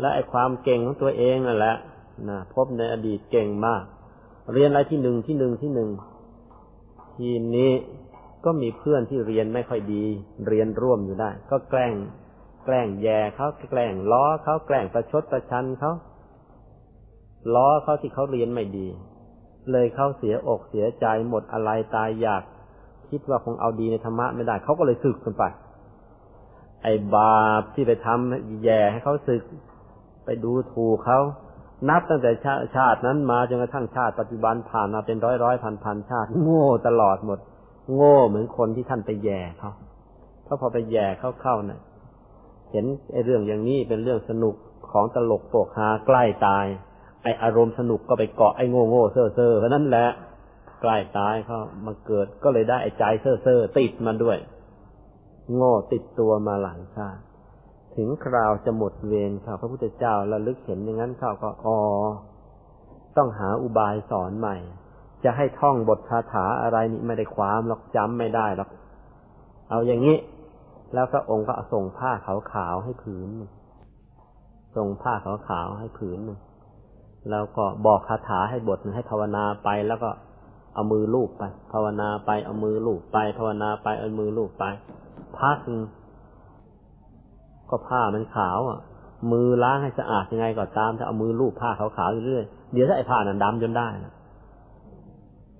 [0.00, 1.76] และไอความเก่งของตัวเองนั่นแหละ
[2.28, 3.82] นะพบในอดีตเก่งมาก
[4.52, 5.90] เรียนอะไรที่หนึ่งที่หนึ่งที่หนึ่ง
[7.16, 7.72] ทีนี้
[8.44, 10.04] ก็มีเพื่อนที่เรียนไม่ค่อยดี
[10.48, 11.94] เรียนร่วมอยู่ได้ ก็แกล้ง
[12.64, 15.92] แกล้งแย่เขาแกล้งล้อเขาแกล้งประชดประชันเขา
[17.54, 18.86] ล้อเขาที่เขาเรียนไม่ดี
[19.70, 22.42] เลยเขาเสียอกเสียใจหมดอะไรตายอยาก
[23.10, 25.44] คิดว่าคงเอาดีในธรรมะไม่ได้เขาก็เลยสึกกันไป
[26.82, 29.42] ไอ้บาปที่ไปทำแย่ให้เขาสึก
[30.24, 31.20] ไปดูถูกเขา
[31.88, 37.38] นับตั้งแต่ชาชาตินั้นมาจนกระทั่งชาติปัจจุบันผ่านมาเป็นร้อยร้อยพันพันชาติ โง่ตลอดหมด
[37.94, 39.72] โง่เหมือนคนที่ท่านไปแย่เขา
[40.44, 41.80] เพราะพอไปแย่เขาเข้าเนะ่ย
[42.72, 44.54] เห็นไอ้เรื่องอย่างนี้เป็นเรื่องสนุก
[44.92, 46.66] ของตลกโปกฮาใกล้ตาย
[47.22, 50.06] ไออารมณ์สนุกก็ไปเกาะไอ้โง่โง่เซ่อเซ่อเพราะนั้นแหละ
[50.82, 54.38] ใกล้ตายเขามาเกิดก็เลยได้ไอ้ใจเซ่อเซ่อติดมาด้วย
[55.54, 57.20] โง่ติดตัวมาหลายชาติ
[57.96, 61.78] ถึงคราวจะหมดเวรค่ะพระพุทธเจ้าระลึกเห็นอย่างนั้นเขาก็อ๋อ
[63.16, 64.56] ต้องหาอุบายสอนใหม่
[65.24, 68.68] จะให้ท่องบทคาถาอะไรนี่ไม่ได้ความหรอกจำไม่ได้หรอก
[69.70, 70.16] เอาอย่างนี้
[70.94, 72.10] แล้วพระองค์ก็ส่งผ้า
[72.52, 73.28] ขาวๆให้ผืน
[74.76, 76.38] ส่งผ้าขาวๆให้ผืนหนึ่ง
[77.30, 80.10] แล้วก็บอกคาถาให้บทให้ภาวนาไปแล้วก็
[80.74, 81.42] เอามือลูบไป
[81.72, 84.64] ภาวนาไปเอามือลูบไป ภาวนาไปเอามือลูบไป
[85.38, 85.58] พัก
[87.70, 88.80] ก็ผ้ามันขาวอะ
[89.32, 94.14] มือล้างให้สะอาดยังไงก็ตาม ถ้าเอามือลูบผ้าขาวๆเรื่อยๆเดี๋ยวถ้าไอ้ผ้านั้นดำจนได้นะ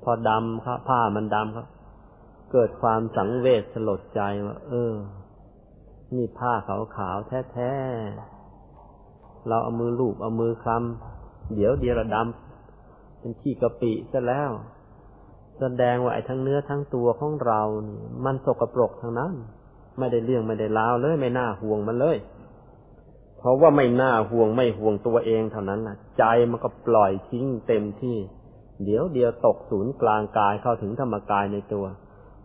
[0.03, 1.67] พอดำครับผ้ามันดำครับ
[2.53, 4.93] เกิดความสังเวชสลดใจว่าเออ
[6.15, 7.17] นี่ผ้าขาวขาว
[7.53, 14.51] แท้ๆ เราเอามือลูบเอามือคลำเดี๋ยวเดียวระดำเป็นขี้กะปิซะแล้ว
[15.61, 19.33] แสดงว่าไอ้ทั้งเนื้อทั้งตัวของเรานี่มันสกปรกทั้งนั้น
[19.99, 22.17] ไม่ได้เรื่องไม่ได้ลาวเลย ไม่น่าห่วงมันเลย
[23.39, 28.19] เพราะว่าไม่น่าห่วงไม่ห่วงตัวเองเท่านั้นนะใจมันก็ปล่อยทิ้งเต็มที่
[28.85, 31.85] เดี๋ยวเดียวตกศูนย์กลางกายเข้าถึงธรรมกายในตัว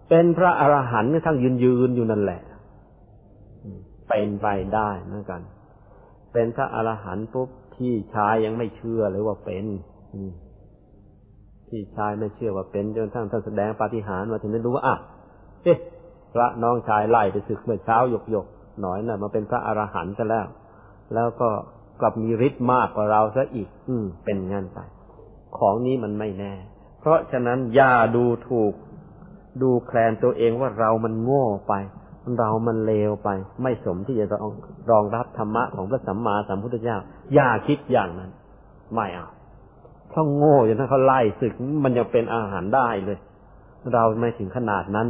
[0.10, 2.42] เป็นพระอรหันต์ทั้งยืนยืนอยู่นั่นแหละ
[4.10, 5.42] เป็นไปได้เหมือนกัน
[6.34, 9.66] เป็นพระอรหันต์ปุ๊บพี่ชายยังไม่เชื่อเลยว่าเป็น
[11.68, 14.96] พี่ชายไม่เชื่อว่าเป็นจนทั้งท่านแสดงปาฏิหาริย์มาถึงได้รู้ว่าอะ
[15.64, 15.78] เอ๊ะ
[16.34, 18.46] พระน้องชายไล่ไปศึกเมื่อเช้าหยกหยก
[18.82, 20.46] หน่อยนะ่ะมาเป็นพระอรหันต์ซะแล้ว
[21.14, 21.50] แล้วก็
[22.02, 24.80] กลับมีฤทธิ์มากกว่าเราซะอีก อืม เป็นงั้นไป
[25.58, 26.54] ของนี้มันไม่แน่
[27.00, 28.74] เพราะฉะนั้นอย่าดูถูก
[29.62, 31.74] ดูแคลนตัวเองว่าเรามันโง่ไป
[32.40, 33.30] เรามันเลวไป
[33.62, 34.26] ไม่สมที่จะ
[34.92, 36.98] รองรับธรรมะของพระสัมมาสัมพุทธเจ้า
[37.34, 38.32] อย่าคิดอย่างนั้น
[38.94, 39.28] ไม่เอา
[40.10, 41.54] เพราโง่จนถ้าเขาไล่ศึก
[41.84, 43.20] มันยังเป็นอาหารได้เลย
[43.94, 45.08] เราไม่ถึงขนาดนั้น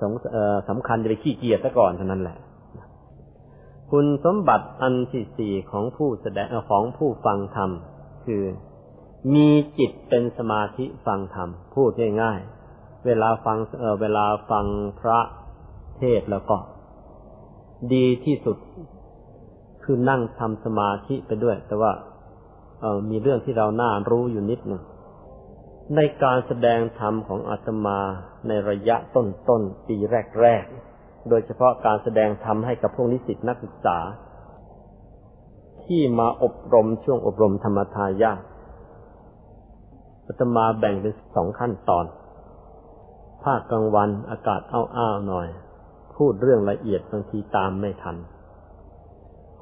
[0.00, 0.12] สง
[0.68, 2.36] สำคัญจะไปขี้เกียจซะก่อนเท่านั้นแหละ
[3.90, 7.70] คุณสมบัติอันที่สี่ของผู้แสดงของผู้ฟังธรรม
[8.24, 8.42] คือ
[9.34, 9.48] มี
[9.78, 11.90] จิตเป็นสมาธิฟังธรรม พูด
[12.22, 14.66] ง่ายๆเวลาฟังเเวลาฟัง
[15.00, 15.18] พระ
[15.98, 16.56] เทศแล้วก็
[17.92, 18.56] ดีที่สุด
[19.82, 21.92] คือนั่งทำสมาธิไปด้วย แต่ว่า
[22.80, 24.82] เออมีเรื่องที่เราน่ารู้อยู่นิดหนึ่ง
[25.96, 27.98] ในการแสดงธรรมของอาตมา
[28.48, 29.96] ในระยะต้นๆปี
[30.40, 33.98] แรกๆ โดยเฉพาะการแสดงธรรมให้กับพวกนิสิตนักศึกษา
[35.84, 38.32] ที่มาอบรมช่วงอบรมธรรมทายา
[40.26, 42.04] อาตมาแบ่งเป็นสองขั้นตอน
[43.44, 45.48] ภาคกลางวันอากาศอ้าวๆหน่อย
[46.16, 48.16] พูดเรื่องละเอียดบางทีตามไม่ทัน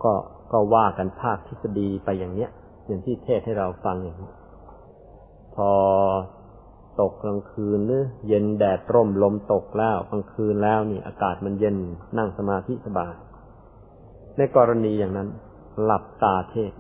[0.03, 0.13] ก็
[0.53, 2.51] ก็ว่ากันภาคทฤษฎีไปอย่างเนี้ย
[2.87, 4.33] อย่างที่เทศให้เราฟังอย่างนี้
[5.59, 5.75] พอ
[7.01, 11.77] ตกกลางคืนหรือเย็นแดดร่มลมตกแล้วกลางคืนแล้วนี่อากาศมันเย็น
[12.19, 13.15] นั่งสมาธิสบาย
[14.37, 15.29] ในกรณีอย่างนั้น
[15.85, 16.73] หลับตาเทศ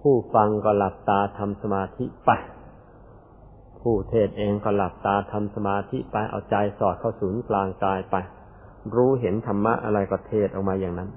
[0.00, 2.30] ผู้ฟังก็หลับตาทำสมาธิไป
[3.80, 8.16] ผู้เทศเองก็หลับตาทำสมาธิไปเอาใจสอดเข้าศูนย์กลางกายไป
[8.94, 11.08] รู้เห็นธรรมะอะไรก็เทศออกมาอย่างนั้น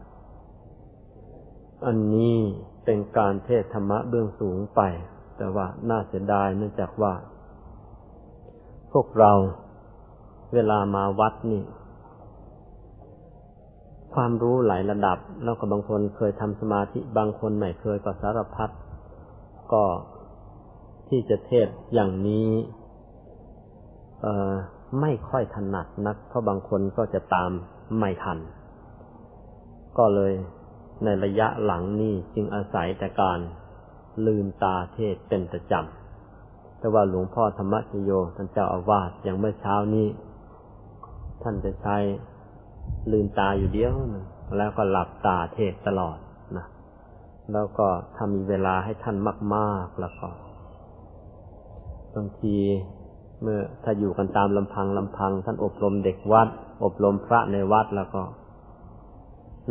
[1.85, 2.37] อันนี้
[2.85, 4.81] เป็นการเทศธรรมะเบื้องสูงไป
[5.43, 7.13] แต่ว่าน่าเสียดายเนื่องจากว่า
[8.91, 9.31] พวกเรา
[10.53, 11.63] เวลามาวัดนี่
[14.13, 18.69] ความรู้หลายระดับ แล้วก็บางคนเคยทำสมาธิบางคนไม่เคยก็สารพัด
[19.73, 19.83] ก็
[21.09, 22.49] ที่จะเทศอย่างนี้
[25.01, 27.51] ไม่ค่อยถนัดนัก เพราะบางคนก็จะตาม
[27.97, 28.39] ไม่ทัน
[29.97, 30.33] ก็เลย
[31.03, 33.39] ในระยะหลังนี้จึงอาศัยแต่การ
[34.27, 40.07] ลืมตาเทศเป็นประจำ แต่ว่าหลวงพ่อธรรมชโยท่านเจ้าอาวาสอย่างเมื่อเช้านี้
[41.43, 41.97] ท่านจะใช้
[43.11, 44.25] ลืมตาอยู่เดียวนึง
[44.57, 46.17] แล้วก็หลับตาเทศตลอด
[46.57, 46.65] นะ
[47.51, 49.17] แล้วก็ถ้ามีเวลาให้ท่าน
[49.55, 50.29] มากๆแล้วก็
[52.15, 52.55] บางที
[53.41, 56.47] เมื่อถ้าอยู่กันตามลำพังลำพัง ท่านอบรมเด็กวัด
[56.83, 58.21] อบรมพระในวัดแล้วก็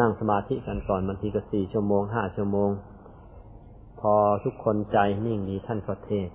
[0.01, 2.71] นั่งสมาธิกันก่อนบางทีก็สี่ชั่วโมงห้าชั่วโมง
[4.03, 6.29] พอทุกคนใจนิ่งดีท่านก็เทศ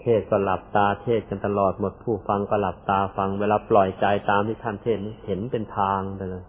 [0.00, 6.44] เทศก็หลับตาเทศกันตลอดหมดผู้ฟังก็หลับตาฟังเวลาปล่อยใจตามที่ท่านเทศนี้เห็นเป็นทางไปเลย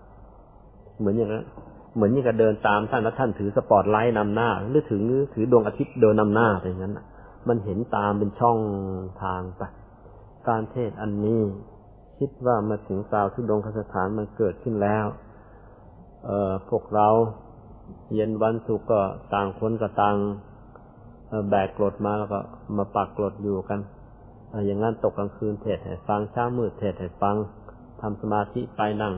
[1.00, 1.46] เหมือนอย่างนั้น
[1.96, 5.02] เหมือนอย่างกับเดินตามท่านแล้วท่านถือสปอตไลท์นำหน้า หรือถือ
[5.34, 7.00] ถือดวงอาทิตย์เดินนำหน้าอย่างนั้น
[7.48, 8.58] มันเห็นตามเป็นช่อง
[9.24, 9.62] ทางไป
[10.48, 11.42] การเทศอันนี้
[12.20, 15.06] คิดว่ามาถึงสาวทุดงคสถานมันเกิดขึ้นแล้ว
[16.26, 17.08] เอ่อพวกเรา
[18.14, 19.00] เย็นวันศุกร์ก็
[19.34, 20.16] ต่างคนก็ต่าง
[21.50, 22.40] แบกกรดมาแล้วก็
[22.78, 23.80] มาปักกรดอยู่กัน
[24.66, 27.36] อย่างนั้นตกกลางคืนเทศให้ฟังเช้ามืดเทศให้ฟัง
[28.02, 29.14] ทำสมาธิไปนั่ง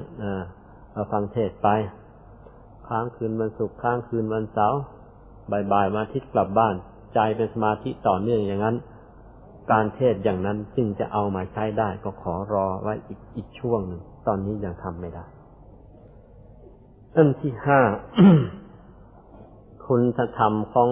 [1.11, 1.67] ฟังเทศไป
[2.87, 4.79] ค้างคืนวันศุกร์ค้างคืนวันเสาร์
[5.71, 6.75] บ่ายๆมาทิศกลับบ้าน
[7.13, 8.75] ใจเป็นสมาธิต่อเนื่องอย่างนั้น
[9.71, 15.25] การเทศอย่างนั้นจึงจะเอามาใช้ได้ก็ขอรอไว้อีกอีกช่วงหนึ่งตอนนี้ยังทำไม่ได้
[17.15, 17.79] อันที่ห้า
[19.95, 20.89] คุณธรรมของ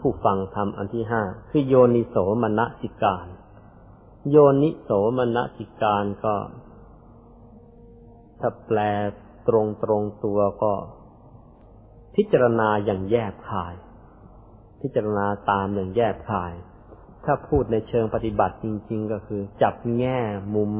[0.00, 3.26] ผู้ฟังธรรมอันที่ห้าคือโยนิโสมนสิการ
[4.30, 6.34] โยนิโสมนสิการก็
[8.40, 8.78] ถ้าแปล
[9.48, 10.72] ตรงตรงตัวก็
[12.16, 13.74] พิจารณาอย่างแยบคาย
[14.80, 16.52] พิจารณาตามอย่างแยบคาย
[17.24, 20.18] ถ้าพูดในเชิงปฏิบัติจริง ๆ ก็คือ จับแง่
[20.54, 20.72] มุม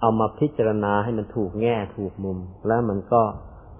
[0.00, 3.22] เอามาพิจารณาให้มันถูกแง่ถูกมุม แล้วมันก็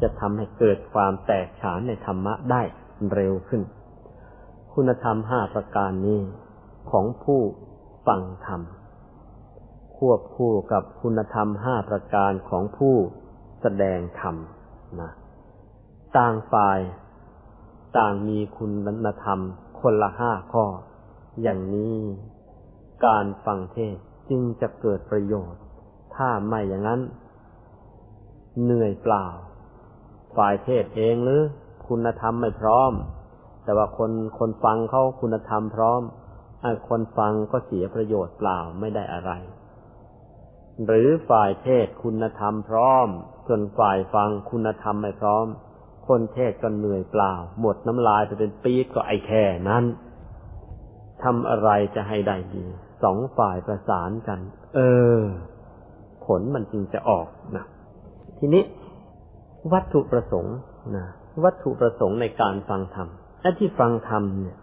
[0.02, 2.62] จะทำให้เกิดความแตกฉานในธรรมะได้
[3.14, 3.62] เร็วขึ้น
[4.74, 6.20] คุณธรรมห้าประการนี้
[6.90, 7.40] ของผู้
[8.06, 8.60] ฟังธรรม
[9.96, 12.94] ควบคู่กับคุณธรรมห้าประการของผู้
[13.60, 14.36] แสดงธรรม
[15.00, 15.10] นะ
[16.16, 16.78] ต่างฝ่าย
[17.98, 18.66] ต่างมีคุ
[19.04, 19.40] ณธรรม
[19.80, 20.64] คนละห้าข้อ
[21.42, 21.96] อย่างนี้
[23.06, 23.96] การฟังเทศ
[24.28, 25.62] จึงจะเกิดประโยชน์
[26.16, 27.00] ถ้าไม่อย่างนั้น
[28.62, 29.26] เหนื่อยเปล่า
[30.38, 31.42] ฝ่ายเทศเองหรือ
[31.88, 32.92] คุณธรรมไม่พร้อม
[33.64, 36.02] แต่ว่าคนคนฟังเขาคุณธรรมพร้อม
[36.88, 39.32] คนฟังก็เสียประโยชน์เปล่าไม่ได้อะไร
[40.86, 43.06] หรือฝ่ายเทศคุณธรรมพร้อม
[43.46, 45.46] ส่วนฝ่ายฟังคุณธรรมไม่พร้อม
[46.06, 49.84] คนเทศก็เหนื่อยเปล่า หมดน้ำลายไปเป็นปี๊ดก็ไอแค่นั้น
[51.22, 52.64] ทำอะไรจะให้ได้ดี
[53.02, 54.40] สองฝ่ายประสานกัน
[54.74, 54.80] เอ
[55.18, 55.20] อ
[56.26, 57.26] ผลมันจึงจะออก
[57.56, 57.64] นะ
[58.38, 58.62] ทีนี้
[59.72, 60.56] วัตถุประสงค์
[60.96, 61.06] นะ
[61.44, 63.08] วัตถุประสงค์ในการฟังธรรม
[63.40, 64.58] ไอ้ที่ฟังธรรมเนี่ย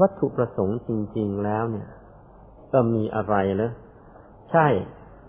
[0.00, 1.88] วัตถุประสงค์จริง ๆ แล้วเนี่ย
[2.72, 3.72] ก็มีอะไรเลย
[4.52, 4.66] ใช่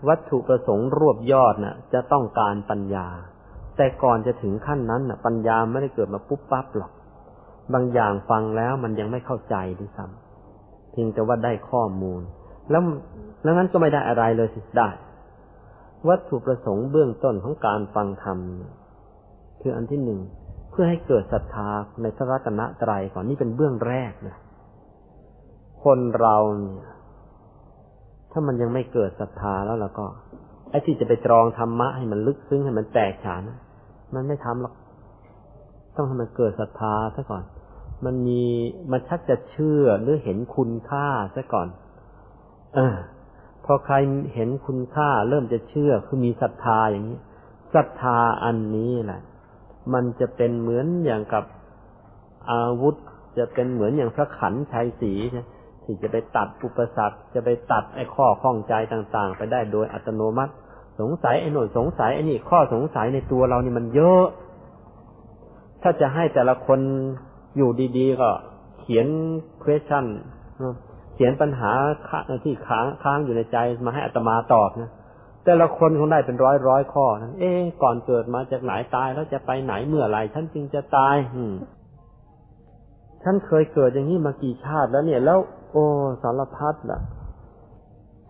[0.08, 3.06] วัตถุประสงค์รวบยอดน่ะ จะต้องการปัญญา
[3.76, 6.92] แต่ก่อนจะถึงขั้นนั้นน่ะ ปัญญาไม่ได้เกิดมาปุ๊บปั๊บหรอก
[7.74, 12.20] บางอย่างฟังแล้วมันยังไม่เข้าใจด้วยซ้ำเพียงแต่ว่าได้ข้อมูล
[12.70, 12.82] แล้ว
[13.42, 14.88] แล้วนั้นก็ไม่ได้อะไรเลยสิได้
[16.08, 18.38] วัตถุประสงค์เบื้องต้นของการฟังธรรม
[19.60, 20.20] คืออันที่หนึ่ง
[20.70, 21.68] เพื่อให้เกิดศรัทธา
[22.02, 24.36] ในพระรัตนตรัยก่อนนี่เป็นเบื้องแรกนะ
[25.84, 26.88] คนเราเนี่ย
[28.32, 30.06] ถ้ามันยังไม่เกิดศรัทธาแล้วแล้วก็
[30.70, 33.42] ไอ้ที่จะไปตรองธรรมะให้มันลึกซึ้งให้มันแตกฉาน
[34.14, 34.74] มันไม่ทำหรอก
[35.96, 37.44] ต้องให้มันเกิดศรัทธาซะก่อน
[38.04, 38.42] มันมี
[38.90, 41.68] มันชักจะเชื่อหรือเห็นคุณค่าซะก่อน
[42.74, 42.96] เออ
[43.64, 43.96] พอใคร
[44.34, 47.18] เห็นคุณค่าเริ่มจะเชื่อคือมีศรัทธาอย่างนี้
[47.74, 49.20] ศรัทธาอันนี้แหละ
[49.92, 51.44] มันจะเป็นเหมือนอย่างกับ
[52.50, 52.94] อาวุธ
[53.38, 55.12] จะเป็นเหมือนอย่างพระขันชัยศรี
[55.84, 60.52] ที่จะไปตัดอุปสรรค จะไปตัดไอ้ข้อข้องใจต่าง ๆ ไปได้โดยอัตโนมัติ
[61.00, 64.24] สงสัยไอ้หน่วยสงสัยไอ้นี่ข้อสงสัยในตัวเรานี่มันเยอะ
[65.82, 66.80] ถ้าจะให้แต่ละคน
[67.56, 68.30] อยู่ดีๆก็
[68.80, 69.06] เขียน
[69.62, 70.04] question
[71.14, 71.72] เขียนปัญหา
[72.44, 74.90] ที่ค้างค้างอยู่ในใจมาให้อัตมาตอบนะ
[75.44, 77.52] แต่ละคนคงได้เป็นร้อยร้อยข้อนั้น เอ๊
[77.82, 81.54] ก่อนเกิดมาจากไหนตายแล้วจะไปไหนเมื่อไรฉันจึงจะตาย อืม
[83.22, 85.38] ฉันเคยเกิดอย่างนี้มากี่ชาติแล้วเนี่ย แล้ว
[85.72, 85.84] โอ้
[86.22, 87.00] สารพัดล่ะ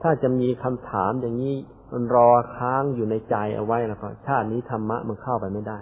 [0.03, 1.55] ถ้าจะมีคำถามอย่างนี้
[1.93, 5.79] มันรอค้างอยู่ในใจเอาไว้แล้วก็ชาตินี้ธรรมะมันเข้าไปไม่ได้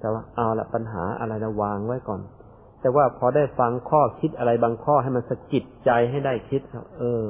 [0.00, 2.20] แต่ว่าเอาละปัญหาอะไรระวางไว้ก่อน
[2.80, 6.62] แต่ว่าพอได้ฟังข้อคิดอะไรบางข้อให้มันสะกิดใจให้ได้คิด
[6.98, 7.28] เออ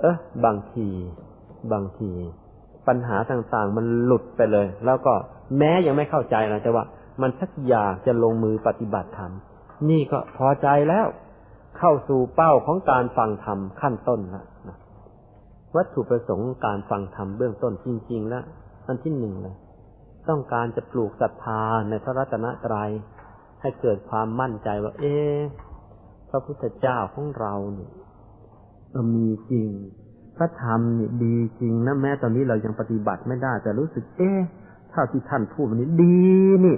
[0.00, 0.88] เออบางที
[1.72, 2.10] บางที
[2.88, 5.12] ปัญหาต่างๆ มันหลุดไปเลย แล้วก็
[5.58, 6.84] แม้ยังไม่เข้าใจนะแต่ว่า
[7.22, 9.32] มันชักอยากจะลงมือปฏิบัติธรรม
[9.90, 11.06] นี่ก็พอใจแล้ว
[11.78, 14.76] เข้าสู่เป้าของการฟังธรรมขั้นต้นแล้วนะ
[15.76, 18.44] วัตถุประสงค์การฟังธรรมเบื้องต้นจริง ๆ แล้ว
[18.86, 19.56] อันที่หนึ่งเลย
[20.28, 22.90] ต้องการจะปลูกศรัทธาในพระรัตนตรัย
[23.64, 25.14] ให้เกิดความมั่นใจว่า เอ๊
[26.30, 27.90] พระพุทธเจ้าของเราเนี่ย
[29.14, 29.68] มีจริง
[30.36, 34.40] พระธรรมนี่ดีจริงนะแม้ตอนนี้เรายังปฏิบัติไม่ได้ แต่รู้สึก เอ๊ะ
[34.92, 36.28] ถ้าที่ท่านพูดวันนี้ดี
[36.64, 36.76] นี่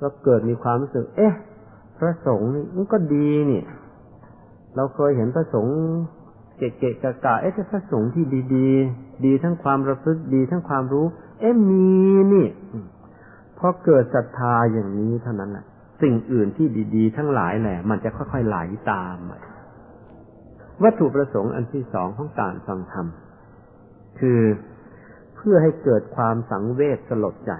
[0.00, 1.34] ก็เกิดมีความรู้สึก เอ๊ะ
[1.98, 3.62] พระสงฆ์นี่มันก็ดีนี่
[4.76, 5.76] เราเคยเห็นพระสงฆ์
[6.58, 8.68] เกะเกะกะกะเอ๊ะพระสงฆ์ที่ดีดี
[9.24, 11.06] ดีทั้งความระพึกดีทั้งความรู้
[11.40, 11.86] เอ๊ะมี
[12.32, 12.46] นี่
[13.62, 15.64] พอเกิดศรัทธาอย่างนี้เท่านั้นแหละ
[16.02, 18.58] สิ่งอื่นที่ดีๆ ทั้งหลายแหละ มันจะค่อยๆไหล
[18.90, 19.16] ตาม
[20.82, 23.06] วัตถุประสงค์อันที่สองของการฟังธรรม
[24.20, 24.40] คือ
[25.36, 27.52] เพื่อให้เกิดความสังเวชสลดใจ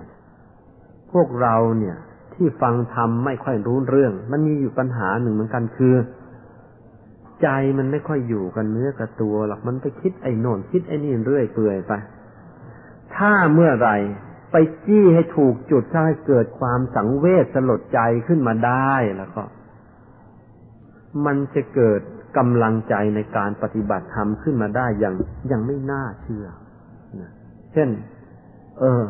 [1.12, 1.96] พวกเราเนี่ย
[2.34, 5.94] ที่ฟังธรรมไม่ค่อยรู้เรื่อง มันมีอยู่ปัญหาหนึ่งเหมือนกันคือ
[7.42, 7.48] ใจ
[7.78, 11.92] มันไม่ค่อยอยู่กันเนื้อกับตัวหรอกมันไปคิดไอ้โน่นคิดไอ้นี่เรื่อยเปื่อยไป
[13.16, 13.90] ถ้าเมื่อไร
[14.50, 19.42] ไปจี้ให้ถูกจุดถ้าให้เกิดความสังเวชสลดใจขึ้นมาได้แล้วก็
[21.26, 22.00] มันจะเกิด
[22.38, 25.14] กำลังใจในการปฏิบัติธรรมขึ้นมาได้อย่าง
[25.52, 26.46] ยังไม่น่าเชื่อ
[27.20, 27.30] นะ
[27.72, 27.88] เช่น
[28.80, 29.04] เออ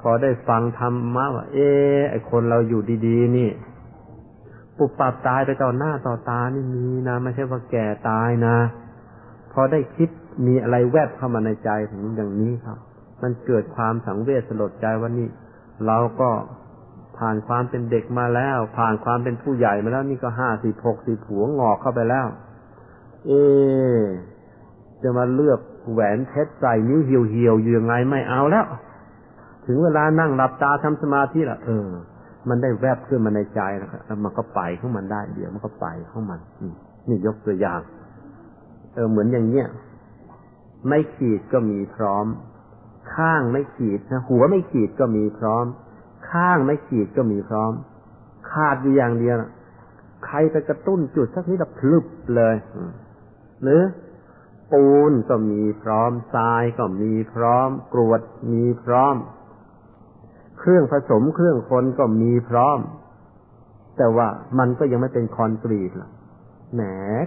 [0.00, 1.58] พอได้ฟังธรรมะว่า เอ
[1.96, 3.50] อไอคนเราอยู่ดีๆ นี่
[4.76, 8.56] ปุบปับตายไปต่อหน้าต่อตานี่มีนะไม่ใช่ว่าแก่ตายนะ
[9.52, 10.08] พอได้คิด
[10.46, 12.78] มีอะไรแวบเข้ามาในใจถึงอย่างนี้ครับ
[13.22, 15.28] มันเกิดความสังเวชสลดใจว่านี่
[15.86, 16.30] เราก็
[17.18, 22.26] ผ่านความเป็นเด็กมาแล้ว ผ่านความเป็นผู้ใหญ่มาแล้วนี่ก็ห้าสิบหกสิบหัวงอกเข้าไปแล้ว
[23.26, 23.32] เอ
[25.02, 25.60] จะมาเลือก
[25.92, 28.66] แหวนเพชรใส่นิ้วเหี่ยวเหี่ยวอยู่ยังไงไม่เอาแล้ว
[29.66, 31.88] ถึงเวลานั่งหลับตาทำสมาธิละเออ
[32.48, 36.40] มันได้แวบขึ้นมาในใจแล้วแล้วมันก็ไปของมันได้เดี๋ยวมันก็ไปของมัน
[37.08, 37.80] นี่ยกตัวอย่าง
[38.94, 39.66] เออเหมือนอย่างเนี้ย
[40.88, 42.26] ไม่ขีดก็มีพร้อม
[43.14, 45.66] ข้างไม่ขีดนะหัวไม่ขีดก็มีพร้อม
[46.30, 47.72] ข้างไม่ขีดก็มีพร้อม
[48.50, 49.36] ขาดอยู่อย่างเดียว
[50.26, 52.04] ใครไปกระตุ้นจุดสักนิดพลึบ
[52.36, 52.54] เลย
[53.62, 53.82] หรือ
[54.72, 58.20] ปูนก็มีพร้อมทรายก็มีพร้อม กรวด
[58.52, 59.14] มีพร้อม
[60.58, 62.78] เครื่องผสมเครื่องคนก็มีพร้อม
[63.98, 66.10] แต่ว่ามันก็ยังไม่เป็นคอนกรีตหรอก
[66.74, 66.82] แหม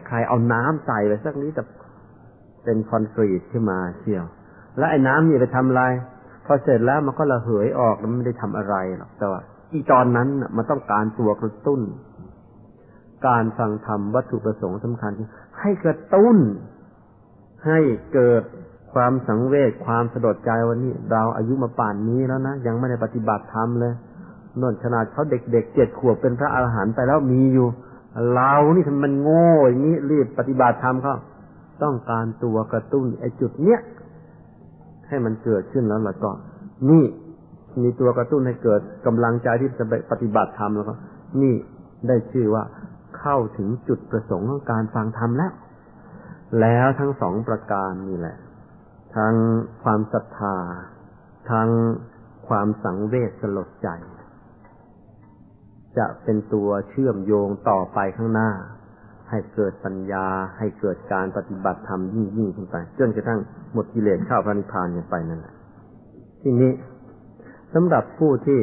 [0.08, 1.64] ใครเอาน้ำใส่ไปสักนิดแต่
[2.64, 4.26] เป็นคอนกรีตขึ้นมาเชียว
[4.78, 5.84] แล้วไอ้น้ำนี่ไปทำอะไร
[6.46, 11.82] พอเสร็จแล้วมันก็ระเหยออกแล้วไม่ได้ทำอะไรหรอกแต่ว่าอีตอนนั้นมันต้องการตัวกระตุ้น
[13.28, 15.12] การฟังธรรมวัตถุประสงค์สำคัญ
[15.60, 16.38] ให้กระตุ้น
[17.66, 17.80] ให้
[18.14, 18.44] เกิด
[18.94, 23.94] ความสังเวชความสะดดใจวันนี้ เราอายุมาป่านนี้แล้วนะยังไม่ได้ปฏิบัติธรรมเลย
[24.62, 27.68] นนขนาดเขาเด็กๆเจ็ดขวบเป็นพระอาหารหันต์ไปแล้วมีอยู่
[28.34, 31.16] เรานี่ทำมันโง่อย่างนี้รีบปฏิบัติธรรมเขา
[31.84, 33.80] ต้องการตัวกระตุ้นไอ้จุดเนี้ย
[35.14, 36.32] ให้มันเกิดขึ้นแล้วล่ะก็
[36.90, 37.04] นี่
[37.84, 40.94] มีตัวกระตุ้นให้เกิดกำลังใจที่จะปฏิบัติธรรมแล้วก็
[41.42, 41.54] นี่
[42.08, 42.64] ได้ชื่อว่า
[43.20, 45.54] เข้าถึงจุดประสงค์ของการฟังธรรมแล้ว
[46.62, 48.38] แล้วทั้งสองประการนี่แหละ
[49.18, 49.36] ทั้ง
[49.84, 50.58] ความศรัทธา
[51.52, 51.70] ทั้ง
[52.48, 53.90] ความสังเวชสลดใจ
[55.98, 58.50] จะเป็นตัวเชื่อมโยงต่อไปข้างหน้า
[59.34, 60.26] ให้เกิดปัญญา
[60.58, 63.40] ให้เกิดการปฏิบัติธรรมยิ่งยิ่งขึ้นไป จนกระทั่ง
[63.74, 65.54] หมดกิเลสเข้าพระนิพพานอย่างไปนั่นแหละ
[66.42, 66.74] ทีนี้
[67.74, 68.60] สำหรับผู้ที่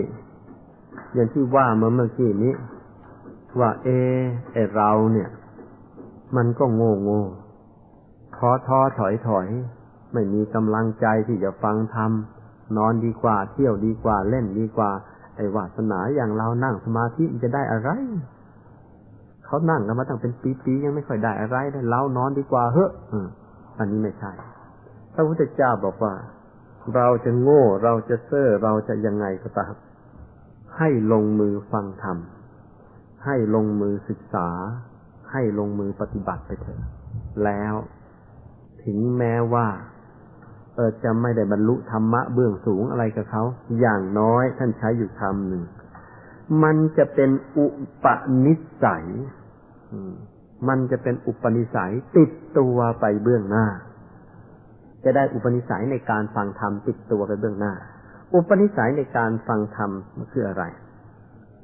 [1.15, 2.55] อย่างที่ว่าเมื่อเมื่อกี้นี้
[3.61, 3.89] ว่าเอ
[4.53, 5.29] เอเราเนี่ย
[6.37, 7.23] มันก็โง่โง่
[8.37, 9.47] ท้อท้อถอยถอย
[10.13, 12.11] ไม่มีกำลังใจที่จะฟังธรรม
[12.77, 14.91] นอนดีกว่า เที่ยวดีกว่าเล่นดีกว่า
[15.37, 17.91] ไอ้วาสนาอย่างเรานั่งสมาธิมันจะได้อะไร
[19.51, 20.33] เขานั่งกันมาตั้งเป็น
[20.63, 22.91] ปีๆยังไม่ค่อยได้อะไรเลยเรานอนดีกว่าเฮ้อ
[23.79, 24.33] อันนี้ไม่ใช่
[25.15, 26.15] พระพุทธเจ้าบอกว่า
[26.95, 29.73] เราจะโง่เราจะเซ่อเราจะยังไงก็ตาม
[30.79, 32.19] ให้ลงมือฟังธรรม
[33.25, 34.49] ให้ลงมือศึกษา
[35.33, 36.81] ให้ลงมือปฏิบัติไปเถอะ
[37.45, 37.75] แล้ว
[38.85, 39.69] ถึงแม้ว่า
[40.75, 43.43] เออจะไม่ได้บรรลุธรรมะเบื้องสูงอะไรกับเขา
[43.81, 45.63] อย่างน้อยท่านใช้อยู่คำหนึ่ง
[46.63, 47.67] มันจะเป็นอุ
[48.05, 48.07] ป
[48.45, 49.07] นิสัย
[50.69, 53.67] มันจะเป็นอุปนิสัยติดตัวไปเบื้องหน้า
[55.05, 57.73] จะได้อุปนิสัยในการฟังธรรมติดตัวไปเบื้องหน้า
[58.35, 59.91] อุปนิสัยในการฟังธรรม
[60.33, 60.65] คืออะไร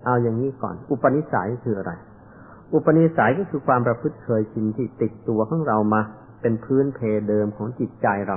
[0.04, 1.92] เอาอย่างนี้ก่อน อุปนิสัยคืออะไร
[2.74, 6.00] อุปนิสัยก็คือความประพฤติเคยชินที่ติดตัวของเรามา
[6.42, 8.36] เป็นพื้นเพเดิมของจิตใจเรา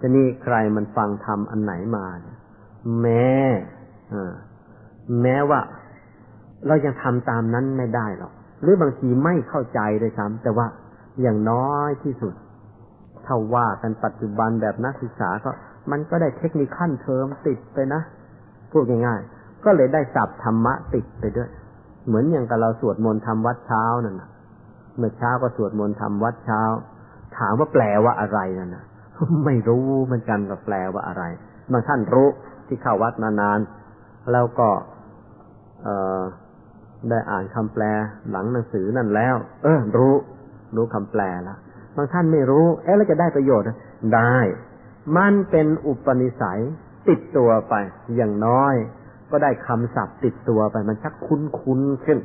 [0.00, 2.38] จะนี่ใครมันฟังธรรมอันไหนมาเนี่ย
[3.00, 3.30] แม้
[5.22, 5.60] แม้ว่า
[6.66, 8.32] เรายังทำตามนั้นไม่ได้หรอก
[8.62, 10.66] หรือบางทีไม่เข้าใจเลยซ้ำแต่ว่า
[11.22, 12.34] อย่างน้อยที่สุด
[13.26, 15.50] ถ้าว่ากันปัจจุบันแบบนักศึกษาก็
[15.90, 18.00] มันก็ได้เทคนิคขั้นเทอมติดไปนะ
[18.72, 21.50] พูดง่ายๆก็เลยได้สับธรรมะติดไปด้วย
[22.06, 24.30] เหมือนอย่างกับเราสวดมนต์ทำวัดเช้านั่นนะ
[24.98, 26.62] เมื่อเช้าก็สวดมนต์ทำวัดเช้า
[27.38, 28.84] ถามว่าแปลว่าอะไรนั่นนะ
[29.44, 31.24] ไม่รู้เหมือนกันกับแปลว่าอะไร
[31.72, 32.28] บางท่านรู้
[32.66, 33.58] ที่เข้าวัดมานาน
[34.32, 34.68] แล้วก็
[35.82, 35.88] เอ
[36.18, 36.22] อ
[37.10, 37.82] ได้อ่านคำแปล
[38.30, 40.14] หลังหนังสือนั่นแล้ว เออ รู้
[40.76, 41.58] รู้คำแปลล้ว
[41.96, 43.66] บางท่านไม่รู้ เอ๊ะแล้วจะได้ประโยชน์
[44.14, 44.36] ได้
[45.16, 46.60] มันเป็นอุปนิสัย
[47.08, 47.74] ติดตัวไป
[48.16, 48.74] อย่างน้อย
[49.30, 52.18] ก็ได้คำศัพท์ติดตัวไป มันชักคุ้นคุ้นขึ้น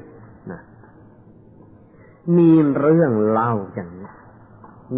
[0.51, 0.61] นะ
[2.37, 4.09] มีเรื่องเล่าอย่างนี้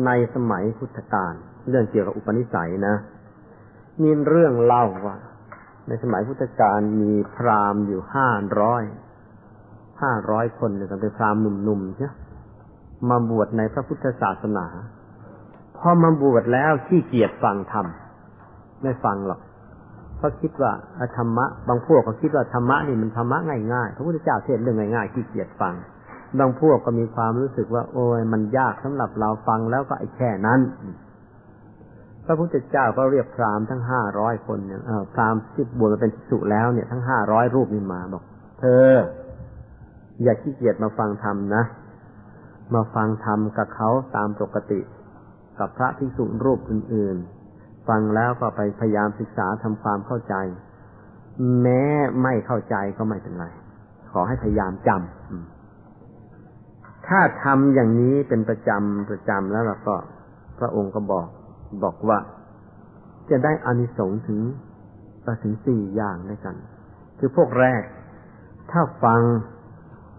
[0.06, 1.34] ในสมัยพุทธกาล
[1.70, 2.96] เรื่องเกี่ยวกับอุปนิสัยนะ
[4.02, 5.18] มีเรื่องเล่าว่า
[5.88, 8.30] ในสมัยพุทธกาลมีพราหมณ์อยู่ห้า
[8.62, 8.84] ร้อย
[10.02, 12.10] ห้าร้อยคนเนี่ยเป็นพราหมณ์หนุ่มๆใช่
[13.10, 14.66] มาบวชในพระพุทธศาสนา
[15.78, 17.86] พอมาบวชแล้วขี้เกียจฟังธรรม
[18.82, 19.40] ไม่ฟังหรอก
[20.18, 20.72] เพราะคิดว่า
[21.18, 23.38] ธรรมะ บางพวกเขาคิดว่าธรรมะนี่มันธรรมะ
[23.74, 25.74] ง่ายๆพระพุทธเจ้าเทศเรื่องง่ายๆขี้เกียจฟัง
[26.40, 30.60] บางพวกก็มีความรู้สึกว่า โอ้ยมันยากสำหรับเราฟังแล้วก็ไอ้แค่นั้น
[32.26, 34.80] พระพุทธเจ้าก็เรียกพราหมณ์ทั้งห้าร้อยคนเนี่ย
[35.14, 38.24] พราหมณ์ที่บวชมาเป็นสุแล้วเนี่ยทั้งห้าร้อยรูปนี่มาบอก
[38.60, 38.94] เธอ
[40.24, 41.64] อย่าขี้เกียจมาฟังธรรมนะ
[42.74, 44.80] มาฟังธรรมกับเขาตามปกติ
[45.60, 50.36] กับพระภิกษุรูปอื่นๆ ฟังแล้วก็ไปพยายามศึกษาทำความเข้าใจ
[51.62, 51.84] แม้
[52.24, 53.46] ไม่เข้าใจก็ไม่เป็นไร
[54.12, 59.96] ขอให้พยายามจำถ้าทำอย่างนี้เป็นประจำประจำแล้วเราก็
[60.60, 61.28] พระองค์ก็บอก
[61.84, 62.20] บอกว่า
[63.30, 64.40] จะได้อานิสงส์ถึง
[65.26, 66.56] ประถึงสี่อย่างด้วยกัน
[67.20, 67.82] คือพวกแรก
[68.72, 69.22] ถ้าฟัง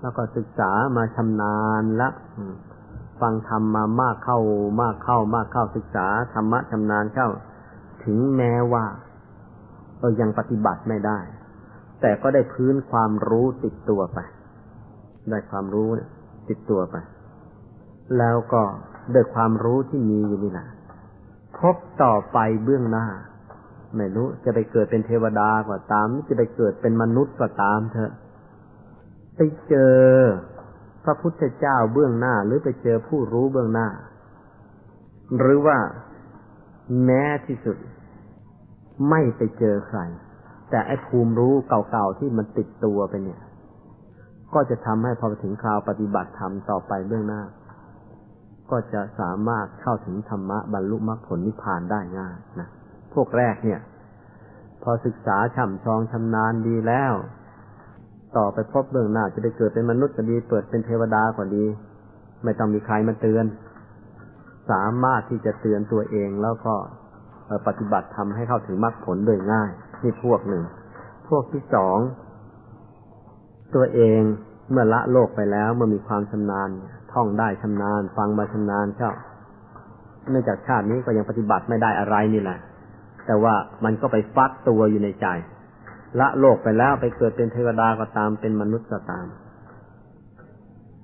[0.01, 2.09] แล้วก็ศึกษามาชำนาญละ
[3.21, 4.39] ฟังธรรมมามากเข้า
[4.81, 7.29] มากเข้ามากเข้าศึกษาธรรมะชำนาญเข้า
[8.05, 8.85] ถึงแม้ว่า
[9.99, 11.19] เออยังปฏิบัติไม่ได้
[12.01, 14.19] แต่ก็ได้พื้นความรู้ติดตัวไป
[15.31, 15.89] ได้ความรู้
[16.49, 16.97] ติดตัวไป
[18.19, 18.63] แล้วก็
[19.15, 20.69] ด้วยความรู้ที่มีอยู่นี่แหละ
[21.59, 23.07] พบต่อไปเบื้องหน้า
[23.97, 28.13] ไม่รู้จะไปเกิดเป็นเทวดาก็ตาม จะไปเกิดเป็นมนุษย์ก็ตามเถอะ
[29.43, 29.99] ไปเจอ
[31.05, 33.89] พระพุทธเจ้าเบื้องหน้า หรือไปเจอผู้รู้เบื้องหน้า
[35.39, 35.79] หรือว่า
[37.05, 37.77] แม้ที่สุด
[39.11, 40.01] ไม่ไปเจอใคร
[40.71, 43.41] แต่ไอ้ภูมิรู้เก่าๆที่มันติดตัวไปเนี่ย
[44.55, 47.43] ก็จะทำให้พอถึงคราวปฏิบัติธรรมต่อไปเบื้องหน้า
[48.71, 52.69] ก็จะสามารถเข้าถึงธรรมะบรรลุมรรคผลนิพพานได้ง่ายนะ
[53.15, 53.81] พวกแรกเนี่ย
[54.83, 57.15] พอศึกษาช่ำชองชำนาญดีแล้ว
[58.37, 61.65] ต่อไปพบเบื้องหน้าจะได้เกิดเป็นมนุษย์ก็ดีเปิดเป็นเทวดาก็ดี
[62.45, 63.45] ไม่ต้องมีใครมาเตือน
[64.71, 66.75] สามารถที่จะเตือนตัวเองแล้วก็
[67.67, 69.71] ปฏิบัติทำให้เข้าถึงมรรคผลโดยง่าย
[70.03, 70.65] นี่พวกหนึ่ง
[71.29, 71.99] พวกที่สอง
[73.75, 74.21] ตัวเอง
[74.71, 76.69] เมื่อละโลกไปแล้วเมื่อมีความชำนาญ
[77.13, 79.13] ท่องได้ชำนาญ ฟังมาชำนาญเจ้า
[80.31, 82.59] เนื่องจากชาตินี้ก็ยังปฏิบัติไม่ได้อะไรนี่แหละ
[83.27, 83.55] แต่ว่า
[83.85, 85.27] มันก็ไปฟักตัวอยู่ในใจ
[86.19, 89.27] ละโลกไปแล้วไปเกิดเป็นเทวดาก็ตามเป็นมนุษย์ก็ตาม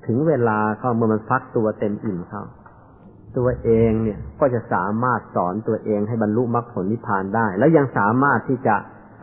[0.07, 2.45] ถึงเวลาเขาเมื่อมันฟักตัวเต็มอิ่มเขา
[3.37, 8.75] ตัวเองเนี่ยก็จะสามารถสอนตัวเองให้บรรลุมรรคผลนิพพานได้ แล้วยังสามารถที่จะ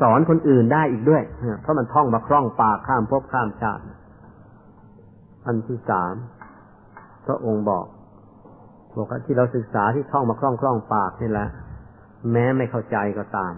[0.02, 1.24] สอนคนอื่นได้อีกด้วย
[1.62, 3.84] เพราะมันท่องมาคล่องปากข้ามภพข้ามชาติ
[5.46, 6.14] อันที่สาม
[7.26, 7.86] พระองค์บอก
[8.96, 11.48] บอกว่าที่เราศึกษาที่ท่องมาคล่องคล่องปากนี่แหละ
[12.32, 13.54] แม้ไม่เข้าใจก็ตาม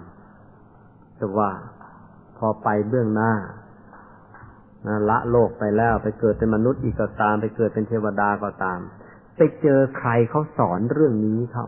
[1.17, 1.49] แต่ว่า
[2.37, 3.33] พอไปเบื้องหน้า
[5.09, 8.79] ละโลกไปแล้วไปเกิดเป็นมนุษย์อีกก็ตาม ไปเกิดเป็นเทวดาก็ตาม
[9.37, 11.65] ไปเจอใครเขาสอนเรื่องนี้เขา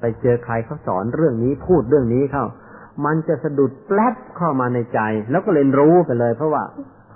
[0.00, 2.44] ไปเจอใครเขาสอนเรื่องนี้พูดเรื่องนี้เขา
[3.04, 5.00] มันจะสะดุดแป๊บเข้ามาในใจ
[5.30, 6.62] แล้วก็เรียนรู้ไปเลย เพราะว่า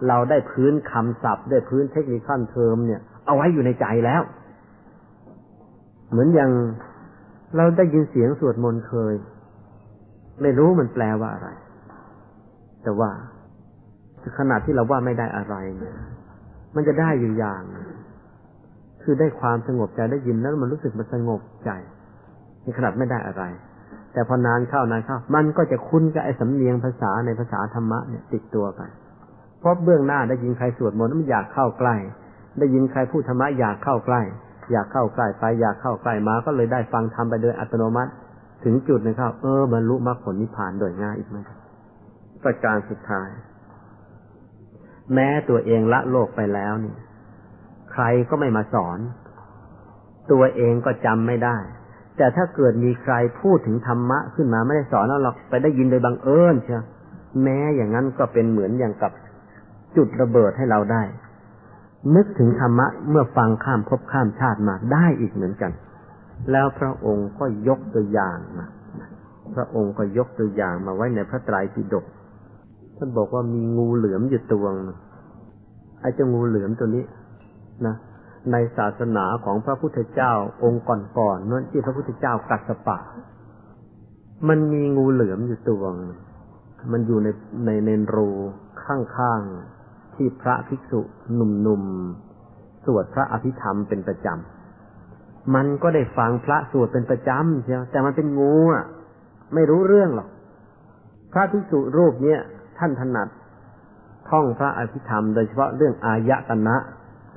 [0.08, 4.22] เราได้พื้นคำศัพท์ ได้พื้นเทคนิคขั้นเทอมเนี่ย เอาไว้อยู่ในใจแล้ว
[6.10, 6.50] เหมือนอย่าง
[7.56, 9.14] เราได้ยินเสียงสวดมนต์เคย
[10.42, 11.48] ไม่รู้มันแปลว่าอะไร
[12.82, 13.10] แต่ว่า
[14.38, 15.94] ขนาดที่เราว่าไม่ได้อะไรเนี่ย
[16.74, 17.62] มันจะได้อยู่อย่าง
[19.02, 21.70] คือได้ความสงบใจได้ยินแล้วมันรู้สึกมันสงบใจ
[22.62, 23.44] ในขนาดไม่ได้อะไร
[24.12, 28.80] แต่พอนานเข้านานเข้า มันก็จะคุ้นกับไอ้สำเนียงภาษาในภาษาธรรมะเนี่ยติดตัวไป
[29.60, 31.96] เพราะเบื้องหน้าได้ยินใครสวดมนต์มันอยากเข้าใกล้
[32.58, 34.20] ได้ยินใครพูดธรรมะอยากเข้าใกล้
[34.72, 38.10] อยากเข้าใกล้ไปอยากเข้าใกล้มา ก็เลยได้ฟังทำไปโดยอัตโนมัติ
[38.64, 41.38] ถึงจุดนะครับเออบรรลุมรรคผลนิพพานโดยง่ายอีกไหม
[42.44, 43.30] ประการสุดท้าย
[45.14, 46.96] แม้ตัวเองละโลกไปแล้วนี่
[47.92, 48.98] ใครก็ไม่มาสอน
[50.32, 51.56] ตัวเองก็จำไม่ได้
[52.16, 56.84] แต่ถ้าเกิดมีใครพูดถึงธรรมะขึ้นมาไม่ได้สอนแล้วหรอกไปได้ยินโดยบังเอิญเชียว
[57.42, 59.12] แม้อย่างนั้นก็เป็นเหมือนอย่างกับ
[59.96, 61.02] จุดระเบิดให้เราได้
[62.16, 65.72] นึกถึงธรรมะเมื่อฟังข้ามภพข้ามชาติมาได้อีกเหมือนกัน
[66.52, 68.66] แล้วพระองค์ก็ยกตัวอย่างมา
[69.54, 72.04] พระองค์ก็ยกตัวอย่างมาไว้ในพระไตรปิฎก
[73.02, 74.74] ท่านบอกว่ามีงูเหลือมอยู่ตัวง
[76.00, 77.04] ไอ้เจ้างูเหลือมตัวนี้
[77.86, 77.94] นะ
[78.52, 80.32] ในศาสนาของพระพุทธเจ้า
[80.62, 80.84] องค์
[81.16, 82.98] ก่อนๆนั่นที่พระพุทธเจ้ากัดสปะ
[84.48, 85.82] มันมีงูเหลือมอยู่ตัว
[86.92, 87.28] มันอยู่ใน
[87.66, 88.30] ในเนรู
[88.84, 91.00] ข้างๆที่พระภิกษุ
[91.34, 98.84] หนุ่มๆสวดพระอภิธรรมเป็นประจำมันก็ได้ฟังพระสวดเป็นประจำเชียวแต่มันเป็นงูอะ
[99.54, 100.28] ไม่รู้เรื่องหรอก
[101.32, 102.40] พระภิกษุรูปเนี้ย
[102.80, 103.28] ท่านถนัด
[104.28, 106.76] ท่องพระอภิธรรม โดยเฉพาะเรื่องอายตนะ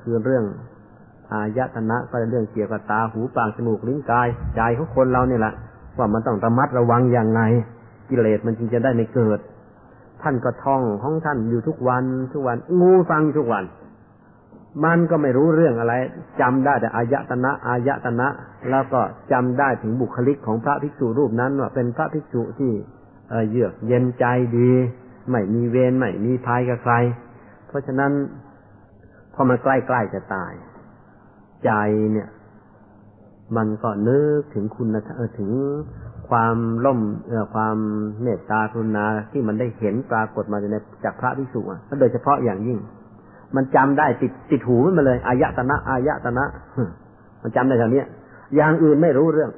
[0.02, 0.44] คือเรื่อง
[1.32, 5.54] อายตนะก็เรื่องเกี่ยวกับตาหูปากจมูกลิ้นกายใจของคนเราเนี่ยแหละ
[5.98, 7.40] ว่ามันต้องระมัดระวังอย่างไง
[8.08, 9.38] กิเลสมันจึงจะได้ไม่เกิด
[10.22, 13.64] ท่านก็ท่องของท่านอยู่ทุกวันทุกวันงูฟังทุกวัน
[14.84, 15.94] มันก็ไม่รู้เรื่องอะไร
[16.40, 18.28] จำได้แต่อายตนะอายตนะ
[18.70, 19.00] แล้วก็
[19.32, 22.72] จำได้ถึงบุคลิกของพระภิกษุรูปนั้นว่าเป็นพระภิกษุที่
[23.50, 24.24] เยือกเย็นใจ
[24.56, 24.70] ดี
[25.30, 26.94] ไม่มีเวรไม่มีภัยกับใคร
[27.66, 28.12] เพราะฉะนั้น
[29.34, 30.52] พอมันใกล้ๆจะตาย
[31.64, 31.70] ใจ
[32.12, 32.28] เนี่ย
[33.56, 34.88] มันก็นึกถึงคุณ
[35.38, 35.50] ถึง
[36.28, 36.56] ความ
[36.86, 37.76] ล่มเอความ
[38.22, 42.78] เมตตากรุณาที่มันได้เห็นปรากฏมาในจากพระภิกษุอะโดยเฉพาะอย่างยิ่ง
[43.56, 46.44] มันจำได้ติดติดหูมันมาเลยอายตนะอายตนะ
[47.42, 48.02] มันจำได้แถวนี้
[48.56, 49.50] อย่างอื่นไม่รู้เรื่อง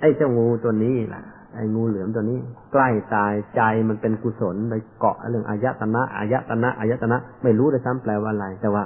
[0.00, 1.22] ไอ้เจ้างูตัวนี้แหละ
[1.56, 2.38] ไอ้งูเหลือมตัวนี้
[2.72, 8.84] ใกล้ตายใจมันเป็นกุศลไปเกาะเรื่องอายตนะอายตนะอายตนะ ไม่รู้เลยซ้ำแปลว่าอะไร แต่ว่า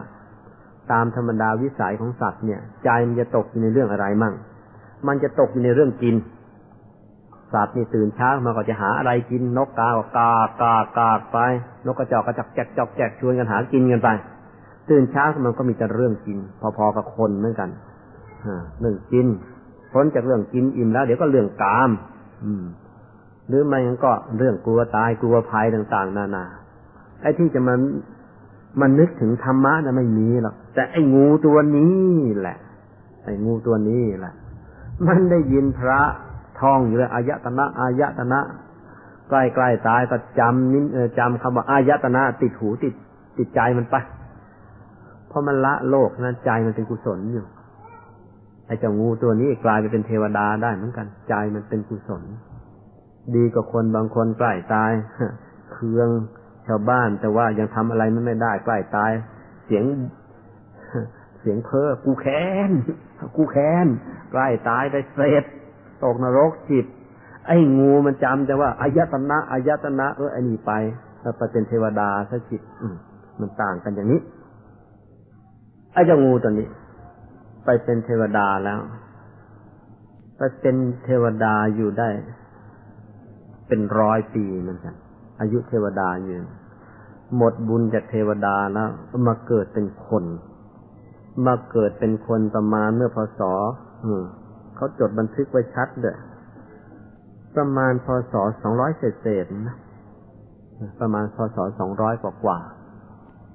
[0.92, 4.34] ตามธรรมดาวิสัยของสัตว์เนี่ย ใจมันจะตกอยู่ในเรื่องอะไรมั่ง
[5.06, 6.16] มันจะตกอยู่ในเรื่องกิน
[7.54, 10.30] สัตว์นี่ตื่นเช้ามาก็จะหาอะไรกินนกกากา
[10.62, 11.38] กากากาไป
[11.86, 14.08] นกกระจอกกระจักแจกจอกแจกชวนกันหากินกันไป
[14.90, 16.38] ตื่นเช้ามันก็มีแต่เรื่องกิน
[16.76, 17.68] พอๆกับคนเหมือนกัน
[18.80, 19.26] เรื่องกิน
[19.92, 21.90] พ้นจากเรื่องกินอิ่มแล้ว เดี๋ยวก็เรื่องกาม
[23.48, 26.44] หรือไม่งั้นก็เรื่องกลัวตายกลัวภัยต่าง ๆ นานา
[27.22, 27.80] ไอ้ที่จะมัน
[28.80, 32.04] มันนึกถึงธรรมะนะไม่มีหรอกแต่ไอ้งูตัวนี้
[32.38, 32.58] แหละ
[33.24, 34.34] ไอ้งูตัวนี้แหละ
[35.06, 36.00] มันได้ยินพระ
[36.60, 38.40] ท่องอยู่เลยอายตนะอายตนะ
[39.28, 40.82] ใกล้ๆตายก็จำนิ้
[41.18, 42.94] จำคำว่าอายตนะติดหูติด
[43.38, 43.96] จิตใจมันไป
[45.28, 47.44] เพราะมันละโลกนั้นใจมันเป็นกุศลอยู่
[48.70, 52.22] ไอ้เจ้างูตัวนี้กลายไปเป็นเทวดาได้เหมือนกัน ใจมันเป็นกุศล
[53.36, 54.92] ดีกว่าคนบางคนใกล้ตาย
[55.72, 56.08] เคือง
[56.66, 59.10] ชาวบ้านแต่ว่ายังทำอะไรมันไม่ได้ใกล้ตาย
[59.64, 59.84] เสียง
[61.40, 62.70] เสียงเพ้อกูแค้น
[63.36, 63.86] กูแค้น
[64.32, 65.44] ใกล้ตายได้เสร็จ
[66.04, 66.86] ตกนรกจิต
[67.46, 70.72] ไอ้งูมันจำแต่ว่าอายตนะอายตนะ เออไอ้นี่ไป
[71.22, 72.62] แล้วไปเป็นเทวดาซะจิต
[73.40, 74.20] มันต่างกันอย่างนี้
[75.92, 76.68] ไอ้เจ้างูตัวนี้
[77.64, 78.80] ไปเป็นเทวดาแล้ว
[80.36, 82.08] ไปเป็นเทวดาอยู่ได้
[83.68, 84.94] เป็นร้อยปีเหมือนกัน
[85.40, 86.36] อายุเทวดาอยู่
[87.36, 88.88] หมดบุญจากเทวดาแล้ว
[89.28, 90.24] มาเกิดเป็นคน
[91.46, 93.40] มาเกิดเป็นคนประมาณเมื่อพศ
[94.76, 96.16] เขาจดบันทึกไว้ชัดเด้อ
[97.56, 99.76] ประมาณพศสองร้อยเศษนะ
[101.00, 102.58] ประมาณพศสองร้อยกว่ากว่า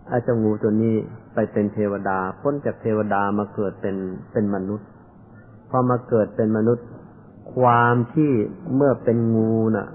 [0.09, 0.97] อาเจ้างูตัวนี้
[1.35, 3.95] ไปเป็นเทวดา พ้นจากเทวดามาเกิดเป็น
[4.31, 4.87] เป็นมนุษย์
[5.69, 6.85] พอมาเกิดเป็นมนุษย์
[7.55, 8.31] ความที่
[8.75, 9.87] เมื่อเป็นงูน่ะ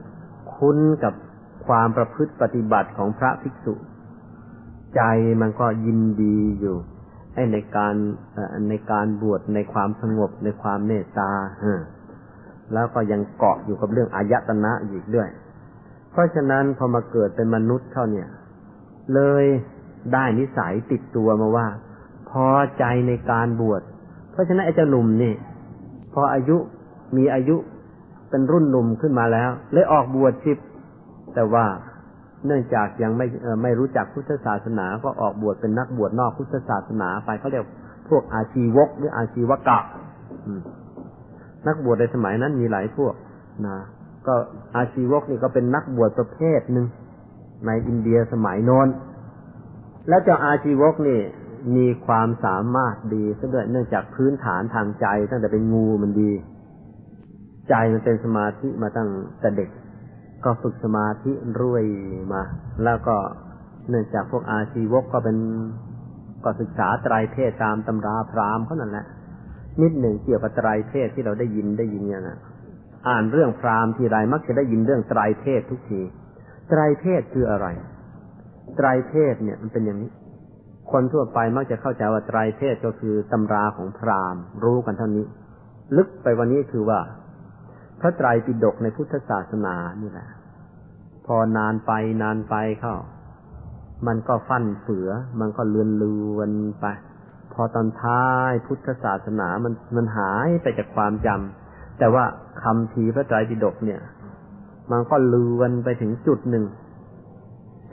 [0.55, 1.15] คุ้นกับ
[1.67, 3.75] ความประพฤติปฏิบัติของพระภิกษุ
[4.97, 5.03] ใจ
[5.41, 6.77] มันก็ยินดีอยู่
[7.35, 7.95] ไอ้ในการ
[8.69, 11.31] ในการบวชในความสงบในความเมตตา
[12.73, 15.29] แล้วก็ยังเกาะอยู่กับเรื่องอายตนะอีกด้วย
[16.11, 18.29] เพราะฉะนั้นพอมาเกิดเป็นมนุษย์เท่าเนี่ย
[19.15, 19.45] เลย
[20.13, 21.67] ได้นิสัยติดตัวมาว่า
[22.31, 22.49] พอ
[22.79, 23.83] ใจในการบวช
[24.33, 25.35] เพราะฉะนั้นไอ้เจ้าหนุ่มนี่
[26.15, 26.57] พออายุ
[27.17, 27.57] มีอายุ
[28.31, 30.59] เป็นรุ่นหนุ่มขึ้นมาแล้วเลยออกบวชชิบ
[31.35, 31.65] แต่ว่า
[32.47, 33.27] เนื่องจากยังไม่
[33.63, 37.67] ไม่รู้จักพุทธศาสนา ก็ออกบวชเป็นนักบวชนอกพุทธศาสนาไปเขาเรียก
[38.09, 39.79] พวกอาชีวกหรืออาชีวกะ
[41.67, 43.15] นักบวชในสมัยนั้นมีหลายพวก
[43.67, 43.77] นะ
[44.27, 44.35] ก็
[44.77, 46.87] อาชีวกนี่ก็เป็นนักบวชประเภทหนึ่ง
[47.67, 48.89] ในอินเดียสมัยโน้น
[50.09, 51.21] แล้วเจ้าอาชีวกนี่
[51.77, 56.33] มีความสามารถดีซะด้วยเนื่องจากพื้นฐานทางใจ ตั้งแต่เป็นงูมันดี
[57.69, 59.09] ใจมันเป็นสมาธิมาตั้ง
[59.41, 59.71] แต่เด็ก
[60.45, 61.87] ก็ฝึกสมาธิรุ่ย
[62.33, 62.43] มา
[62.85, 63.17] แล้วก็
[63.89, 65.37] เนื่องจากพวกอาชีวกก็เป็น
[66.45, 69.07] ก็ศึกษาไตรเทศตามตำราพราหมณ์เขานั่นแหละ
[69.83, 72.39] นิดหนึ่งเกี่ยวกับไตรเทศที่เราได้ยินได้ยินเนี่ยนะ
[73.09, 76.01] อ่านเรื่องพราหมณ์ทีไรมักจะได้ยินเรื่องไตรเทศทุกที
[76.69, 77.67] ไตรเทศคืออะไร
[78.77, 80.11] ไตรเทศเนี่ยมันเป็นอย่างนี้
[80.93, 85.25] คนทั่วไปมักจะเข้าใจว่าไตรเทศก็คือตำราของพราหมณ์ รู้กันเท่านี้
[85.97, 87.01] ลึกไปวันนี้คือว่า
[88.01, 90.29] พระไตรปิฎกในพุทธศาสนานี่แหละ
[91.27, 91.93] พอนานไป
[92.23, 92.97] นานไปเข้า
[94.07, 95.09] มันก็ฟั่นเฟือ
[95.41, 96.87] มันก็เลือนเลือนไป
[97.53, 102.25] พอตอนท้ายพุทธศาสนามันมันหายไปจากความจำแต่ว่า
[102.63, 104.01] คำทีพระไตรปิฎกเนี่ย
[104.93, 106.65] มันก็เลือนไปถึงจุดหนึ่ง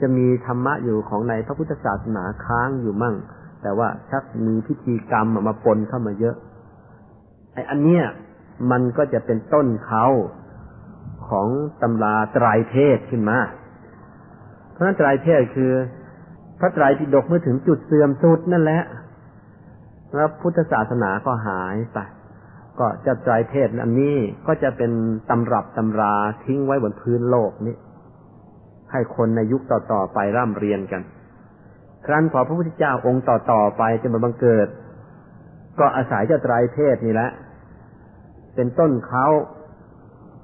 [0.00, 3.16] จะมีธรรมะอยู่ของในพระพุทธศาสนาค้างอยู่มั่ง
[3.62, 6.36] แต่ว่าชักมีพิธีกรรมมาปนเข้ามาเยอะ
[7.52, 8.04] ไอ้อันเนี้ย
[8.70, 10.06] มันก็จะเป็นต้นเขา
[11.28, 11.48] ของ
[11.82, 13.38] ตำราไตรเทศขึ้นมา
[14.70, 15.72] เพราะนั้นไตรเทศคือ
[16.58, 18.82] พระไตรปิฎกเมื่อถึงจุดเสื่อมสุดนั่นแหละ
[20.14, 21.98] แล้วพุทธศาสนาก็หายไป
[22.78, 24.16] ก็จะไตรเทศอันนี้
[24.46, 24.92] ก็จะเป็น
[25.30, 26.14] ตำรับตำรา
[26.44, 27.76] ทิ้งไว้บนพื้นโลกนี้
[28.92, 31.02] ให้คนในยุคต่อๆไปร่ำเรียนกัน
[32.06, 34.68] ครั้นพอพระพุทธเจ้าองค์ต่อๆไปจะมาบังเกิด
[35.78, 37.30] ก็อาศัยเจ้าไตรเทศนี่แหละ
[38.54, 39.26] เป็นต้นเขา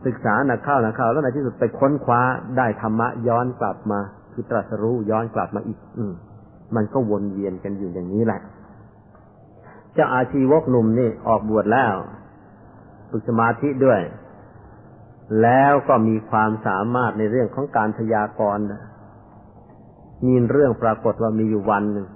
[0.07, 2.21] ศึกษาหนักเข้าหนักเข้าแล้วในที่สุดไปค้นคว้า
[2.57, 4.01] ได้ธรรมะย้อนกลับมา
[4.33, 6.13] คือตรัสรู้ย้อนกลับมาอีก อืม
[6.77, 8.41] มันก็วนเวียนกันอยู่อย่างนี้แหละ
[9.95, 11.95] เจ้าอาชีวกหนุ่มนี่ออกบวชแล้ว
[13.11, 14.01] ฝึกสมาธิด้วย
[15.43, 18.65] แล้วก็มีความสามารถในเรื่องของการพยากรณ์
[20.27, 22.07] มีเรื่องปรากฏว่ามีอยู่วันหนึ่ง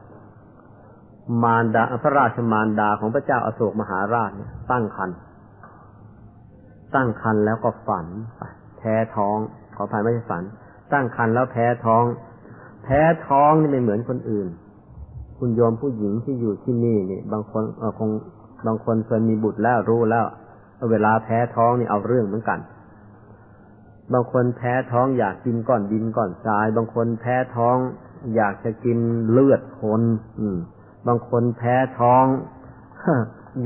[1.43, 5.10] มารดาพระราชมารดาของพระเจ้าอาโศกมหาราชเนี่ยตั้งคัน
[6.94, 8.06] ตั้งคันแล้วก็ฝัน
[8.78, 9.39] แพ้ท้อง
[9.76, 10.43] ขออภัยไม่ใช่ฝัน
[10.93, 12.05] ตั้งคันแล้วแพ้ท้อง
[12.85, 14.48] แพ้ท้องนี่ไม่เหมือนคนอื่น
[15.39, 18.10] คุณโยมผู้หญิงที่อยู่ที่นี่นี่บางคนเออคง
[18.66, 20.24] บางคนเคยมีบุตรแล้วรู้แล้ว
[20.90, 22.59] เวลาแพ้ท้องนี่เอาเรื่องเหมือนกัน
[24.12, 27.76] บางคนแพ้ท้องอยากกินก้อนดินก้อนทราย บางคนแพ้ท้อง
[28.36, 28.98] อยากจะกิน
[29.30, 30.02] เลือดคน
[30.40, 30.59] อืม
[31.06, 32.24] บางคนแพ้ท้อง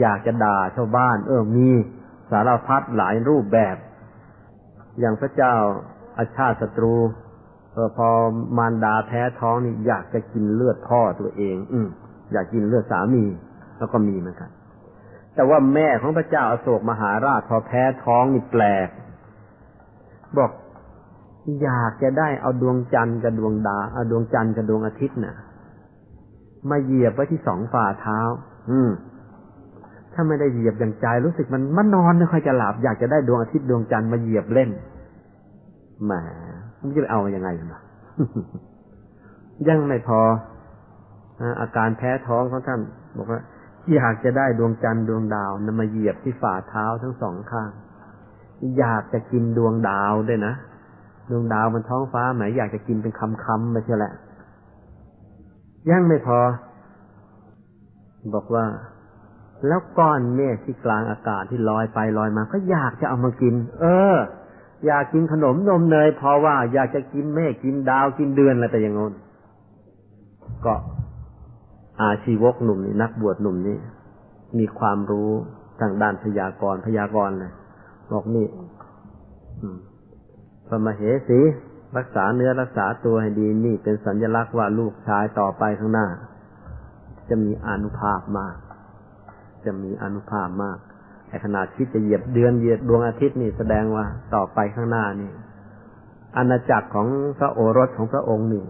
[0.01, 1.69] อยากจะด่าชาวบ้าน เออมี
[2.31, 3.77] สารพัดหลายรูปแบบ
[5.01, 5.55] อย่างพระเจ้า
[6.19, 6.95] อาชาติศัตรู
[7.73, 8.09] เออพอ
[8.59, 11.89] มารดาแพ้ท้องนี่อยากจะกินเลือดพ่อตัวเอง อืม
[12.33, 13.25] อยากกินเลือดสามี
[13.79, 14.51] แล้วก็มีเหมือนกัน
[15.35, 18.89] แต่ว่าแม่ของพระเจ้าอาโศกมหาราชพอแพ้ท้องนี่แปลก
[20.39, 20.51] บอก
[21.63, 25.37] อยากจะได้เอาดวงจันทร์กับดวงดาเอาดวงจันทร์กับดวงอาทิตย์น่ะ
[26.71, 28.19] มาเหยียบไว้ที่สองฝ่าเท้า
[28.71, 28.91] อืม
[30.13, 34.71] ถ้าไม่ได้เหยียบอย่างใจรู้สึกมันมันนอนไม่ค่อยจะหลับอยากจะได้ดวงอาทิตย์ดวงจันทร์มาเหยียบเล่น
[36.05, 36.13] แหม
[36.81, 37.81] มันจะเอาอยัางไงมา
[39.69, 40.21] ยังไม่พอ
[41.61, 42.81] อาการแพ้ท้องของท่าน
[43.17, 43.41] บอกว่า
[43.95, 47.71] อยากจะได้ดวงจันทร์ดวงดาวนำมาเหยียบที่ฝ่าเท้าทั้งสองข้าง
[48.79, 50.55] อยากจะกินดวงดาวด้วยนะ
[51.31, 54.13] ดวงดาวบนท้องฟ้าไหมอยากจะกินเป็นคำคำไปเชียวแหละ
[55.91, 56.41] ยังไม่พอ
[58.35, 58.65] บอกว่า
[59.67, 63.85] แล้วก้อนเมฆที่กลางอากาศที่ลอยไปลอยมา ก็อยากจะเอามากิน เอ
[64.15, 64.17] อ
[64.87, 69.13] อยากกินขนมนมเนยเพราะว่า อยากจะกินเมฆกินดาวกินเดือนอะไรแต่อย่างงี้น
[70.65, 70.75] ก็
[72.01, 73.79] อาชีวกหนุ่มนี่นักบวชหนุ่มนี่
[74.59, 75.31] มีความรู้
[75.81, 77.53] ทางด้านพยากรพยากรณ์เลย
[78.13, 78.47] บอกนี่
[80.67, 81.41] พระมเหสี
[81.99, 86.07] รักษาเนื้อรักษาตัวให้ดีนี่เป็นสัญลักษณ์ว่าลูกชายต่อไปข้างหน้า
[87.29, 88.57] จะมีอนุภาพมาก
[89.65, 90.79] จะมีอนุภาพมาก
[91.29, 95.31] ไอ้ขนาดคิดจะเหยียบเดือนเหยียบดวงอาทิตย์นี่แสดงว่าต่อไปข้างหน้านี่
[96.37, 97.09] อาณาจักรของ
[97.39, 98.65] พระโอรสของพระองค์นี่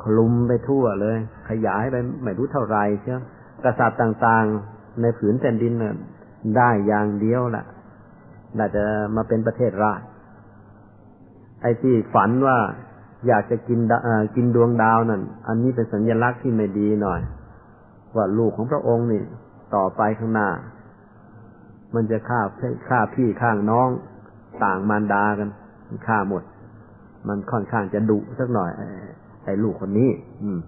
[0.00, 1.18] คลุมไปทั่วเลย
[1.48, 3.20] ขยายไปไม่รู้เท่าไรเชียว
[3.64, 5.94] กษัตริย์ต่างๆ ในผืนแผ่นดินเนี่ย
[6.56, 7.64] ได้อย่างเดียวแหละ
[8.58, 8.82] น่าจะ
[9.16, 10.00] มาเป็นประเทศราช
[11.62, 12.58] ไอ้ที่ฝันว่า
[13.26, 13.80] อยากจะกิน
[14.36, 17.20] กินดวงดาวนั่น อันนี้เป็นสัญลักษณ์ที่ไม่ดีหน่อย
[18.16, 19.22] ว่าลูกของพระองค์นี่
[19.74, 20.48] ต่อไปข้างหน้า
[21.94, 22.40] มันจะฆ่า
[22.88, 23.88] ฆ่าพี่ข้างน้อง
[24.64, 25.48] ต่างมารดากัน
[26.06, 26.42] ฆ่าหมด
[27.28, 28.70] มันค่อนข้างจะดุสักหน่อย
[29.44, 30.10] ไอ้ลูกคนนี้
[30.42, 30.58] อืม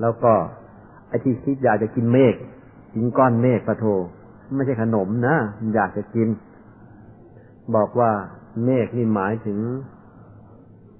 [0.00, 0.32] แล้วก็
[1.08, 2.34] ไอ้ที่คิดอยากจะกินเมฆ
[2.94, 3.84] กินก้อนเมฆปะโท
[4.56, 5.36] ไม่ใช่ขนมนะ
[5.74, 6.28] อยากจะกิน
[7.74, 8.12] บอกว่า
[8.64, 9.58] เมฆนี่หมายถึง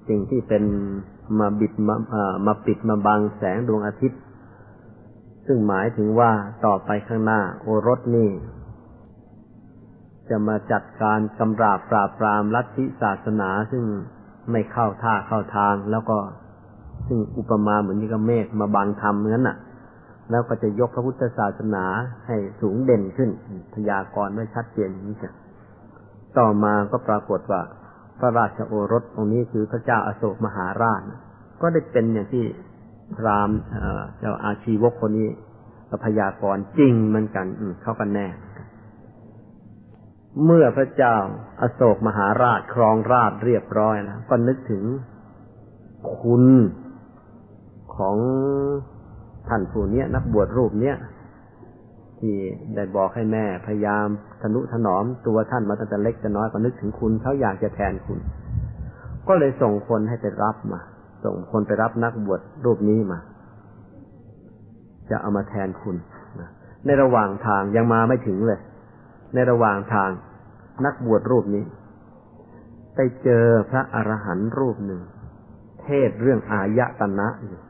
[0.08, 0.64] สิ่งที่เป็น
[1.38, 1.96] มาบิดมา
[2.46, 4.20] มาปิดมาบังแสงดวงอาทิตย์
[5.46, 6.30] ซึ่งหมายถึงว่า
[6.66, 8.30] ต่อไปข้างหน้า โอรสนี่
[10.28, 13.84] จะมาจัดการกำราบปราบปรามลัทธิศาสนาซึ่ง
[14.50, 16.18] ไม่เข้าท่าเข้าทาง แล้วก็
[17.06, 19.56] ซึ่งอุปมาเหมือนนี่ก็เมฆมาบังธรรมนั้นน่ะ
[20.30, 21.84] แล้วก็จะยกพระพุทธศาสนา
[22.26, 23.30] ให้สูงเด่นขึ้น
[23.74, 25.32] พยากรณ์ไว้ชัดเจนนี้จ้ะ
[26.38, 27.60] ต่อมาก็ปรากฏว่า
[28.18, 31.02] พระราชโอรสองนี้คือพระเจ้าอาโศกมหาราช
[31.60, 32.44] ก็ได้เป็นอย่างที่
[33.16, 33.50] พราม
[34.18, 35.28] เจ้าอาชีวกคนนี้
[36.04, 37.46] พยากรจริงเหมือนกัน
[37.82, 38.28] เข้ากันแน่
[40.44, 41.16] เมื่อพระเจ้า
[41.60, 44.84] อาโศกมหาราชครองราชเรียบร้อยแล้วก็นึกถึง
[46.18, 46.44] คุณ
[47.96, 48.16] ของ
[49.48, 50.96] ท่านผู้นี้นักบวชรูปเนี้ย
[52.22, 52.36] ที่
[52.76, 54.06] ได้บอกให้แม่ พยายาม
[54.42, 58.18] ทนุถนอมตัวท่านมาตั้งแต่เล็กแต่น้อยก็นึกถึงคุณเขาอยากจะแทนคุณ
[59.28, 60.80] ก็เลยส่งคนให้ไปรับมา
[61.24, 63.18] ส่งคนไปรับนักบวชรูปนี้มา
[65.10, 65.96] จะเอามาแทนคุณ
[66.86, 68.60] ในระหว่างทางยังมาไม่ถึงเลย
[69.34, 70.10] ในระหว่างทาง
[70.84, 71.64] นักบวชรูปนี้
[72.94, 75.00] ไปเจอพระอรหันต์รูปหนึ่ง
[75.82, 77.60] เทศเรื่องอายตนะอยู่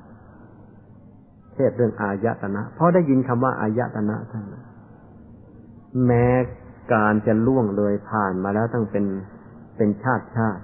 [1.55, 4.45] เทศเรื่องอายตนะ เพราะได้ยินคำว่าอายตนะท่าน
[6.07, 6.27] แม้
[6.95, 9.05] การจะล่วงเลยผ่านมาแล้วตั้งเป็น
[9.77, 10.63] เป็นชาติชาติ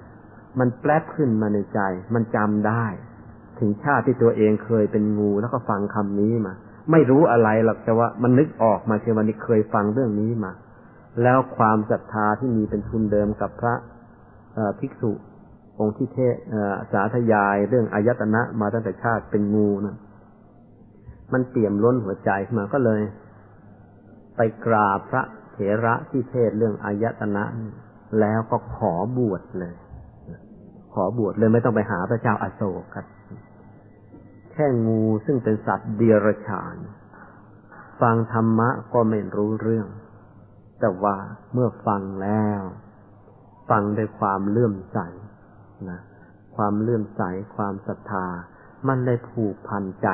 [0.59, 1.79] มันแปลบขึ้นมาในใจ
[2.13, 2.85] มันจำได้
[3.59, 6.53] ถึงชาติที่ตัวเองเคยเป็นงูแล้วก็ฟังคำนี้มา
[6.91, 10.51] ไม่รู้อะไรหรอกแต่ว่ามันนึกออกมาเชื่อวันนี้เคยฟังเรื่องนี้มา
[11.23, 13.73] แล้วความศรัทธาที่มีเป็นทุนเดิมกับพระ
[14.79, 15.11] ภิกษุ
[15.79, 16.35] องค์ที่เทศ
[16.91, 19.95] สาธยายเรื่องอายตนะมาตั้งแต่ชาติเป็นงูนะ
[21.33, 23.01] มันเปี่ยมล้นหัวใจมาก็เลย
[24.35, 27.43] ไปกราบพระเถระที่เทศเรื่องอายตนะ
[28.19, 29.73] แล้วก็ขอบวชเลย
[30.93, 33.05] ขอบวชเลยไม่ต้องไปหาพระเจ้าอาโศกครับ
[34.51, 36.75] แค่งูซึ่งเป็นสัตว์เดรัจฉาน
[38.01, 39.87] ฟังธรรมะก็ไม่รู้เรื่อง
[40.79, 41.15] แต่ว่า
[41.53, 42.61] เมื่อฟังแล้ว
[43.69, 44.99] ฟังด้วยความเลื่อมใส
[45.89, 45.99] นะ
[46.55, 47.21] ความเลื่อมใส
[47.55, 48.25] ความศรัทธา
[48.87, 50.07] มันได้ผูกพันใจ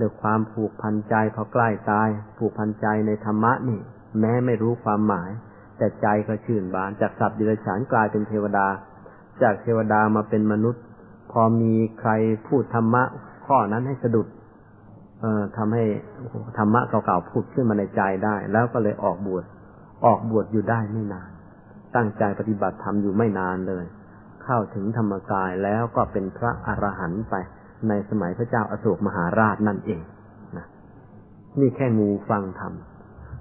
[0.00, 2.08] ด้วยความผูกพันใจพอใกล้ตาย
[2.38, 3.80] ผูกพันใจในธรรมะนี่
[4.20, 5.30] แม้ไม่รู้ความหมาย
[5.78, 8.66] แต่ใจก็ชื่นบาน จากสัตว์ดิรฉานกลายเป็นเทวดา
[9.42, 10.82] จากเทวดามาเป็นมนุษย์
[11.32, 12.10] พอมีใคร
[12.46, 13.02] พูดธรรมะ
[13.46, 14.26] ข้อนั้นให้สะดุด
[15.20, 15.84] เอ่อทำให้
[16.58, 19.44] ธรรมะเก่าๆพูดขึ้นมาในใจได้ แล้วก็เลยออกบวช
[20.06, 21.30] ออกบวชอยู่ได้ไม่นาน
[21.96, 23.84] ตั้งใจปฏิบัติธรรมอยู่ไม่นานเลย
[24.44, 27.34] เข้าถึงธรรมกายแล้วก็เป็นพระอรหันต์ไป
[27.88, 30.00] ในสมัยพระเจ้าอาโศกมหาราชนั่นเอง
[30.56, 30.66] นะ
[31.60, 32.72] นี่แค่งูฟังธรรม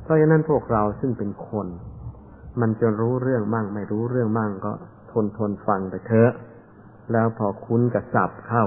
[0.03, 1.67] เพราะฉะนั้นพวกเราซึ่งเป็นคน
[2.61, 4.71] มันจะรู้เรื่องมั่ง ไม่รู้เรื่องมั่งก็
[5.11, 6.31] ทนทนฟังไปเถอะ
[7.11, 8.65] แล้วพอคุ้นกับศัพท์เข้า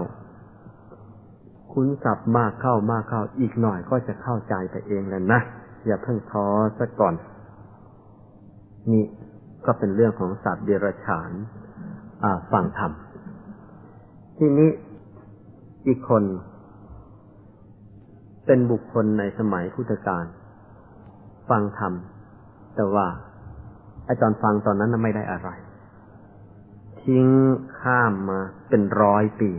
[1.72, 5.40] คคุณศัพท์มากเข้ามากเข้า อีกหน่อยก็จะเข้าใจไปเองแล้วนะ
[5.86, 6.46] อย่าเพิ่งท้อ
[6.78, 7.14] ซะก่อน
[8.92, 9.04] นี่
[9.66, 11.30] ก็เป็นเรื่องของสัตว์เดรัจฉาน
[12.52, 12.92] ฟังธรรม
[14.38, 14.70] ทีนี้
[15.86, 16.24] อีกคน
[18.46, 20.24] เป็นบุคคลในสมัยพุทธกาล
[21.48, 21.92] ฟังธรรม
[22.76, 23.06] แต่ว่า
[24.06, 25.48] ไอตอนฟังตอนนั้นไม่ได้อะไร
[27.02, 27.26] ทิ้ง
[27.80, 28.38] ข้ามมา
[28.68, 29.50] เป็นร้อยปี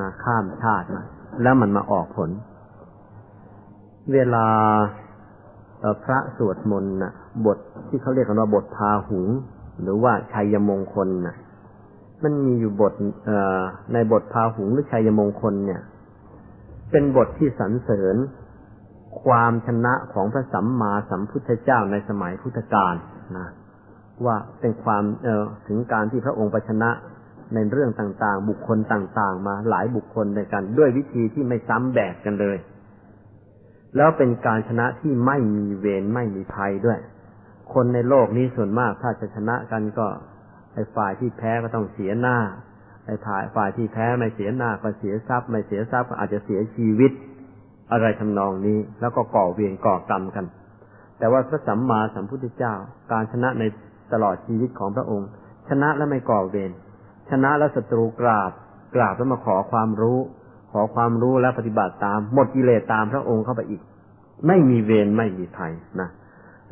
[0.00, 1.02] นะข้ามชาติมา
[1.42, 2.30] แล้วมันมาออกผล
[4.12, 4.46] เวลา
[6.04, 7.12] พระสวดมนต์นะ
[7.46, 9.26] บทที่เขาเรียกกันว่าบทพาหุง
[9.82, 11.36] หรือว่าชัยมงคลนะ
[12.22, 12.92] มันมีอยู่บท
[13.92, 15.82] ในบทพาหุงหรือชัยมงคลเนี่ย
[16.90, 18.16] เป็นบทที่สรรเสริญ
[19.24, 22.94] ความชนะของพระสัมมาสัมพุทธเจ้าในสมัยพุทธกาล
[23.36, 23.48] นะ
[24.24, 25.28] ว่าเป็นความเอ
[25.68, 26.90] ถึงการที่พระองค์ประชนะ
[27.54, 32.56] ในเรื่องต่างๆ บุคคลต่างๆ มาหลายบุคคลในกันด้วยวิธีที่ไม่ซ้ำแบบกันเลย
[33.96, 36.98] แล้วเป็นการชนะที่ไม่มีเวรไม่มีภัยด้วย
[37.74, 40.06] คนในโลกนี้ส่วนมากถ้าจะชนะกันก็
[40.74, 42.38] ไอ้ฝ่ายที่แพ้ก็ต้องเสียหน้า
[43.06, 47.12] ไอ้ฝ่ายฝ่ายที่แพ้ไม่เสียหน้าก็เสียทรัพย์ ไม่เสียทรัพย์ก็อาจจะเสียชีวิต
[47.92, 50.46] อะไรทำนองนี้ แล้วก็ก่อเวรก่อกรรมกัน
[51.18, 52.74] แต่ว่าพระสัมมาสัมพุทธเจ้า
[53.12, 53.62] การชนะใน
[54.12, 55.28] ตลอดชีวิตของพระองค์
[55.68, 56.70] ชนะและไม่ก่อเวร
[57.30, 58.50] ชนะแล้วศัตรูกราบ
[58.94, 60.18] กราบแล้วมาขอความรู้
[60.72, 63.82] ขอความรู้และปฏิบัติตาม หมดกิเลสตามพระองค์เข้าไปอีก
[64.46, 66.08] ไม่มีเวรไม่มีภัยนะ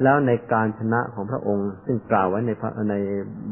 [0.02, 2.50] แล้วในการชนะของพระองค์ ซึ่งกล่าวไว้ใน
[2.90, 2.94] ใน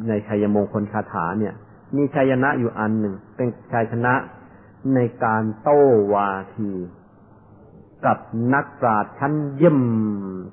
[0.09, 1.55] ในชัยมงคลคาถาเนี่ย
[1.97, 4.15] มีชัยนะอยู่อันหนึ่ง เป็นชัยชนะ
[4.95, 5.83] ในการโต้
[6.15, 6.70] วาที
[8.07, 8.19] กับ
[8.55, 9.81] นักปราชญ์ชั้นเยี่ยม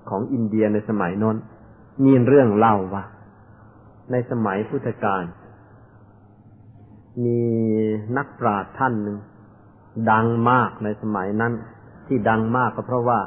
[0.10, 1.38] ของอินเดียในสมัยนั้น
[2.04, 3.04] มีเรื่องเล่าว่า
[4.12, 5.24] ในสมัยพุทธกาล
[7.24, 7.42] มี
[8.18, 9.18] นักปราชญ์ท่านหนึ่ง
[10.12, 11.54] ดังมากในสมัยนั้น
[12.08, 13.20] ที่ดังมากก็เพราะว่า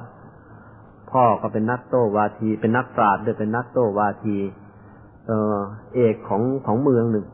[1.12, 4.36] พ่อก็เป็นนักโต้วาที เป็นนักปราชญ์ด้วยเป็นนักโต้วาที
[5.26, 5.58] เออ
[5.94, 7.26] เอกของของเมืองหนึ่ง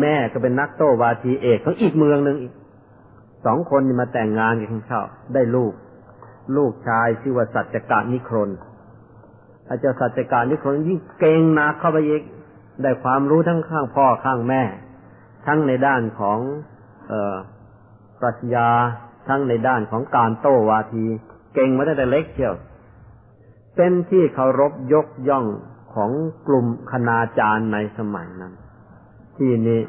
[0.00, 2.52] แม่ก็เป็นนักโต้วาทีเอกของอีกเมืองหนึ่งอีก
[3.46, 5.02] สองคนมาแต่งงานกันเข้า
[5.34, 5.72] ได้ลูก
[6.56, 8.50] ลูกชายชื่อว่าสัจจการนิครน
[9.68, 12.22] อาจารย์สัจจการนิครนยิ่งเก่งนักเข้าไปอีก
[12.82, 14.62] ได้ความรู้ทั้งข้างพ่อข้างแม่
[15.46, 16.38] ทั้งในด้านของ
[17.10, 17.12] อ
[18.20, 18.68] ปรัชญา
[19.28, 21.06] ทั้งในด้านของการโต้วาที
[21.54, 22.54] เก่งมาตั้งแต่เล็กเชียว
[23.76, 25.46] เป็นที่เคารพยกย่อง
[25.94, 26.10] ของ
[26.46, 28.52] กลุ่มคณาจารย์ในสมัยนั้น
[29.36, 29.80] ที่นี้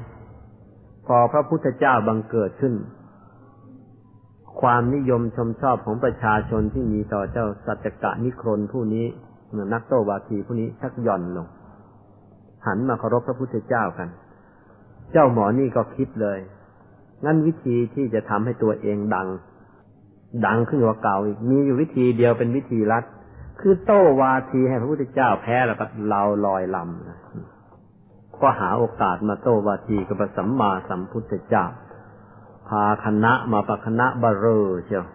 [1.07, 2.73] พอพระพุทธเจ้าบังเกิดขึ้น
[4.61, 9.05] ความนิยมชมชอบของประชาชนที่มีต่อเจ้าสัจกะนิครนผู้นี้
[9.73, 11.47] นักโตวาทีผู้นี้ชักย่อนลง
[12.67, 14.09] หันมาเคารพพระพุทธเจ้ากัน
[15.11, 16.39] เจ้าหมอนี่ก็คิดเลย
[17.25, 19.27] งั้นวิธีที่จะทำให้ตัวเองดัง
[20.45, 23.03] ดังขึ้นกว่าเก่าอีก มีอยู่วิธีเดียวเป็นวิธีรัด
[23.59, 31.65] คือโต้วาทีให้พระพุทธเจ้าแพ้แล้วก็เราลอยลำก็หาโอกาสมาโต้วาทีกับพระสัมมาสัมพุทธเจ้า
[32.69, 35.05] พาคณะมาประคณะบารเรอเชียว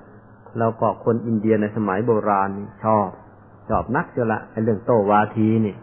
[0.58, 3.08] แล้วก็คนอินเดียในสมัยโบราณนี่ชอบ
[3.68, 5.74] ชอบนักเชียวละไอ้เรื่องโต้วาทีนี่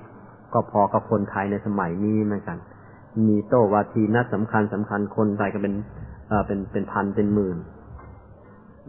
[0.54, 2.58] ก็พอกับคนไทยในสมัยนี้เหมือนกัน
[3.28, 5.74] มีโตวาทีนัดสำคัญสำคัญคนไปก็เป็น
[6.48, 7.58] เป็นเป็นพันเป็นหมื่น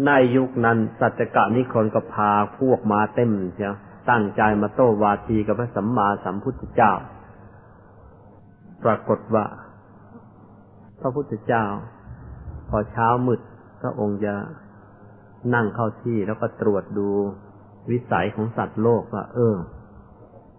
[0.07, 3.75] ในยุคนั้นสัจกะนิคนก็พาพวกมาเต็มเชียว
[4.11, 6.93] ตั้งใจมาโตวาทีกับพระสัมมาสัมพุทธเจ้า
[8.85, 9.45] ปรากฏว่า
[11.01, 11.65] พระพุทธเจ้า
[12.69, 13.41] พอเช้ามืด
[13.81, 14.35] พระองค์จะ
[15.55, 17.09] นั่งเข้าที่แล้วก็ตรวจดู
[17.91, 19.57] วิสัยของสัตว์โลกว่า เออ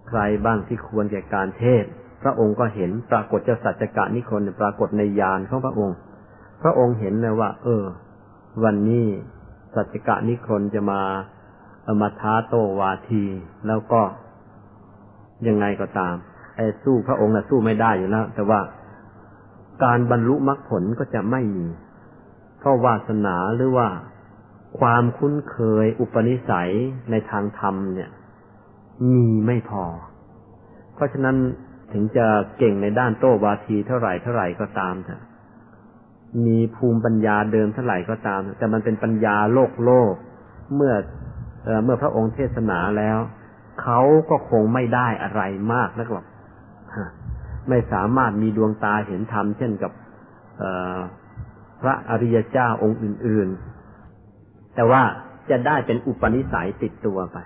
[0.07, 1.85] ใครบ้างที่ควรแก่การเทศ
[2.21, 5.95] พระองค์ก็เห็นปรากฏเจ้าสัจจกะนิคนปรากฏในยานของพระองค์
[6.63, 7.83] พระองค์เห็นเลยว่า เออ
[8.63, 9.07] วันนี้
[9.75, 11.01] สัจกะนิครนจะมา
[11.83, 13.23] เอามาท้าโตวาที
[13.67, 14.01] แล้วก็
[15.47, 16.15] ยังไงก็ตาม
[16.55, 18.59] ไอ้สู้พระองค์นะสู้ไม่ได้อยู่แล้วแต่ว่า
[19.83, 21.67] การบรรลุมรรคผลก็จะไม่มี
[22.59, 23.87] เพราะวาสนาหรือว่า
[24.79, 26.71] ความคุ้นเคยอุปนิสัย
[27.11, 28.09] ในทางธรรมเนี่ย
[29.13, 29.85] มีไม่พอ
[30.93, 31.35] เพราะฉะนั้น
[31.93, 32.25] ถึงจะ
[32.57, 35.21] เก่งในด้านโต้วาทีเท่าไหร่เท่าไหร่ก็ตามเถอะ
[36.45, 40.13] มีภูมิปัญญาเดิมเท่าไหร่ก็ตาม แต่มันเป็นปัญญาโลกโลก
[40.75, 40.93] เมื่อ
[41.83, 43.17] เมื่อพระองค์เทศนาแล้ว
[43.81, 45.41] เขาก็คงไม่ได้อะไร
[45.73, 46.25] มากนักหรอก
[47.69, 49.91] ไม่สามารถมีดวงตาเห็นธรรมเช่นกับ
[51.81, 53.47] พระอริยเจ้าองค์อื่น
[54.11, 55.03] ๆ แต่ว่า
[55.49, 57.37] จะได้เป็นอุปนิสัยติดตัวไป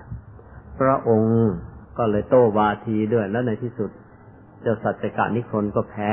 [0.80, 1.50] พระองค์
[1.98, 3.90] ก็เลยโต้วาทีด้วยแล้วในที่สุด
[4.62, 6.12] เจ้าสัจจกะนิคนก็แพ้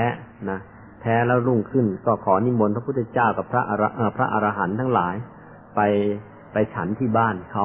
[0.51, 0.59] นะ
[1.07, 3.83] พ้ท้แล้วรุ่งขึ้น ก็ขอนิมนต์พระพุทธเจ้ากับพระอร
[4.17, 5.15] พระอรหันต์ทั้งหลาย
[5.77, 5.81] ไป
[6.53, 7.65] ไปฉันที่บ้านเขา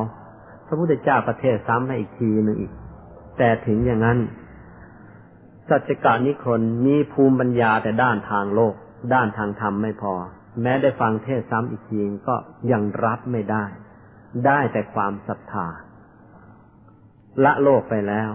[0.68, 2.72] พระพุทธเจ้าประเทศซ้ำให้อีกทีหนึ่งอีก
[3.38, 4.19] แต่ถึงอย่างนั้น
[5.69, 8.73] สัจกานิคนมีภูมิปัญญาแต่ด้านทางโลก
[9.13, 10.13] ด้านทางธรรมไม่พอ
[10.61, 12.35] แม้ได้ฟังเทศซ้ำอีกทีก็
[12.72, 13.65] ยังรับไม่ได้
[14.45, 15.68] ได้แต่ความศรัทธา
[17.43, 18.31] ละโลกไปแล้ว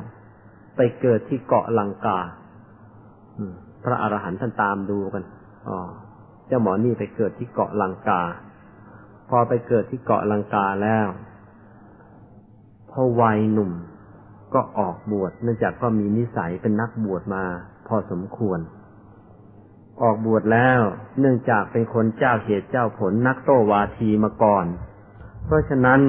[0.77, 2.21] ไปเกิดที่เกาะลังกา
[3.89, 5.25] พระอรหันต์ท่านตามดูกัน
[5.69, 5.79] อ๋อ
[6.47, 8.23] เจ้าหมอนี่ไปเกิดที่เกาะลังกา
[9.29, 11.07] พอไปเกิดที่เกาะลังกาแล้ว
[12.91, 13.73] พอวัยหนุ่ม
[14.55, 17.45] ก็ออกบวชเนื่องจากก็มีนิสัยเป็นนักบวชมา
[17.89, 18.59] พอสมควร
[20.03, 20.81] ออกบวชแล้ว
[21.21, 24.67] เนื่องจากเป็นคนเจ้าเหตุเจ้าผลนักโตวาทีมาก่อน
[25.45, 26.01] เพราะฉะนั้น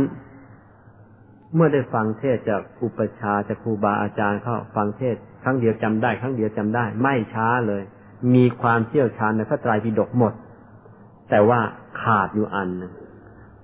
[1.55, 7.83] เมื่อได้ฟังเทศจากอุปชาจากครูบาอาจารย์เขาฟังเทศ ครั้งเดียวจำได้ ครั้งเดียวจำได้ ไม่ช้าเลย
[8.35, 10.33] มีความเชี่ยวชาญในพระไตรปิฎกหมด
[11.29, 11.59] แต่ว่า
[12.01, 12.93] ขาดอยู่อันนึง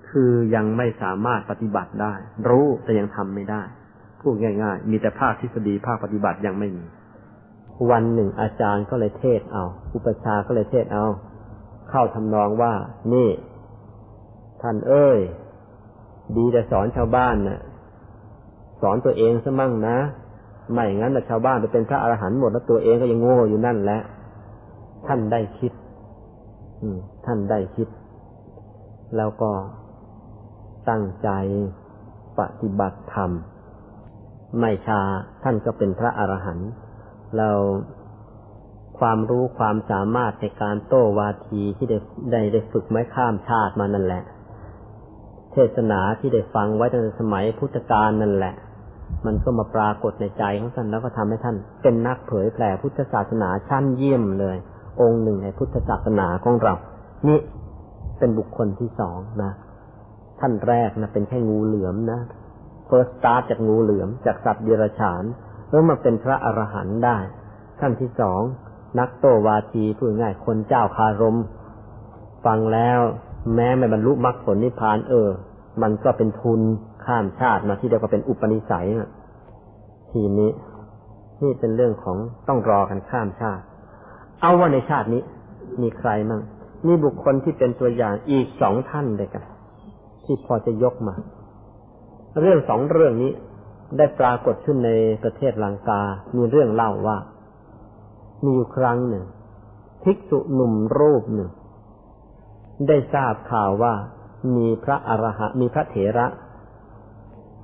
[0.08, 2.14] คือยังไม่สามารถปฏิบัติได้
[2.48, 3.62] รู้แต่ยังทำไม่ได้
[4.20, 6.84] พูดง่าย ๆ มีแต่ภาคทฤษฎีภาคปฏิบัติยังไม่มี
[7.90, 9.64] วันหนึ่งอาจารย์ก็เลยเทศเอา
[9.94, 11.06] อุปชาก็เลยเทศเอา
[11.90, 12.72] เข้าทำนองว่า
[13.12, 13.28] นี่
[14.62, 15.18] ท่านเอ้ย
[16.36, 17.60] ดีแต่สอนชาวบ้านนะ่ะ
[18.80, 19.98] สอนตัวเองซะมั่งนะ
[20.72, 24.00] ไม่งั้นแต่ชาวบ้านจะเป็นพระอรหันต์หมดแล้วตัวเองก็ยังโง่อยู่นั่นแหละ
[25.06, 25.72] ท่านได้คิด
[27.26, 27.88] ท่านได้คิด
[29.16, 29.50] แล้วก็
[30.88, 31.30] ตั้งใจ
[32.38, 33.30] ปฏิบัติธรรม
[34.60, 35.00] ไม่ชา
[35.42, 36.70] ท่านก็เป็นพระอรหันต์
[37.36, 37.50] เรา
[38.98, 41.98] ความรู้ความสามารถในการโต้วาทีที่ได้
[42.32, 44.22] ได้ได้ฝึกไม้ข้ามชาติมานั่นแหละ
[45.52, 48.54] เทศนาที่ได้ฟังไว้ตั้งแต่สมัยพุทธกาลนั่นแหละ
[49.26, 54.56] มันก็มาปรากฏในใจของท่านแล้วก็ทำให้ท่าน เป็นนักเผยแผ่พุทธศาสนาชั้นเยี่ยมเลย
[55.00, 56.74] องค์หนึ่งในพุทธศาสนาของเรา
[57.28, 57.38] นี่
[58.18, 59.52] เป็นบุคคลที่สองนะ
[60.40, 62.20] ท่านแรกนะเป็นแค่งูเหลือมนะ
[62.86, 65.24] เฟิร์สตาร์จากงูเหลือมจากสัตว์เดรัจฉาน
[65.70, 67.18] แล้วมาเป็นพระอรหันต์ได้
[67.80, 68.42] ขั้นที่สอง
[68.98, 71.38] นักโตวาทีพูดง่ายคนเจ้าคารม
[72.46, 72.98] ฟังแล้ว
[73.54, 75.28] แม้ไม่บรรลุมรรคผลนิพพานเออ
[75.82, 76.60] มันก็เป็นทุน
[77.06, 78.88] ข้ามชาติมาที่เดียวก็เป็นอุปนิสัย
[80.10, 80.50] ทีนี้
[81.42, 82.16] นี่เป็นเรื่องของ
[82.48, 83.62] ต้องรอกันข้ามชาติ
[84.40, 85.22] เอาว่าในชาตินี้
[85.82, 86.42] มีใครมั่ง
[86.86, 89.44] มีบุคคลที่เป็นตัวอย่างอีกสองท่านเลยกัน
[90.24, 91.14] ที่พอจะยกมา
[92.40, 93.32] เรื่องสองเรื่องนี้
[93.96, 94.90] ได้ปรากฏขึ้นใน
[95.22, 96.02] ประเทศลังกา
[96.36, 97.18] มีเรื่องเล่าว่า
[98.44, 99.24] มีอยู่ครั้งหนึ่ง
[100.02, 101.50] ภิกษุหนุ่มรูปหนึ่ง
[102.88, 103.94] ได้ทราบข่าวว่า
[104.56, 106.26] มีพระอรหะมีพระเถระ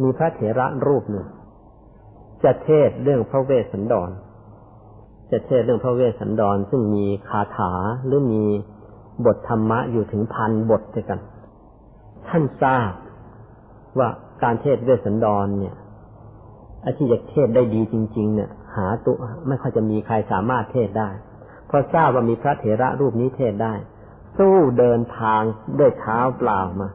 [0.02, 1.26] มีพระเถระรูปหนึ่ง
[2.44, 4.10] จะเทศเรื่องพระเวสสันดร
[5.30, 7.72] จะเทศเรื่องพระเวสสันดร ซึ่งมีคาถา
[8.06, 8.44] หรือมี
[9.24, 11.20] บทธรรมะอยู่ถึงพันบทด้วยกัน
[12.28, 12.92] ท่านทราบ
[13.98, 14.08] ว่า
[14.42, 15.76] การเทศเวสสันดรเนี่ย
[16.84, 19.16] อาที่จะเทศได้ดีจริง ๆ เนี่ย หาตัว
[19.48, 21.10] ไม่ค่อยจะมีใครสามารถเทศได้
[21.66, 23.74] เพราะทราบว่ามีพระเถระรูปนี้เทศได้
[24.38, 25.42] สู้เดินทาง
[25.78, 26.88] ด้วยเท้าเปล่ามา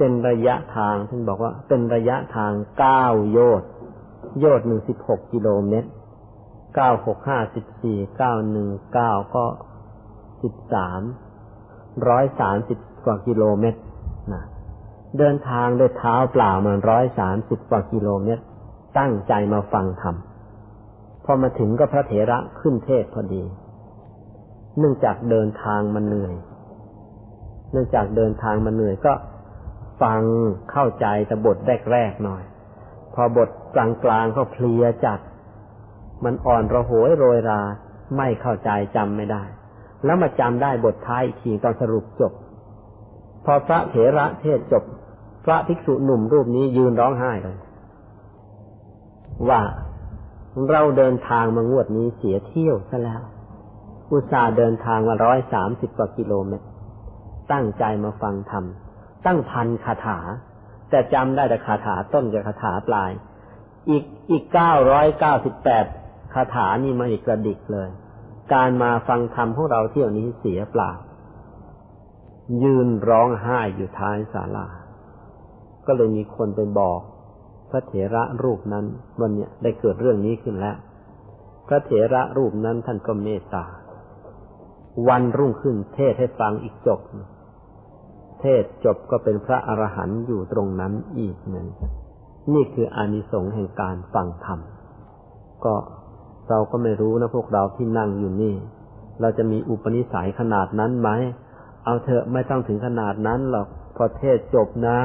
[0.00, 3.70] เป็นระยะทางท่านบอกว่า เป็นระยะทางเก้าโยชน์
[4.40, 5.88] โยชน์หนึ่งสิบหกกิโลเมตร
[6.74, 9.44] เก้าหกห้าสิบสี่เก้าหนึ่งเก้าก็
[10.42, 11.00] สิบสาม
[12.08, 13.80] ร้อยสามสิบกว่ากิโลเมตร
[14.32, 14.42] นะ
[15.18, 18.42] เดินทางด้วยเท้าเปล่ามันร้อยสามสิบกว่ากิโลเมตร
[18.98, 20.16] ตั้งใจมาฟังธรรม
[21.24, 23.44] พอมาถึงก็พระเถระขึ้นเทศพอดี
[24.78, 26.34] เนื่องจากเดินทางมันเหนื่อย
[27.72, 29.12] เนื่องจากเดินทางมันเหนื่อยก็
[30.02, 30.22] ฟัง
[30.72, 31.56] เข้าใจแต่บท
[31.92, 32.42] แรกๆหน่อย
[33.14, 33.76] พอบทก
[34.10, 35.20] ลางๆก็เพลียจัด
[36.24, 37.60] มันอ่อนระหวยโรยรา
[38.16, 39.42] ไม่เข้าใจจำไม่ได้
[40.04, 42.32] แล้วมาจำได้บทท้ายอีกทีตอนสรุปจบ
[43.44, 44.84] พอพระเถระเทศจบ
[45.44, 47.58] พระภิกษุหนุ่มรูปนี้ยืนร้องไห้เลย
[49.48, 49.60] ว่า
[50.70, 53.22] เราเดินทางมางวดนี้เสียเที่ยวซะแล้ว
[54.10, 56.66] อุตส่าห์เดินทางมาร้อยสามสิบกว่ากิโลเมตร
[57.52, 58.64] ตั้งใจมาฟังธรรม
[59.26, 60.18] ตั้งพันคาถา
[60.90, 63.10] แต่จำได้แต่คาถาต้นกับคาถาปลาย
[63.90, 65.84] อีกอีกเก้าร้อยเก้าสิบแปด
[66.34, 67.88] คาถานี่มาอีกกระดิกเลย
[68.52, 70.90] การมาฟังธรรมของเราเที่ยวนี้เสียเปล่า
[72.62, 74.66] ยืนร้องไห้อยู่ท้ายศาลา
[75.86, 77.00] ก็เลยมีคนไปบอก
[77.70, 78.84] พระเถระรูปนั้น
[79.20, 80.76] วันเนี้ยได้เกิดเรื่องนี้ขึ้นแล้ว
[81.68, 83.64] พระเถระรูปนั้นท่านก็เมตตา
[85.08, 87.00] วันรุ่งขึ้นเทศให้ฟังอีกจบ
[88.40, 91.66] เทศจบก็เป็นพระอรหันต์อยู่ตรงนั้นอีกหนึ่ง
[92.52, 94.58] นี่คืออานิสงส์แห่งการฟังธรรม
[95.64, 95.74] ก็
[96.48, 98.54] เราก็ไม่รู้นะพวกเราที่นั่งอยู่นี่
[99.20, 101.10] เราจะมีอุปนิสัยขนาดนั้นไหม
[101.84, 104.98] เอาเถอะไม่ต้องถึงขนาดนั้นหรอกพอเทศจบนะ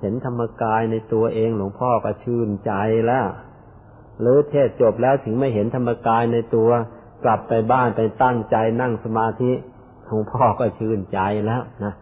[0.00, 2.72] เห็นธรรมกายในตัวเองหลวงพ่อก็ชื่นใจ
[3.06, 3.26] แล้ว
[4.20, 6.70] หรือเทศจบแล้วถึงไม่เห็นธรรมกายในตัว
[7.24, 9.52] กลับไปบ้านไปตั้งใจนั่งสมาธิ
[10.06, 11.94] หลวงพ่อก็ชื่นใจแล้วนะ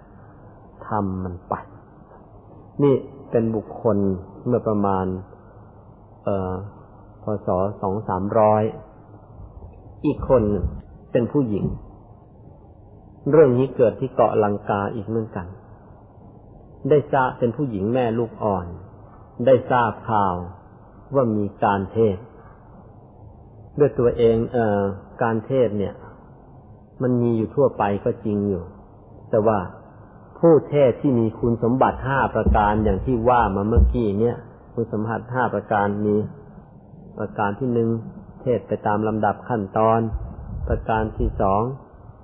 [0.92, 1.54] ทำมันไป
[2.82, 2.94] นี่
[3.30, 3.96] เป็นบุคคล
[4.46, 5.06] เมื่อประมาณ
[6.24, 6.52] เอ่อ
[7.22, 7.48] พศ
[7.82, 8.62] สองสามร้อย
[10.06, 10.42] อีกคน
[11.12, 11.64] เป็นผู้หญิง
[13.30, 15.46] เรื่องนี้เกิดที่เกาะลังกาอีกเหมือนกัน
[16.90, 18.66] ได้ทราบเป็นผู้หญิงแม่ลูกอ่อน
[19.46, 20.34] ได้ทราบข่าว
[21.14, 22.16] ว่ามีการเทศ
[23.78, 24.80] ด้วยตัวเองเอ่อ
[25.22, 25.94] การเทศเนี่ย
[27.02, 28.64] มันมีอยู่ทั่วไปก็จริงอยู่
[29.30, 29.58] แต่ว่า
[30.46, 34.36] ผู้เทศที่มีคุณสมบัติห้าประการอย่างที่ว่ามาเมื่อกี้เนี่ย
[34.74, 36.16] คุณสมบัติห้าประการมี
[37.18, 37.88] ประการที่หนึ่ง
[38.42, 40.00] เทศไปตามลำดับขั้นตอน
[40.68, 41.62] ประการที่สอง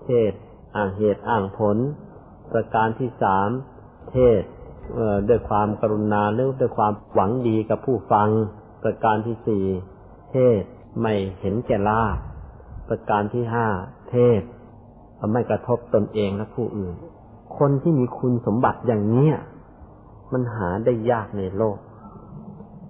[0.05, 0.33] เทศ
[0.77, 1.77] อ่างเหตุอ่างผล
[2.53, 3.49] ประการที่สาม
[4.11, 4.43] เทศ
[5.29, 8.29] ด้วยความกรุณาหรือด้วยความหวังดีกับผู้ฟัง
[8.83, 9.65] ประการที่สี่
[10.31, 10.63] เทศ
[11.01, 12.17] ไม่เห็นแก่ลาภ
[12.89, 13.69] ประการที่ห้า
[14.11, 14.43] เทศ
[15.33, 16.97] ไม่กระทบตนเองและผู้อื่น
[17.59, 19.35] คนที่มีคุณสมบัติอย่างเนี้ย
[20.33, 21.79] มันหาได้ยากในโลก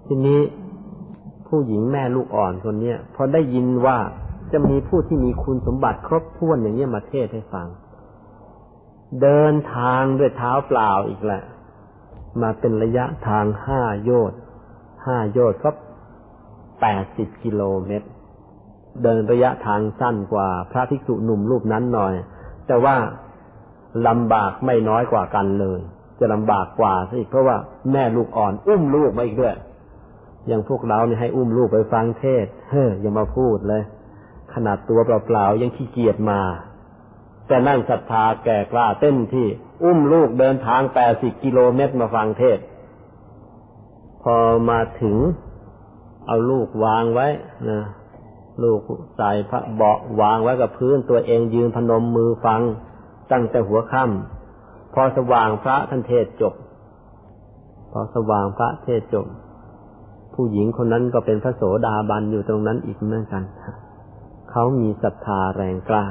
[0.05, 0.41] ทีนี้
[1.47, 3.97] ผู้หญิงแม่ลูกอ่อนคนเนี้ยพอได้ยินว่า
[4.51, 7.67] จะมีผู้ที่มีคุณสมบัติครบถ้วนอย่างนี้มาเทศให้ฟัง
[9.21, 11.43] เดินทางด้วยเท้าเปล่าอีกแหละ
[12.41, 14.39] มาเป็นระยะทางห้าโยชน์
[15.05, 15.69] ห้าโยชน์ก็
[16.81, 18.07] แปดสิบกิโลเมตร
[19.03, 22.13] เดินระยะทางสั้นกว่าพระภิกษุหนุ่มรูปนั้นหน่อย
[22.67, 22.95] แต่ว่า
[24.07, 25.79] ลำบากไม่น้อยกว่ากันเลย
[26.19, 27.57] จะลำบากกว่าสิเพราะว่า
[27.91, 29.55] แม่ลูกอ่อน อุ้มลูกมาอีกด้วย
[30.47, 33.83] อย่างพวกเราเนี่ยให้อุ้มลูกไปฟังเทศเฮ้ยอย่ามาพูดเลย
[34.53, 36.39] ขนาดตัวเปล่าๆยังขี้เกียจมา
[37.47, 39.47] แต่นั่งศรัทธาแก่กล้าเต้นที่
[39.83, 42.59] อุ้มลูกเดินทางแปดสิบกิโลเมตรมาฟังเทศ
[44.23, 44.35] พอ
[44.69, 45.17] มาถึง
[46.27, 47.27] เอาลูกวางไว้
[47.69, 47.81] นะ
[48.63, 48.79] ลูก
[49.17, 52.61] ใส่พระเบาะวางไว้กับพื้นตัวเองยืนพนมมือฟัง
[53.31, 56.53] ตั้งแต่หัวค่ำพอสว่างพระท่านเทศจบ
[57.91, 59.27] พอสว่างพระเทศจบ
[60.33, 63.43] ผู้หญิงคนนั้นก็เป็นพระโสดาบันอยู่ตรงนั้นอีกเหมือนกัน
[64.51, 66.05] เขามีศรัทธาแรงกล้า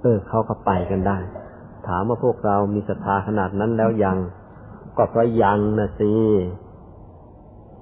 [0.00, 1.18] เออเขาก็ไปกันได้
[1.86, 4.18] ถามว่าพวกเรามีศรัทธาขนาดนั้นแล้วยัง
[4.96, 6.12] ก็เพราะยังนะสิ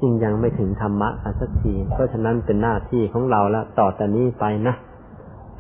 [0.01, 1.09] จริงยังไม่ถึงธรรมะ
[1.41, 4.75] สักที เพราะฉะนั้นเป็นหน้าที่ของเราแล้วต่อแต่นี้ไปนะ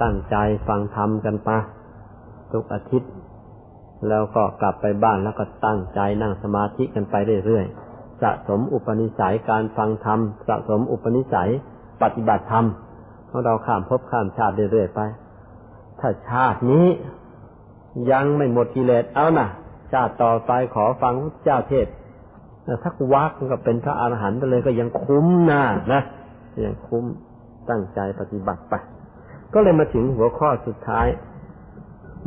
[0.02, 0.36] ตั้งใจ
[0.66, 1.50] ฟังธรรมกันไป
[2.52, 3.10] ทุกอาทิตย์
[4.08, 7.14] แล้วก็กลับไปบ้านแล้วก็ตั้งใจนั่งสมาธิกันไป
[7.46, 11.50] เรื่อยๆสะสมอุปนิสัยการฟังธรรมสะสมอุปนิสัย
[12.02, 12.66] ปฏิบัติธรรม
[13.28, 15.00] ของเราข้ามภพข้ามชาติเรื่อยๆไป
[16.00, 16.86] ถ้าชาตินี้
[18.10, 19.48] ยังไม่หมดกิเลสเอานะ
[19.92, 21.14] ชาติต่อไปขอฟัง
[21.44, 21.86] เจ้าเทศ
[22.84, 25.62] ทักวักก็เป็นพระอรหันต์ไปเลยก็ยังคุ้มนะ
[25.92, 26.02] นะ
[26.64, 27.04] ยังคุ้ม
[27.70, 28.74] ตั้งใจปฏิบัติไป
[29.54, 31.06] ก็เลยมาถึงหัวข้อสุดท้าย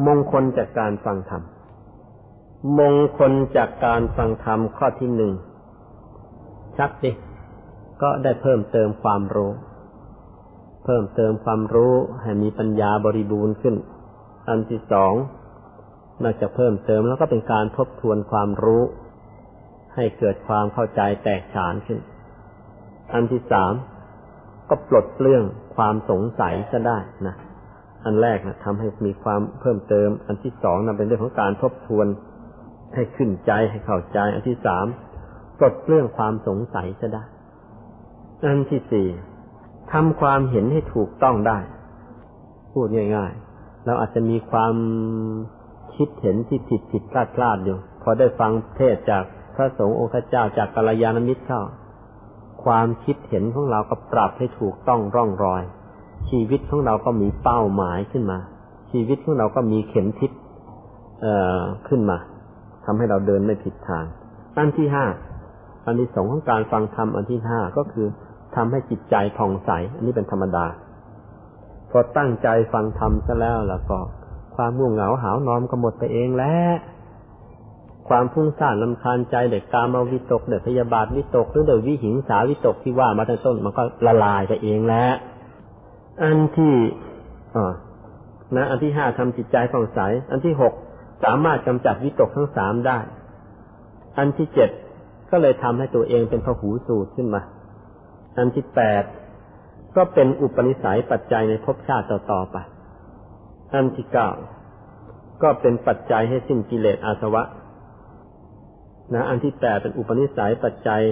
[0.06, 1.44] มงคลจากการฟังธรรม
[2.80, 5.34] มงคลจากการฟังธรรมข้อที่หนึ่ง
[6.78, 7.12] ชักดิ
[8.02, 9.52] ก็ได้เพิ่มเติมความรู้
[10.86, 13.76] เพิ่มเติมความรู้ให้มีปัญญาบริบูรณ์ขึ้น
[14.48, 15.14] อันที่สอง
[16.24, 18.84] นอกจากเพิ่มเติมแล้วก็เป็นการทบทวนความรู้
[19.96, 22.00] ให้เกิดความเข้าใจแตกฉานขึ้น
[23.14, 23.74] อันที่สาม
[24.70, 25.44] ก็ปลดเปลื้อง
[25.76, 26.98] ความสงสัยจะได้
[27.28, 27.36] นะ
[28.06, 32.08] อันแรกนะทำให้มีความเพิ่มเติม อันที่สองนะเป็นเรื่องของการทบทวน
[32.96, 34.86] ให้ขึ้นใจให้เข้าใจ อันที่สาม
[35.58, 37.24] ปลดเปลื้องความสงสัยจะได้
[38.44, 39.08] อันที่สี่
[39.94, 41.60] ทำความเห็นให้ถูกต้องได้
[42.74, 44.74] พูดง่ายๆ เราอาจจะมีความ
[45.96, 49.24] คิดเห็นที่ผิดผิดพลาดพลาดอยู่ พอได้ฟังเทศจาก
[49.56, 51.62] พระสงฆ์องค์เจ้าจากกัลยาณมิตรเข้า
[52.66, 55.64] ความคิดเห็นของเราก็ปรับให้ถูกต้องร่องรอย
[56.30, 58.40] ชีวิตของเราก็มีเป้าหมายขึ้นมา
[58.92, 60.32] ชีวิตของเราก็มีเข็มทิศ
[61.88, 62.18] ขึ้นมา
[62.86, 64.06] ทำให้เราเดินไม่ผิดทาง
[64.58, 65.06] อันที่ห้า
[65.86, 68.08] อันที่สองของการฟังธรรมอันที่ห้าก็คือ
[68.56, 70.66] ทำให้จิตใจผ่องใส อันนี้เป็นธรรมดา
[71.92, 73.98] พอตั้งใจฟังธรรมซะแล้วแล้วก็
[74.56, 76.78] ความง่วงเหงาหาวนอนก็หมดไปเองแล้ว
[78.10, 85.14] ความพุ่งซ่านลำคาญใจเด็กกามาวิตกเด็กพยาบาทวิตกหรือเด็กวิหิงสาวิตกที่ว่ามาตั้งต้นมันก็ละลายไปเองแล้ว
[86.24, 86.76] อันที่
[87.56, 87.74] อ๋อ
[88.56, 90.00] นะ อันที่ห้าทำจิตใจผ่องใส
[90.32, 90.74] อันที่หก
[91.24, 93.00] สามารถกำจัดวิตกทั้งสามได้
[94.18, 94.70] อันที่เจ็ด
[95.32, 97.42] ก็เลยทำให้ตัวเองเป็นพหูสูตรขึ้นมา
[98.38, 99.04] อันที่แปด
[99.96, 102.58] ก็เป็นอุปนิสัยปัจจัยในภพชาติต่อๆไป
[103.74, 104.30] อันที่เก้า
[105.44, 107.44] ก็เป็นปัจจัยให้สิ้นกิเลสอาสวะ
[109.14, 111.04] นะ อันที่แปดเป็นอุปนิสัยปัจจัย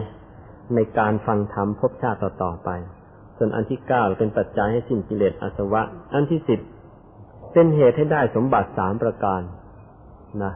[0.75, 2.69] ในการฟังธรรมภพชาติต่อๆไป
[3.41, 5.81] ส่วนอันที่เก้าเป็นปัจจัยให้สิ้นกิเลสอาสวะ
[6.13, 6.59] อันที่สิบ
[7.53, 9.41] เป็นเหตุให้ได้สมบัติสามประการ
[10.43, 10.53] นะ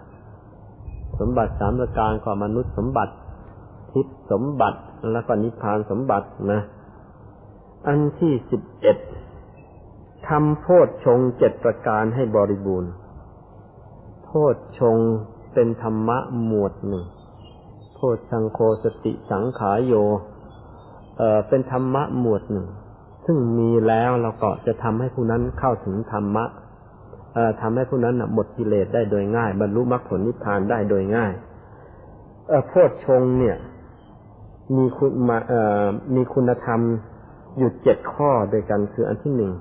[1.20, 3.14] สมบัติสามประการของมนุษย์สมบัติ
[3.92, 4.80] ทิพสมบัติ
[5.12, 6.62] แล้วก็นิพพานสมบัตินะ
[7.88, 8.98] อันที่สิบเอ็ด
[10.28, 12.92] ทำโพชฌงเจ็ดประการให้บริบูรณ์
[14.24, 14.98] โพชฌง
[15.54, 17.06] เป็นธรรมะหมวดหนึ่ง
[17.96, 19.94] โพชฌังโคสติสังขายโย
[21.18, 22.68] เอ่อเป็นธรรมะหมวดหนึ่ง
[23.26, 26.46] ซึ่งมีแล้วเราก็จะทำให้ผู้นั้นเข้าถึงธรรมะ
[27.34, 31.34] เอ่อทำให้ผู้นั้นหมดกิเลสได้โดยง่าย บรรลุมรรคผลนิพพานได้โดยง่าย
[32.48, 33.58] เอ่อโพชฌงเนี่ย
[34.78, 35.86] มีคุณมาเอ่อ
[36.16, 36.80] มีคุณธรรม
[37.58, 39.52] อยู่เจ็ดข้อโดยกันคืออันที่หนึ่ง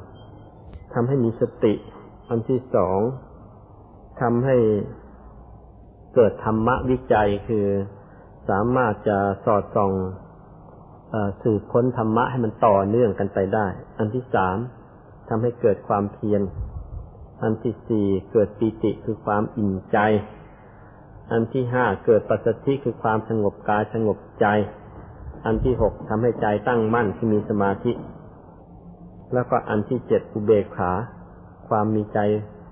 [0.94, 1.74] ทำให้มีสติ
[2.28, 2.98] อันที่สอง
[4.20, 4.56] ทำให้
[6.14, 7.66] เกิดธรรมะวิจัยคือ
[8.48, 9.92] สามารถจะสอดส่อง
[11.42, 13.66] สืบค้นธรรมะให้มันต่อเนื่องกันไปได้
[13.98, 14.56] อันที่สาม
[15.28, 16.42] ทำให้เกิดความเพียร
[17.42, 19.98] อันที่สี่เกิดปีติคือความอิ่มใจ
[21.30, 24.46] อันที่ห้าเกิดปัสสติคือความสงบกายสงบใจ
[25.44, 27.92] อันที่หกทำให้ใจตั้งมั่นที่มีสมาธิ
[29.34, 30.92] แล้วก็อันที่เจ็ดอุเบกขา
[31.68, 32.18] ความมีใจ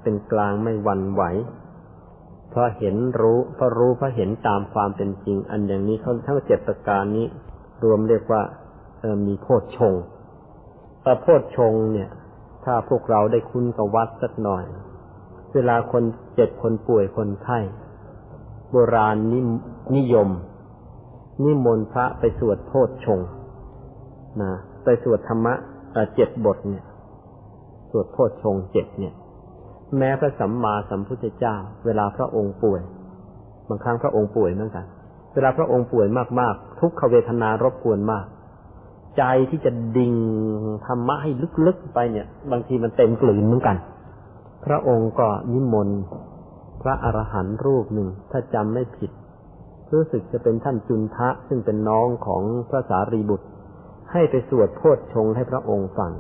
[0.03, 1.23] เป็นกลางไม่หวั่นไหว
[2.51, 7.27] เพราะเห็นรู้เพราะรู้เพราะเห็นตามความเป็นจริง อันอย่างนี้เขาทั้งเจ็ดประการนี้
[7.85, 8.43] รวมเรียกว่า
[9.27, 9.95] มีโพชฌง
[11.03, 12.11] แต่โพชฌงเนี่ย
[12.65, 14.65] ถ้าพวกเราได้คุ้นกับวัดสักหน่อย
[15.55, 16.03] เวลาคน
[16.35, 17.59] เจ็บคนป่วยคนไข้
[18.71, 19.41] โบราณนิ
[19.97, 20.29] นิยม
[21.45, 23.21] นิมนต์พระไปสวดโพชฌง
[24.43, 24.53] นะ
[24.85, 25.55] ไปสวดธรรมะ
[26.15, 26.85] เจ็ดบทเนี่ย
[27.91, 29.15] สวดโพชฌงเจ็ดเนี่ย
[29.99, 32.81] แม้พระสัมมาสัมพุทธเจ้า เวลาพระองค์ป่วย
[33.69, 34.87] บางครั้งพระองค์ป่วยเหมือนกัน
[35.35, 36.07] เวลาพระองค์ป่วย
[36.41, 38.25] มากๆ ทุกขเวทนารบกวนมาก
[39.19, 40.15] ใจที่จะดิ่ง
[40.87, 41.31] ธรรมะให้
[41.67, 43.77] ลึกๆไปเนี่ย บางทีมันเต็มกลืนเหมือนกัน
[44.67, 46.01] พระองค์ก็นิมนต์
[46.83, 49.11] พระอรหันต์รูปหนึ่ง ถ้าจำไม่ผิด
[49.93, 53.47] รู้สึกจะเป็นท่านจุนทะ ซึ่งเป็นน้องของพระสารีบุตร
[54.13, 56.13] ให้ไปสวดโพชฌงให้พระองค์ฟัง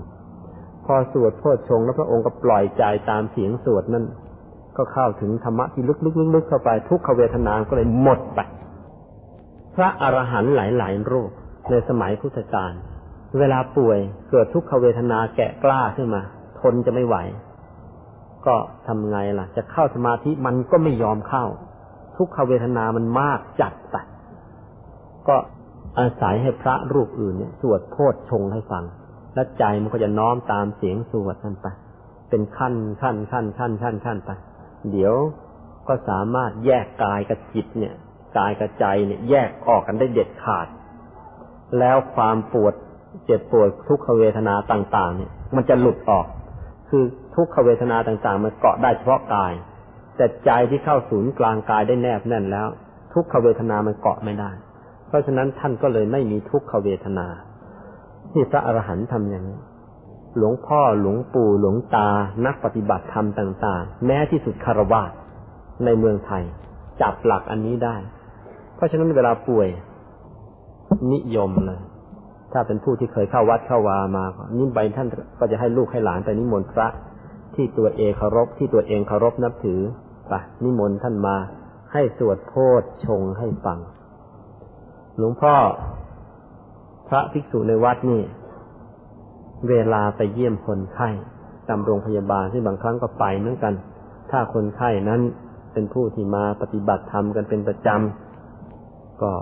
[0.86, 4.04] พอสวดโพชฌงแล้วพระองค์ก็ปล่อยใจตามเสียงสวดนั้น
[4.76, 8.40] ก็เข้าถึงธรรมะที่ลึกๆๆเข้าไปทุกขเวทนานก็เลยหมดไป
[9.74, 11.30] พระอรหันต์หลายๆรูป
[11.70, 12.72] ในสมัยพุทธกาล
[13.38, 13.98] เวลาป่วย
[14.30, 16.22] เกิดทุกขเวทนาแกะกล้าขึ้นมา
[16.60, 17.16] ทนจะไม่ไหว
[18.46, 18.56] ก็
[18.86, 21.44] ทำไงล่ะ จะเข้าสมาธิมันก็ไม่ยอมเข้า
[22.16, 23.96] ทุกขเวทนามันมากจัดไป
[25.28, 25.36] ก็
[25.98, 28.84] อาศัยให้พระรูปอื่นเนี่ย สวดโพชชงให้ฟัง
[29.34, 31.66] แล้วใจมันก็จะน้อมตามเสียงสวดนั่นไป
[32.30, 34.30] เป็นขั้นขั้นขั้นขั้นขั้นขั้นไป
[34.90, 35.14] เดี๋ยว
[35.88, 37.94] ก็สามารถแยกกายกับจิตเนี่ย
[38.36, 40.66] กายกับใจเนี่ยแยกออกกันได้เด็ดขาด
[41.78, 42.74] แล้วความปวด
[43.24, 46.26] เจ็บปวดทุกขเวทนาต่าง ๆ เนี่ย มันจะหลุดออก
[46.88, 47.04] คือ
[47.36, 49.52] ทุกขเวทนาต่าง ๆ มันเกาะได้เฉพาะกาย
[50.16, 52.68] แต่ใจที่เข้าศูนย์กลางกายได้แนบแน่นแล้ว
[53.14, 54.50] ทุกขเวทนามันเกาะไม่ได้
[55.06, 57.26] เพราะฉะนั้นท่านก็เลยไม่มีทุกขเวทนา
[58.32, 59.60] ที่พระอรหันต์ทำอย่างนี้
[60.36, 62.08] หลวงพ่อหลวงปู่หลวงตา
[62.46, 65.02] นักปฏิบัติธรรมต่าง ๆ แม้ที่สุดคารวะ
[65.84, 66.42] ในเมืองไทย
[67.00, 67.96] จับหลักอันนี้ได้
[68.80, 69.68] เพราะฉะนั้นเวลาป่วย
[71.12, 71.80] นิยมเลย
[72.52, 75.08] ถ้าเป็นผู้ที่เคยเข้าวัดเข้าวามาก็นิ่มไปท่าน
[75.38, 76.88] ก็จะให้ลูกให้หลานไปนิมนต์พระ
[77.54, 79.80] ที่ตัวเองเคารพที่ตัวเองเคารพนับถือ
[80.28, 80.34] ไป
[80.64, 81.36] นิมนต์ท่านมา
[81.92, 83.78] ให้สวดโพชชงให้ฟัง
[85.16, 85.54] หลวงพ่อ
[87.08, 88.22] พระภิกษุในวัดนี่
[89.68, 91.08] เวลาไปเยี่ยมคนไข้
[91.68, 93.74] ตามโรงพยาบาลที่บางครั้งก็ไปเหมือนกัน
[94.30, 95.20] ถ้าคนไข้นั้น
[95.72, 98.29] เป็นผู้ที่มาปฏิบัติธรรมกันเป็นประจำ
[99.22, 99.32] ก็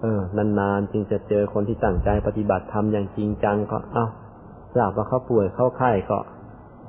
[0.00, 4.06] เออนานๆจึงจะเจอคนที่ตั้งใจปฏิบัติธรรมอย่างจริงจังก็ เอา้า
[4.76, 6.18] ทราบว่าเขาป่วยเขาไข้ก็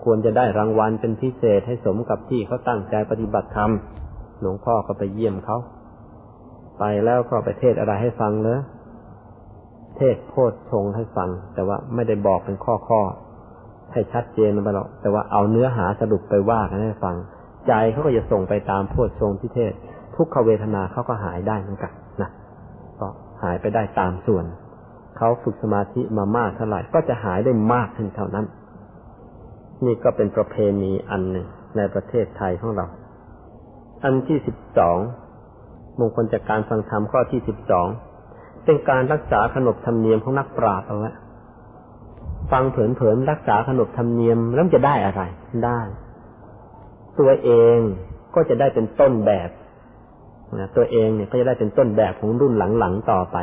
[0.04, 3.72] ควรจะได้รางวัลเป็นพิเศษให้สมกับที่เขาตั้งใจปฏิบัติธรรม
[4.42, 5.58] หลวงพ่อก็ไปเยี่ยมเขา
[6.80, 8.60] ไปแล้วก็ไปเทศอะไรให้ฟังเลย
[9.98, 13.02] เทศโพดชงให้ฟัง แต่ว่าไม่ได้บอกเป็นข้อข้อ
[13.94, 17.16] ให้ชัดเจนไปหรอกแต่ว่าเอาเนื้อหาสรุปไปว่ากันให้ฟัง
[17.68, 19.74] ใจเขาก็จะส่งไปตามโพดชงที่เทศ
[20.16, 21.92] ทุกขเวทนาเขาก็หายได้เหมือนกัน
[23.44, 24.46] หายไปได้ตามส่วน
[25.18, 28.46] เขาฝึกสมาธิมามากเท่าไหร่ก็จะหายได้มากขึ้นเท่านั้น
[29.86, 31.48] นี่ก็เป็นประเพณีอันหนึ่ง
[31.78, 32.86] ในประเทศไทยของเรา
[34.04, 34.98] อันที่สิบสอง
[36.00, 37.88] มงคลจากการฟังธรรมข้อที่สิบสอง
[38.66, 41.12] เป็นการรักษาขนบธรรมเนียมของนักปราชญ์เอาไว้
[42.52, 45.22] ฟังเผินๆรักษาขนบธรรมเนียมแล้วจะได้อะไร
[45.66, 45.80] ได้
[47.20, 47.78] ตัวเอง
[48.36, 49.50] ก็จะได้เป็นต้นแบบ
[50.60, 53.38] นะตัวเองเนี่ยก็จะได้เป็นต้นแบบของรุ่นหลังๆต่อไป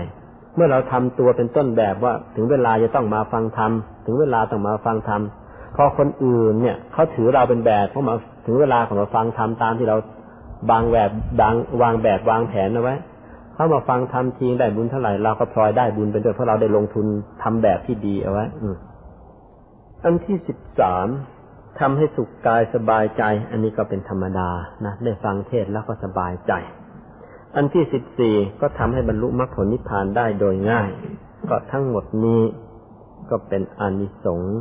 [0.55, 3.73] เมื่อเราทำตัวเป็นต้นแบบว่า ถึงเวลาจะต้องมาฟังธรรม
[4.07, 5.23] ถึงเวลาต้องมาฟังธรรม
[5.77, 8.15] พอคนอื่นเนี่ยเขาถือเราเป็นแบบเขามา
[8.47, 9.97] ถึงเวลาของเราฟังธรรมตามที่เรา
[10.71, 11.11] บางแบบ
[11.41, 12.97] บางวางแบบวางแผนเอาไว้
[13.55, 17.07] เขามาฟังทำจริงได้บุญเท่าไหร่เราก็พลอยได้บุญเป็นด้วยเพราะเราได้ลงทุน
[17.43, 18.45] ทำแบบที่ดีเอาไว้
[20.05, 21.09] อันที่สิบสาม
[21.81, 24.49] ทำให้สุขกายสบายใจ อันนี้ก็เป็นธรรมดา
[24.85, 26.53] นะได้ฟังเทศแล้วก็สบายใจ
[27.61, 30.91] อันที่สิบสี่ก็ทำให้บรรลุมรรคผลนิพพานได้โดยง่าย
[31.49, 32.43] ก็ทั้งหมดนี้
[33.31, 34.59] ก็เป็นอานิสงส์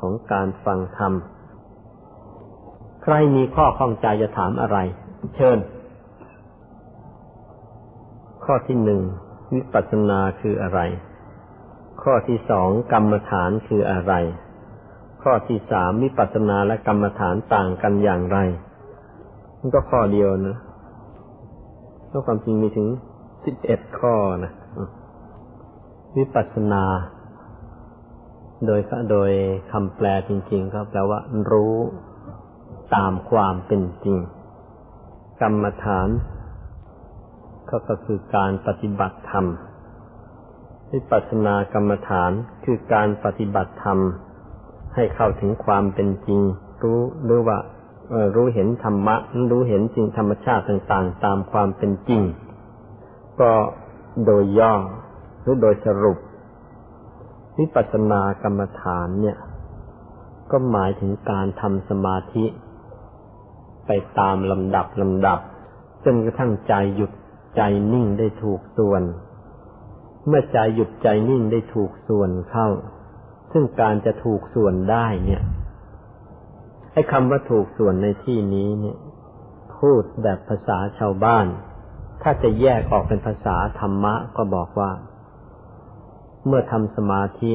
[0.00, 1.12] ของการฟังธรรม
[3.02, 4.78] ใครมีข้อข้องใจจะถามอะไร
[5.36, 5.58] เชิญ
[8.44, 9.00] ข้อที่หนึ่ง
[9.54, 10.80] วิปัสสนาคืออะไร
[12.02, 14.12] ข้อที่สองกรรมฐานคืออะไร
[15.22, 18.38] ข้อที่สามวิปัสสนาและกรรมฐานต่างกันอย่างไร
[19.58, 20.58] มันก็ข้อเดียวนะ
[22.10, 22.88] เพราะความจริงมีถึง
[23.44, 24.14] สิบเอ็ดข้อ
[24.44, 24.52] นะ
[26.16, 26.84] วิปัสสนา
[28.66, 28.80] โดย
[29.10, 29.30] โดย
[29.72, 31.20] คำแปลจริง ๆ ก็แปลว่า
[31.50, 31.74] รู้
[32.94, 34.18] ตามความเป็นจริง
[35.42, 36.08] กรรมฐาน
[37.88, 39.46] ก็คือการปฏิบัติธรรม
[40.92, 42.32] วิปัสสนากรรมฐาน
[42.64, 43.98] คือการปฏิบัติธรรม
[44.94, 46.40] ให้เข้าถึงความเป็นจริง
[46.82, 47.58] รู้หรือว่า
[48.34, 49.16] รู้เห็นธรรมะ
[49.50, 52.22] รู้เห็นจริงธรรมชาติต่างๆ ตามความเป็นจริง
[53.40, 53.50] ก็
[54.24, 54.74] โดยย่อ
[55.42, 56.18] หรือโดยสรุป
[57.58, 59.38] วิปัสสนากรรมฐานเนี่ย
[60.50, 62.44] ก็หมายถึงการทำสมาธิ
[63.86, 65.38] ไปตามลำดับลำดับ
[66.04, 67.12] จนกระทั่งใจหยุด
[67.56, 67.62] ใจ
[67.92, 69.02] นิ่งได้ถูกส่วน
[70.26, 72.68] เมื่อใจหยุดใจนิ่งได้ถูกส่วนเข้า
[73.52, 75.42] ซึ่งการจะถูกส่วนได้เนี่ย
[77.00, 78.98] อ้คำว่าถูกส่วนในที่นี้เนี่ย
[79.78, 81.46] พูดแบบภาษาชาวบ้าน
[82.22, 84.90] ถ้าจะแยกออกเป็นภาษาธรรมะก็บอกว่า
[86.46, 87.52] เมื่อทำสมาธิ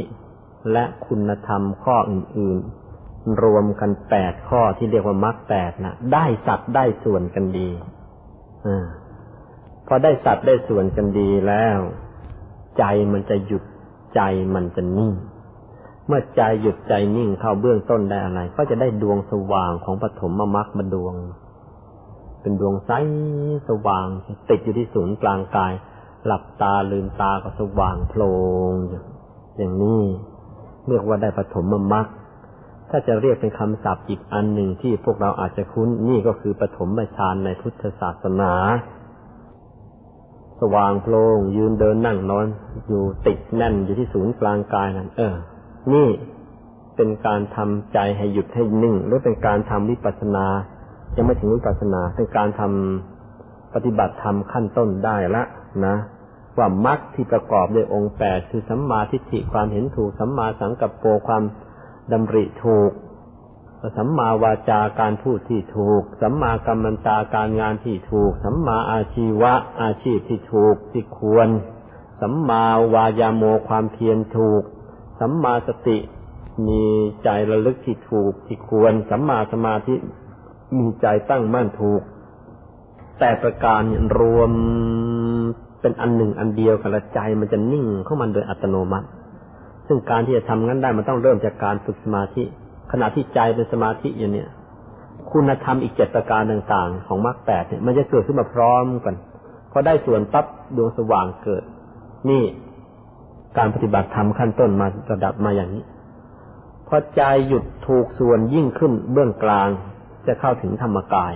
[0.72, 2.58] และคุณธรรมข้ออื่น
[3.02, 7.70] ๆ รวมกันแปดข้อที่เรียกว่ามรรคแปดนะได้สัตว์ได้ส่วนกันดี
[8.68, 8.70] อ
[9.88, 11.80] พอได้สัตว์ได้ส่วนกันดีแล้ว
[12.78, 13.64] ใจมันจะหยุด
[14.16, 14.22] ใจ
[14.56, 15.14] มันจะนิ่ง
[16.08, 21.16] เมื่อใจหยุดใจนิ่งเข้าเบื้องต้นได้อะไร ก็จะได้ดวงสว่างของปฐมมรรคมาดวง
[22.42, 22.92] เป็นดวงใส
[23.70, 24.08] สว่าง
[24.50, 25.74] ติดอยู่ที่ศูนย์กลางกาย
[26.26, 28.22] หลับตาลืมตาก็สว่างโพล
[28.72, 28.74] ง
[29.58, 30.02] อย่างนี้
[30.88, 32.06] เรียกว่าได้ปฐมมรรค
[32.90, 38.54] ถ้าจะเรียกเป็นคำศัพท์อีกอันหนึ่งที่พวกเราอาจจะคุ้นนี่ก็คือปฐมฌานในพุทธศาสนา
[40.62, 42.46] สว่างโพลงยืนเดินนั่งนอน
[42.88, 45.36] อยู่ติดแน่นอยู่ที่ศูนย์กลางกายนั่นเออ
[45.94, 46.10] นี่
[46.96, 50.46] เป็นการทำใจให้หยุดให้นิ่ง หรือเป็นการทำวิปัสนา
[51.16, 55.44] ยังไม่ถึงวิปัสนา เป็นการทำปฏิบัติธรรมขั้นต้นได้ละ
[55.86, 55.96] นะ
[56.58, 61.44] ว่ามรรคที่ประกอบด้วยองค์แปดคือสัมมาทิฏฐิความเห็นถูกสัมมาสังกัปโปความ
[62.12, 62.92] ดำริถูก
[63.98, 71.48] สัมมาวาจาการพูดที่ถูก สัมมากัมมันตาการงานที่ถูก สัมมาอาชีวะ อาชีพที่ถูกที่ควร
[72.22, 72.64] สัมมา
[72.94, 74.62] วายาโมความเพียรถูก
[75.20, 75.98] สัมมาสติ
[76.68, 76.84] มี
[77.24, 79.96] ใจระลึกที่ถูกที่ควร สัมมาสมาธิ
[80.78, 82.02] มีใจตั้งมั่นถูก
[83.20, 83.82] แต่ประการ
[84.20, 84.52] รวม
[85.82, 89.08] เป็นอันหนึ่งอันเดียวกันละใจมันจะนิ่งเข้ามันโดยอัตโนมัติ
[89.88, 92.44] ซึ่งการที่จะทำงั้นได้มันต้องเริ่มจากการฝึกสมาธิ
[92.92, 94.50] ขณะที่ใจเป็นสมาธิอยู่เนี่ย
[95.32, 99.16] คุณธรรมอีกเจ็ดประการต่างๆ ของมรรคแปดเนี่ยมันจะเกิดขึ้นมาพร้อมกัน
[99.72, 101.64] พอได้ส่วนปั๊บดวงสว่างเกิด
[102.30, 102.44] นี่
[103.58, 105.84] การปฏิบัติธรรมขั้นต้นมาระดับมาอย่างนี้
[106.88, 109.70] พอใจหยุดถูกส่วนยิ่งขึ้นเบื้องกลาง
[110.28, 111.34] จะเข้าถึงธรรมกาย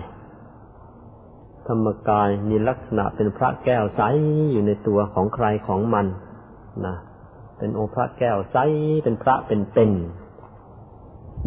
[1.67, 4.01] ธรรมกายมีลักษณะเป็นพระแก้วใส
[4.51, 6.05] อยู่ในตัวของใครของมัน
[6.85, 6.95] นะ
[7.57, 8.57] เป็นองค์พระแก้วใส
[9.03, 9.91] เป็นพระเป็นเป็น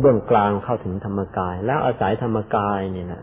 [0.00, 3.22] เบื้องกลางเข้าถึงธรรมกาย แล้วอาศัยธรรมกายเนี่ยนะ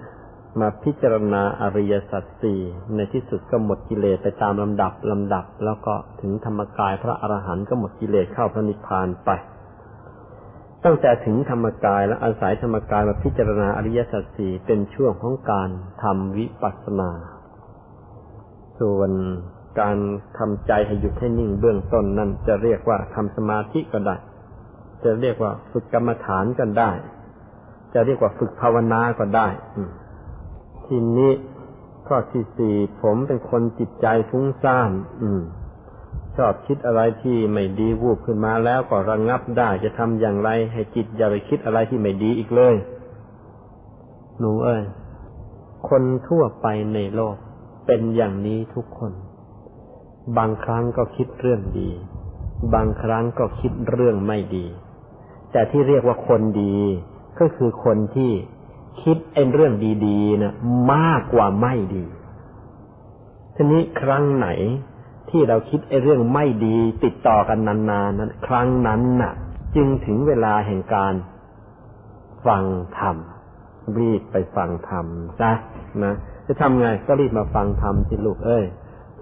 [0.60, 2.60] มาพิจารณาอริยสัจสี่
[2.96, 9.30] ในที่สุดก็หมดกิเลสไปตามลำดับลำดับ แล้วก็ถึงธรรมกายพระอรหันต์ก็หมดกิเลสเข้าพระนิพพานไป
[10.86, 15.70] ตั้งแต่ถึงธรรมกายและอาศัยธรรมกายมาพิจารณาอริยสัจสี่เป็นช่วงของการ
[16.04, 17.12] ทำวิปัสสนา
[18.80, 19.12] ส่วน
[19.80, 19.98] การ
[20.38, 24.16] ทำใจให้หยุดให้นิ่งเบื้องต้นนั้นจะเรียกว่าทำสมาธิก็ได้
[25.04, 26.92] จะเรียกว่าฝึกกรรมฐานก็ได้
[27.94, 29.48] จะเรียกว่าฝึกภาวนาก็ได้
[30.90, 31.32] ทีนี้
[32.08, 34.92] ข้อที่สี่ผมเป็นคนจิตใจฟุ้งซ่าน
[35.22, 35.42] อืม
[36.38, 42.76] ชอบคิดอะไรที่ไม่ดีวูบขึ้นมาแล้วก็ระงงับได้จะทำอย่างไร ให้จิตอย่าไปคิดอะไรที่ไม่ดีอีกเลย
[44.40, 44.84] หนูเอ้ย
[45.90, 47.36] คนทั่วไปในโลก
[47.86, 49.12] เป็นอย่างนี้ทุกคน
[50.38, 51.90] บางครั้งก็คิดเรื่องดี
[52.74, 54.66] บางครั้งก็คิดเรื่องไม่ดี
[55.52, 56.76] แต่ที่เรียกว่าคนดี
[57.40, 58.32] ก็คือคนที่
[59.02, 59.74] คิดเอ็นเรื่อง
[60.06, 60.54] ดีๆนะ
[60.94, 62.06] มากกว่าไม่ดี
[63.56, 64.48] ทีนี้ครั้งไหน
[65.30, 69.34] ที่เราคิดไอ้เรื่องไม่ดีติดต่อกันนานๆนั้น ครั้งนั้นน่ะ
[69.76, 71.14] จึงถึงเวลาแห่งการ
[72.46, 72.66] ฟัง
[72.98, 73.16] ธรรม
[73.98, 75.06] รีบไปฟังธรรม
[75.40, 75.52] ซะ
[76.04, 76.14] นะ
[76.48, 78.66] จะทำไงก็รีบมาฟังธรรมสิลูกเอ้ย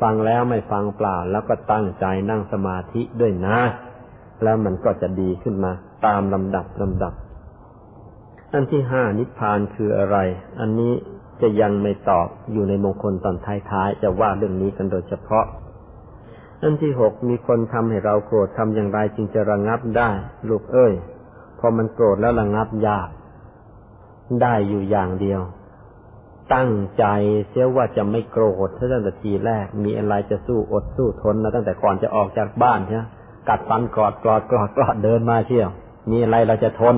[0.02, 3.60] ฟังแล้วไม่ฟังเปล่า แล้วก็ตั้งใจนั่งสมาธิด้วยนะ
[4.44, 5.72] แล้วมันก็จะดีขึ้นมา
[6.06, 7.14] ตามลำดับลำดับ
[8.53, 10.17] อันที่ห้านิพพานคืออะไร
[10.59, 10.93] อันนี้
[11.41, 15.45] จะยังไม่ตอบอยู่ในมงคลตอนท้ายๆ จะว่าเรื่องนี้กันโดยเฉพาะ
[16.61, 20.09] อันที่หกมีคนทำให้เราโกรธทำอย่างไรจึงจะระงับได้
[20.49, 20.93] ลูกเอ้ย
[21.59, 23.09] พอมันโกรธแล้วระงับยาก
[24.41, 25.41] ได้อยู่อย่างเดียว
[26.53, 27.05] ตั้งใจ
[27.49, 32.97] เสียว่าจะไม่โกรธถ้าตั้งแต่ทีแรก มีอะไรจะสู้อดสู้ทนนะตั้งแต่ก่อนจะออกจากบ้านใช่
[33.49, 35.69] กัดฟันกอดกอดกอดกอดเดินมาเชี่ยว
[36.11, 36.95] มีอะไรเราจะทน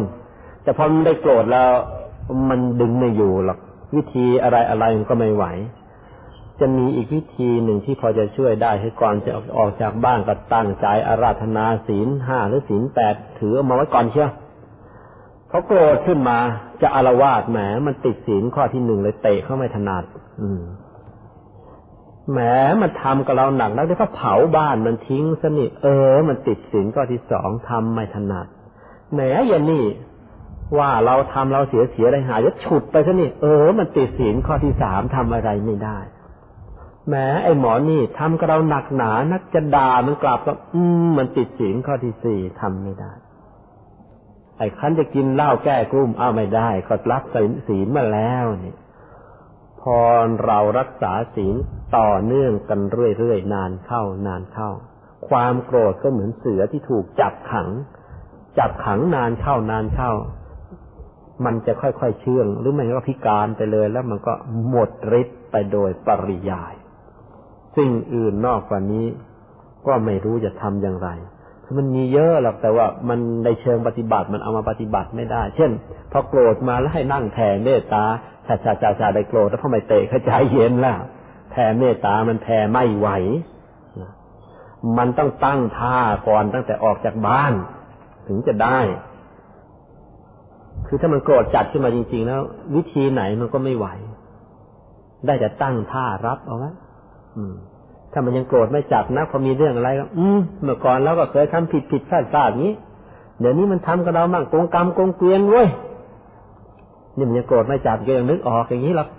[0.69, 1.71] แต่พอมันได้โกรธแล้ว
[2.49, 3.59] มันดึงไม่อยู่หรอก
[3.95, 5.45] วิธีอะไรอะไรมันก็ไม่ไหว
[6.59, 14.31] จะมีอีกวิธีหนึ่งที่พอจะช่วยได้คือก่อนจะออกจากบ้านก็ตั้งใจอาราธนาศีลห้าหรือศีลแปดถือมาไว้ก่อนเชียว
[15.49, 16.37] เขาโกรธขึ้นมา
[16.81, 20.03] จะอารวาสแหมมันติดศีลข้อที่หนึ่งเลยเตะเขาไม่ถนัด
[20.41, 20.61] อืม
[22.31, 22.39] แหม
[22.81, 28.47] มันทำกับเราหนักแล้วเดี๋ยวเขาเผาบ้านมันทิ้งสนิทเออ มันติดศีลข้อที่สองทำไม่ถนัด
[29.13, 29.85] แหมอย่างนี้
[30.77, 35.99] ว่าเราทำเราเสียเสียอะไรหายจะฉุดไปสนิทเออ มันติดศีลข้อที่สามทำอะไรไม่ได้
[37.07, 43.11] แหมไอ้หมอนี่ทำกับเราหนักหนา นักจะด่ามันกลับก็อืมมันติดศีลข้อที่สี่ทำไม่ได้
[44.57, 47.23] ไอ้คันจะกินเหล้าแก้กลุ้มเอาไม่ได้ก็รับ
[47.67, 48.77] ศีลมาแล้วเนี่ย
[49.81, 49.97] พอ
[50.45, 51.55] เรารักษาศีล
[51.97, 54.71] ต่อเนื่องกันเรื่อยๆนานเข้านานเข้า
[55.29, 57.69] ความโกรธก็เหมือนเสือที่ถูกจับขัง
[58.59, 60.11] จับขังนานเข้านานเข้า
[61.45, 64.33] มันจะค่อยๆเชื่อง หรือไม่ก็พิการไปเลย แล้วมันก็
[64.69, 64.89] หมด
[65.21, 66.73] ฤทธิ์ไปโดยปริยาย
[67.77, 69.07] สิ่งอื่นนอกกว่านี้
[69.87, 71.09] ก็ไม่รู้จะทำอย่างไร
[71.77, 75.71] มันมีเยอะหรอกแต่ว่ามันในเชิงปฏิบัติมันเอามาปฏิบัติไม่ได้ เช่น
[76.11, 78.03] พอโกรธมาแล้วให้นั่งแผ่เมตตา
[78.47, 80.99] ชาชาชาชาได้โกรธแล้วพอไม่เตะเขาใจเย็นแล้ว
[81.51, 83.09] แผ่เมตตามันแผ่ไม่ไหว
[84.97, 87.53] มันต้องตั้งท่าก่อนตั้งแต่ออกจากบ้าน
[88.27, 88.79] ถึงจะได้
[90.89, 92.41] คือถ้ามันโกรธจัดขึ้นมาจริง ๆ แล้ว
[92.75, 93.87] วิธีไหนมันก็ไม่ไหว
[95.25, 96.71] ได้แต่ตั้งท่ารับเอาไว้
[98.11, 102.71] ถ้ามันยังโกรธไม่จับนะพอมีเรื่องอะไรก็อืมเมื่อก่อนเราก็เคยทำผิดผิดพลาดพลาดนี้
[103.39, 105.67] เดี๋ยวนี้มันทำกับเราบ้างโกงกรรมโกงเกวียนเว้ย
[107.15, 109.09] นี่มันยังโกรธไม่จับก็ยังนึกออกอย่างนี้หรอก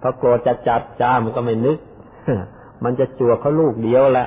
[0.00, 1.78] พอโกรธจัดจับจ้ามันก็ไม่นึก
[2.84, 4.26] มันจะจั่วเขาลูกเดียวแหละ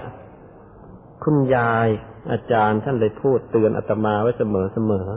[1.24, 1.88] คุณยาย
[2.32, 5.08] อาจารย์ท่านเลยพูดเตือนอาตมาไว้เสมอเสมอ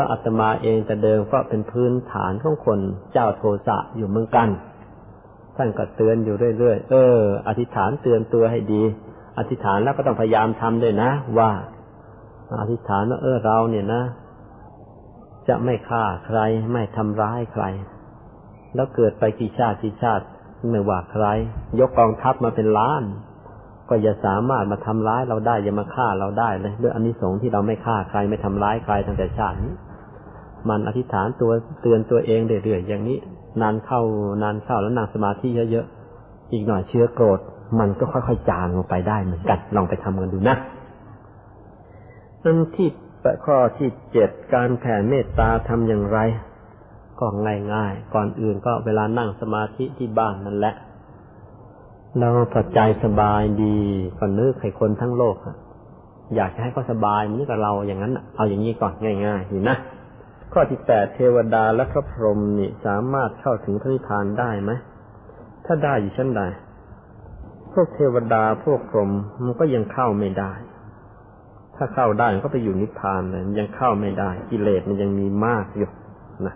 [0.00, 2.78] ราะอาตมาเองแต่เดิมก็เป็นพื้นฐานของคน
[3.12, 4.48] เจ้าโทสะอยู่เหมือนกัน
[5.56, 7.18] ท่านก็เตือนอยู่เรื่อยๆ เออ
[7.48, 8.82] อธิษฐานเตือนตัวให้ดี
[9.38, 11.50] อธิษฐานแล้วก็ต้องพยายามทำด้วยนะ ว่า
[12.60, 14.02] อธิษฐานว่าเออเราเนี่ยนะ
[15.48, 16.38] จะไม่ฆ่าใคร
[16.72, 17.64] ไม่ทำร้ายใคร
[18.74, 20.24] แล้วเกิดไปกี่ชาติกี่ชาติ
[20.70, 21.24] ไม่ว่าใคร
[21.80, 23.02] ยกกองทัพมาเป็นล้าน
[23.88, 29.72] ก็อย่าสามารถมาทำร้ายเราได้อย่ามาฆ่าเราได้เลยด้วยอนนิสงส์ที่เราไม่ฆ่าใครไม่ทำร้ายใครตั้งแต่ชาตินี้
[30.68, 33.18] มันอธิษฐานตัวเตือนตัวเองเรื่อยๆอย่างนี้
[33.62, 34.00] นานเข้า
[34.42, 37.40] นานเข้าแล้วนั่งสมาธิเยอะๆอีกหน่อยเชื้อโกรธ
[37.80, 40.56] มันก็ค่อยๆจางลงไปได้เหมือนกัน ลองไปทำกันดูนะ
[42.44, 42.88] นั่นที่
[43.44, 46.18] ข้อที่เจ็ดการแผ่เมตตาทำอย่างไร
[47.20, 47.26] ก็
[47.74, 50.74] ง่ายๆก่อนอื่นก็เวลานั่งสมาธิที่บ้านนั่นแหละ
[52.18, 53.78] เราพอใจสบายดี
[54.18, 55.36] ก็นึกให้คนทั้งโลก
[56.36, 58.92] อยากจะให้เขาสบายเหมือนกับเราอย่างนั้นเอาอย่างนี้ก่อน
[59.26, 59.76] ง่ายๆเห็นนะ
[60.52, 64.70] ข้อที่แปดเทวดาและพระพรหมนี่สามารถเข้าถึงพระนิพพานได้ไหม
[65.66, 66.42] ถ้าได้อยู่ชั้นใด
[67.72, 69.10] พวกเทวดาพวกพรหม
[69.44, 70.52] มันก็ยังเข้าไม่ได้
[71.76, 75.90] ถ้าเข้าได้มันก็ไปอยู่นิพพานเลยยังเข้าไม่ได้ กิเลสมันยังมีมากอยู่
[76.46, 76.54] นะ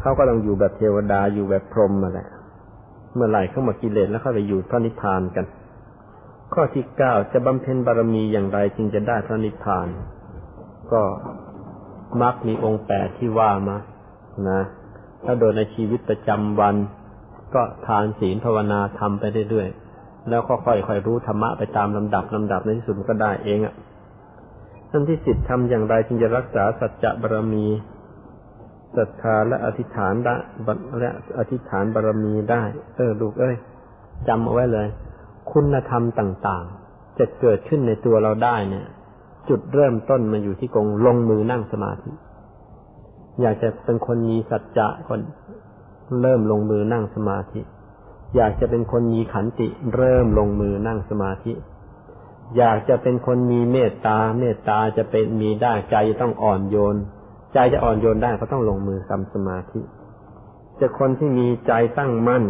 [0.00, 2.28] เขาก็ต้องอยู่แบบเทวดาอยู่แบบพรหมมาแหละ
[3.14, 5.46] เมื่อไหร่เข้ามากิเลสแล้วเข้าไปอยู่พระนิพพานกัน
[6.54, 9.86] ข้อที่เก้าจะบำเพ็ญบารมีอย่างไรจึงจะได้พระนิพพาน
[10.92, 11.02] ก็
[12.22, 13.76] มักมีองค์แปดที่ว่ามา
[14.50, 14.60] นะ
[15.24, 16.74] ถ้าโดยในชีวิตประจำวัน
[17.54, 23.74] ก็ทานศีลภาวนาทำไปเรื่อยๆ แล้วก็ค่อยๆรู้ธรรมะไปตามลำดับลำดับในที่สุดก็ได้เองอะ
[24.90, 27.66] ท่านที่สิทธิ์ทำอย่างไรจึงจะรักษาสัจจะบารมี
[28.96, 30.34] ศรัทธาและอธิษฐานละ
[31.00, 32.62] และอธิษฐานบารมีได้
[32.96, 33.56] เออลูกเอ้ย
[34.28, 34.88] จำเอาไว้เลย
[35.52, 38.86] คุณธรรมต่างๆ จะเกิดขึ้นในตัวเราได้เนี่ย
[39.48, 42.10] จุดเริ่มต้นมาอยู่ที่กงลงมือนั่งสมาธิ
[43.40, 45.20] อยากจะเป็นคนมีสัจจะคน
[46.22, 47.60] เริ่มลงมือนั่งสมาธิ
[48.36, 51.52] อยากจะเป็นคนมีขันติ เริ่มลงมือนั่งสมาธิ
[52.56, 56.96] อยากจะเป็นคนมีเมตตา เมตตาจะเป็นมีได้ใจต้องอ่อนโยน
[57.52, 59.80] ใจจะอ่อนโยนได้ก็ต้องลงมือทำสมาธิ
[60.80, 62.44] จะคนที่มีใจตั้งมั่น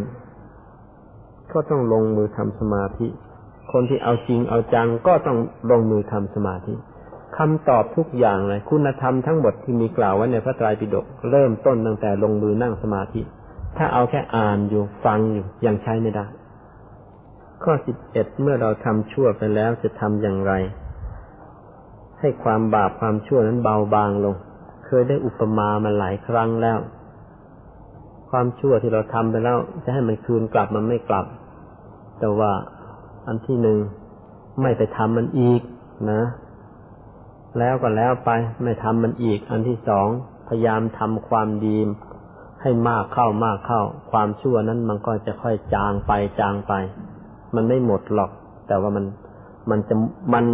[1.52, 3.08] ก็ต้องลงมือทำสมาธิ
[3.72, 5.38] คนที่เอาจริงเอาจังก็ต้อง
[5.70, 6.74] ลงมือทำสมาธิ
[7.36, 13.22] คำตอบทุกอย่างเลย คุณธรรมทั้งหมดที่มีกล่าวไว้ในพระไตรปิฎกเริ่มต้นตั้งแต่ลงมือนั่งสมาธิ
[13.76, 16.26] ถ้าเอาแค่อ่านอยู่ฟังอยู่ยังใช้ไม่ได้
[17.62, 20.52] ข้อสิบเอ็ดเมื่อเราทำชั่วไปแล้วจะทำอย่างไร
[22.20, 24.34] ให้ความบาปความชั่วนั้นเบาบางลง
[24.86, 26.78] เคยได้อุปมามาหลายครั้งแล้ว
[28.30, 31.26] ความชั่วที่เราทำไปแล้ว จะให้มันคืนกลับมันไม่กลับ
[32.20, 32.52] แต่ว่า
[33.28, 33.78] อันที่หนึ่ง
[34.62, 35.62] ไม่ไปทำมันอีก
[36.10, 36.22] นะ
[37.58, 38.30] แล้วก็แล้วไป
[38.62, 40.08] ไม่ทำมันอีก อันที่สอง
[40.48, 41.76] พยายามทำความดี
[42.62, 46.72] ให้มากเข้ามากเข้า ความชั่วนั้นมันก็จะค่อยจางไปจางไป
[47.54, 48.30] มันไม่หมดหรอก
[48.66, 49.04] แต่ว่ามัน
[49.70, 49.94] มันจะ
[50.34, 50.44] มัน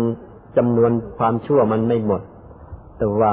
[0.57, 2.23] จำนวนความชั่วมันไม่หมด
[2.99, 3.33] แต่ว่า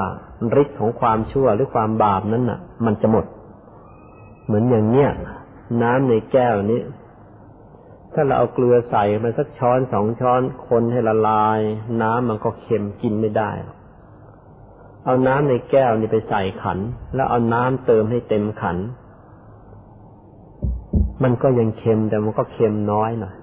[0.62, 3.26] ฤทธิ์ของความชั่วหรือความบาปนั้นน่ะ มันจะหมด
[4.46, 5.10] เหมือนอย่างเนี้ย
[5.82, 6.82] น้ำในแก้วนี้
[8.14, 11.60] ถ้าเราเอาเกลือใส่มาสักช้อนสองช้อนคนให้ละลาย
[12.02, 13.52] น้ำมันก็เค็มกินไม่ได้
[15.06, 16.80] เอาน้ำในแก้วนี่ไปใส่ขัน
[17.16, 18.78] แล้วเอาน้ำเติมให้เต็มขัน
[21.24, 23.36] มันก็ยังเค็มแต่มันก็เค็มน้อยหน่อย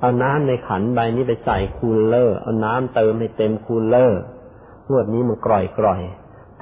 [0.00, 4.20] เอาน้ำในขันใบนี้ไปใส่ cooler เอาน้ำเติมให้เต็ม cooler
[4.90, 6.00] งวดนี้มันกร่อยกร่อย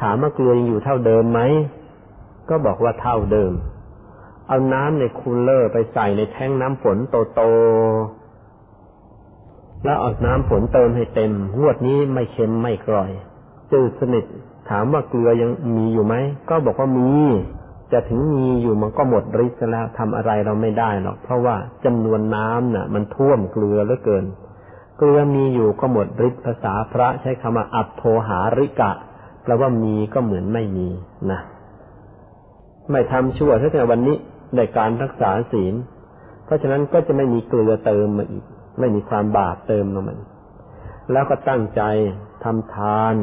[0.00, 1.40] ถามว่าเกลือยังอยู่เท่าเดิมไหม
[2.48, 3.52] ก็บอกว่าเท่าเดิม
[4.52, 6.98] เอาน้ำใน cooler ไปใส่ในแท็งก์น้ำฝน
[7.34, 13.10] โตๆ แล้วเอาน้ำฝนเติมให้เต็ม งวดนี้ไม่เค็มไม่กร่อย
[13.72, 14.24] จืดสนิท
[14.70, 16.14] ถามว่าเกลือยังมีอยู่ไหม
[16.48, 17.10] ก็บอกว่ามี
[17.92, 24.24] จะถึงมีอยู่มันก็หมดฤทธิ์แล้วทำอะไรเราไม่ได้หรอก เพราะว่าจำนวนน้ำน่ะ มันท่วมเกลือเหลือเกิน
[24.98, 28.92] เกลือมีอยู่ก็หมดฤทธิ์ภาษาพระใช้คำว่าอัตโทหาริกะ
[29.42, 30.88] แปลว่ามีก็เหมือนไม่มี
[31.30, 31.40] นะ
[32.90, 34.16] ไม่ทำชั่วถ้าแต่วันนี้
[34.56, 35.74] ในการรักษาศีล
[36.44, 38.44] เพราะฉะนั้นก็จะไม่มีเกลือเติมมาอีก
[38.80, 40.16] ไม่มีความบาปเติมลงมา
[41.12, 41.82] แล้วก็ตั้งใจ
[42.44, 43.14] ทำทาน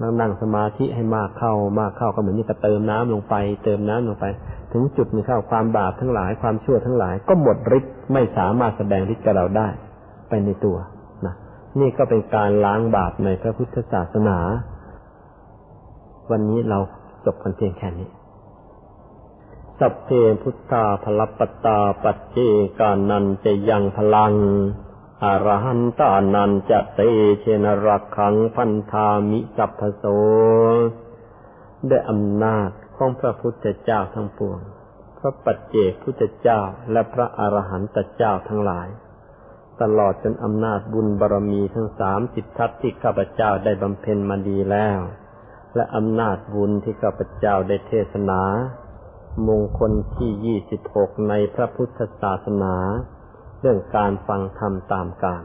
[0.00, 3.34] นั่งนั่งสมาธิให้มากเข้ามากเข้าก็เหมือนนี่ก็เติมน้ำลงไป
[3.64, 4.26] เติมน้ำลงไป
[4.72, 9.68] ถึงจุดนึ่งเข้าความบาปทั้งหลายความชั่วทั้งหลาย ก็หมดฤทธิ์ไม่สามารถแสดงฤทธิ์กับเราได้
[10.28, 10.76] ไปในตัว
[11.26, 11.34] นะ
[11.80, 14.38] นี่ก็เป็นการล้างบาปในพระพุทธศาสนา
[16.30, 16.78] วันนี้เรา
[17.26, 18.08] จบกันเพียงแค่นี้
[19.80, 20.10] สัพเพ
[20.42, 22.38] พุทธาพลปตาปัจเจ
[22.80, 24.34] กานันจะยังพลัง
[25.24, 27.00] อรหันตานันจะเต
[27.40, 30.04] เชนรักขังพันธามิสัพพโส
[31.88, 34.60] ด้วยอำนาจของพระพุทธเจ้าทั้งปวง
[35.18, 36.60] พระปัจเจกพุทธเจ้า
[36.92, 38.88] และพระอรหันตเจ้าทั้งหลาย
[39.80, 45.00] ตลอดจนอำนาจบุญบารรมีทั้งสามสิบทัศที่ข้าพเจ้าได้บำเพ็ญมาดีแล้ว
[45.74, 48.42] และอำนาจบุญที่ข้าพเจ้าได้เทศนา
[49.48, 52.74] มงคลที่ยี่สิบหกในพระพุทธศาสนา
[53.60, 55.42] เรื่องการฟังธรรมตามการ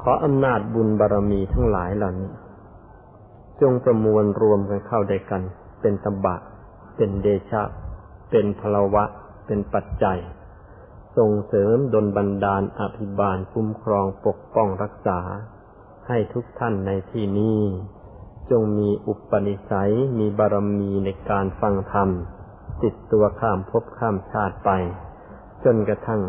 [0.00, 2.32] ขออำนาจบุญบารรมีทั้งหลายเหล่านี้
[3.60, 5.42] จงประมวลรวมกันเข้าด้กัน
[5.80, 6.36] เป็นตบะ
[6.96, 7.62] เป็นเดชะ
[8.30, 9.04] เป็นพลวะ
[9.46, 10.18] เป็นปัจจัย
[11.16, 15.20] ส่งเสริมดลบันดาลอภิบาลคุ้มครองปกป้องรักษา
[16.08, 17.60] ให้ทุกท่านในที่นี้
[18.50, 22.08] จงมีอุปนิสัยมีบารมีในการฟังธรรม
[22.82, 24.70] ติดตัวข้ามภพข้ามชาติไป
[25.64, 26.22] จนกระทั่ง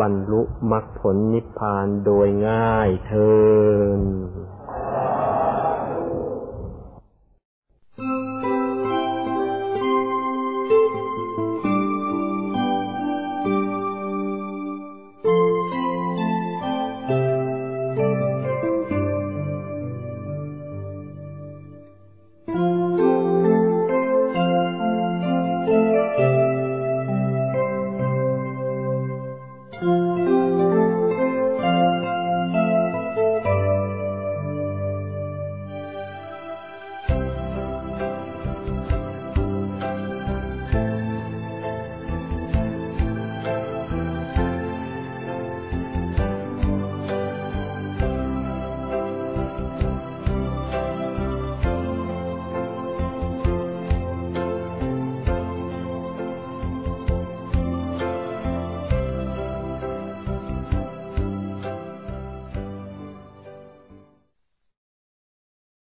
[0.00, 0.42] บรรลุ
[0.72, 3.32] มรรคผลนิพพานโดยง่ายเทิ
[3.98, 4.00] น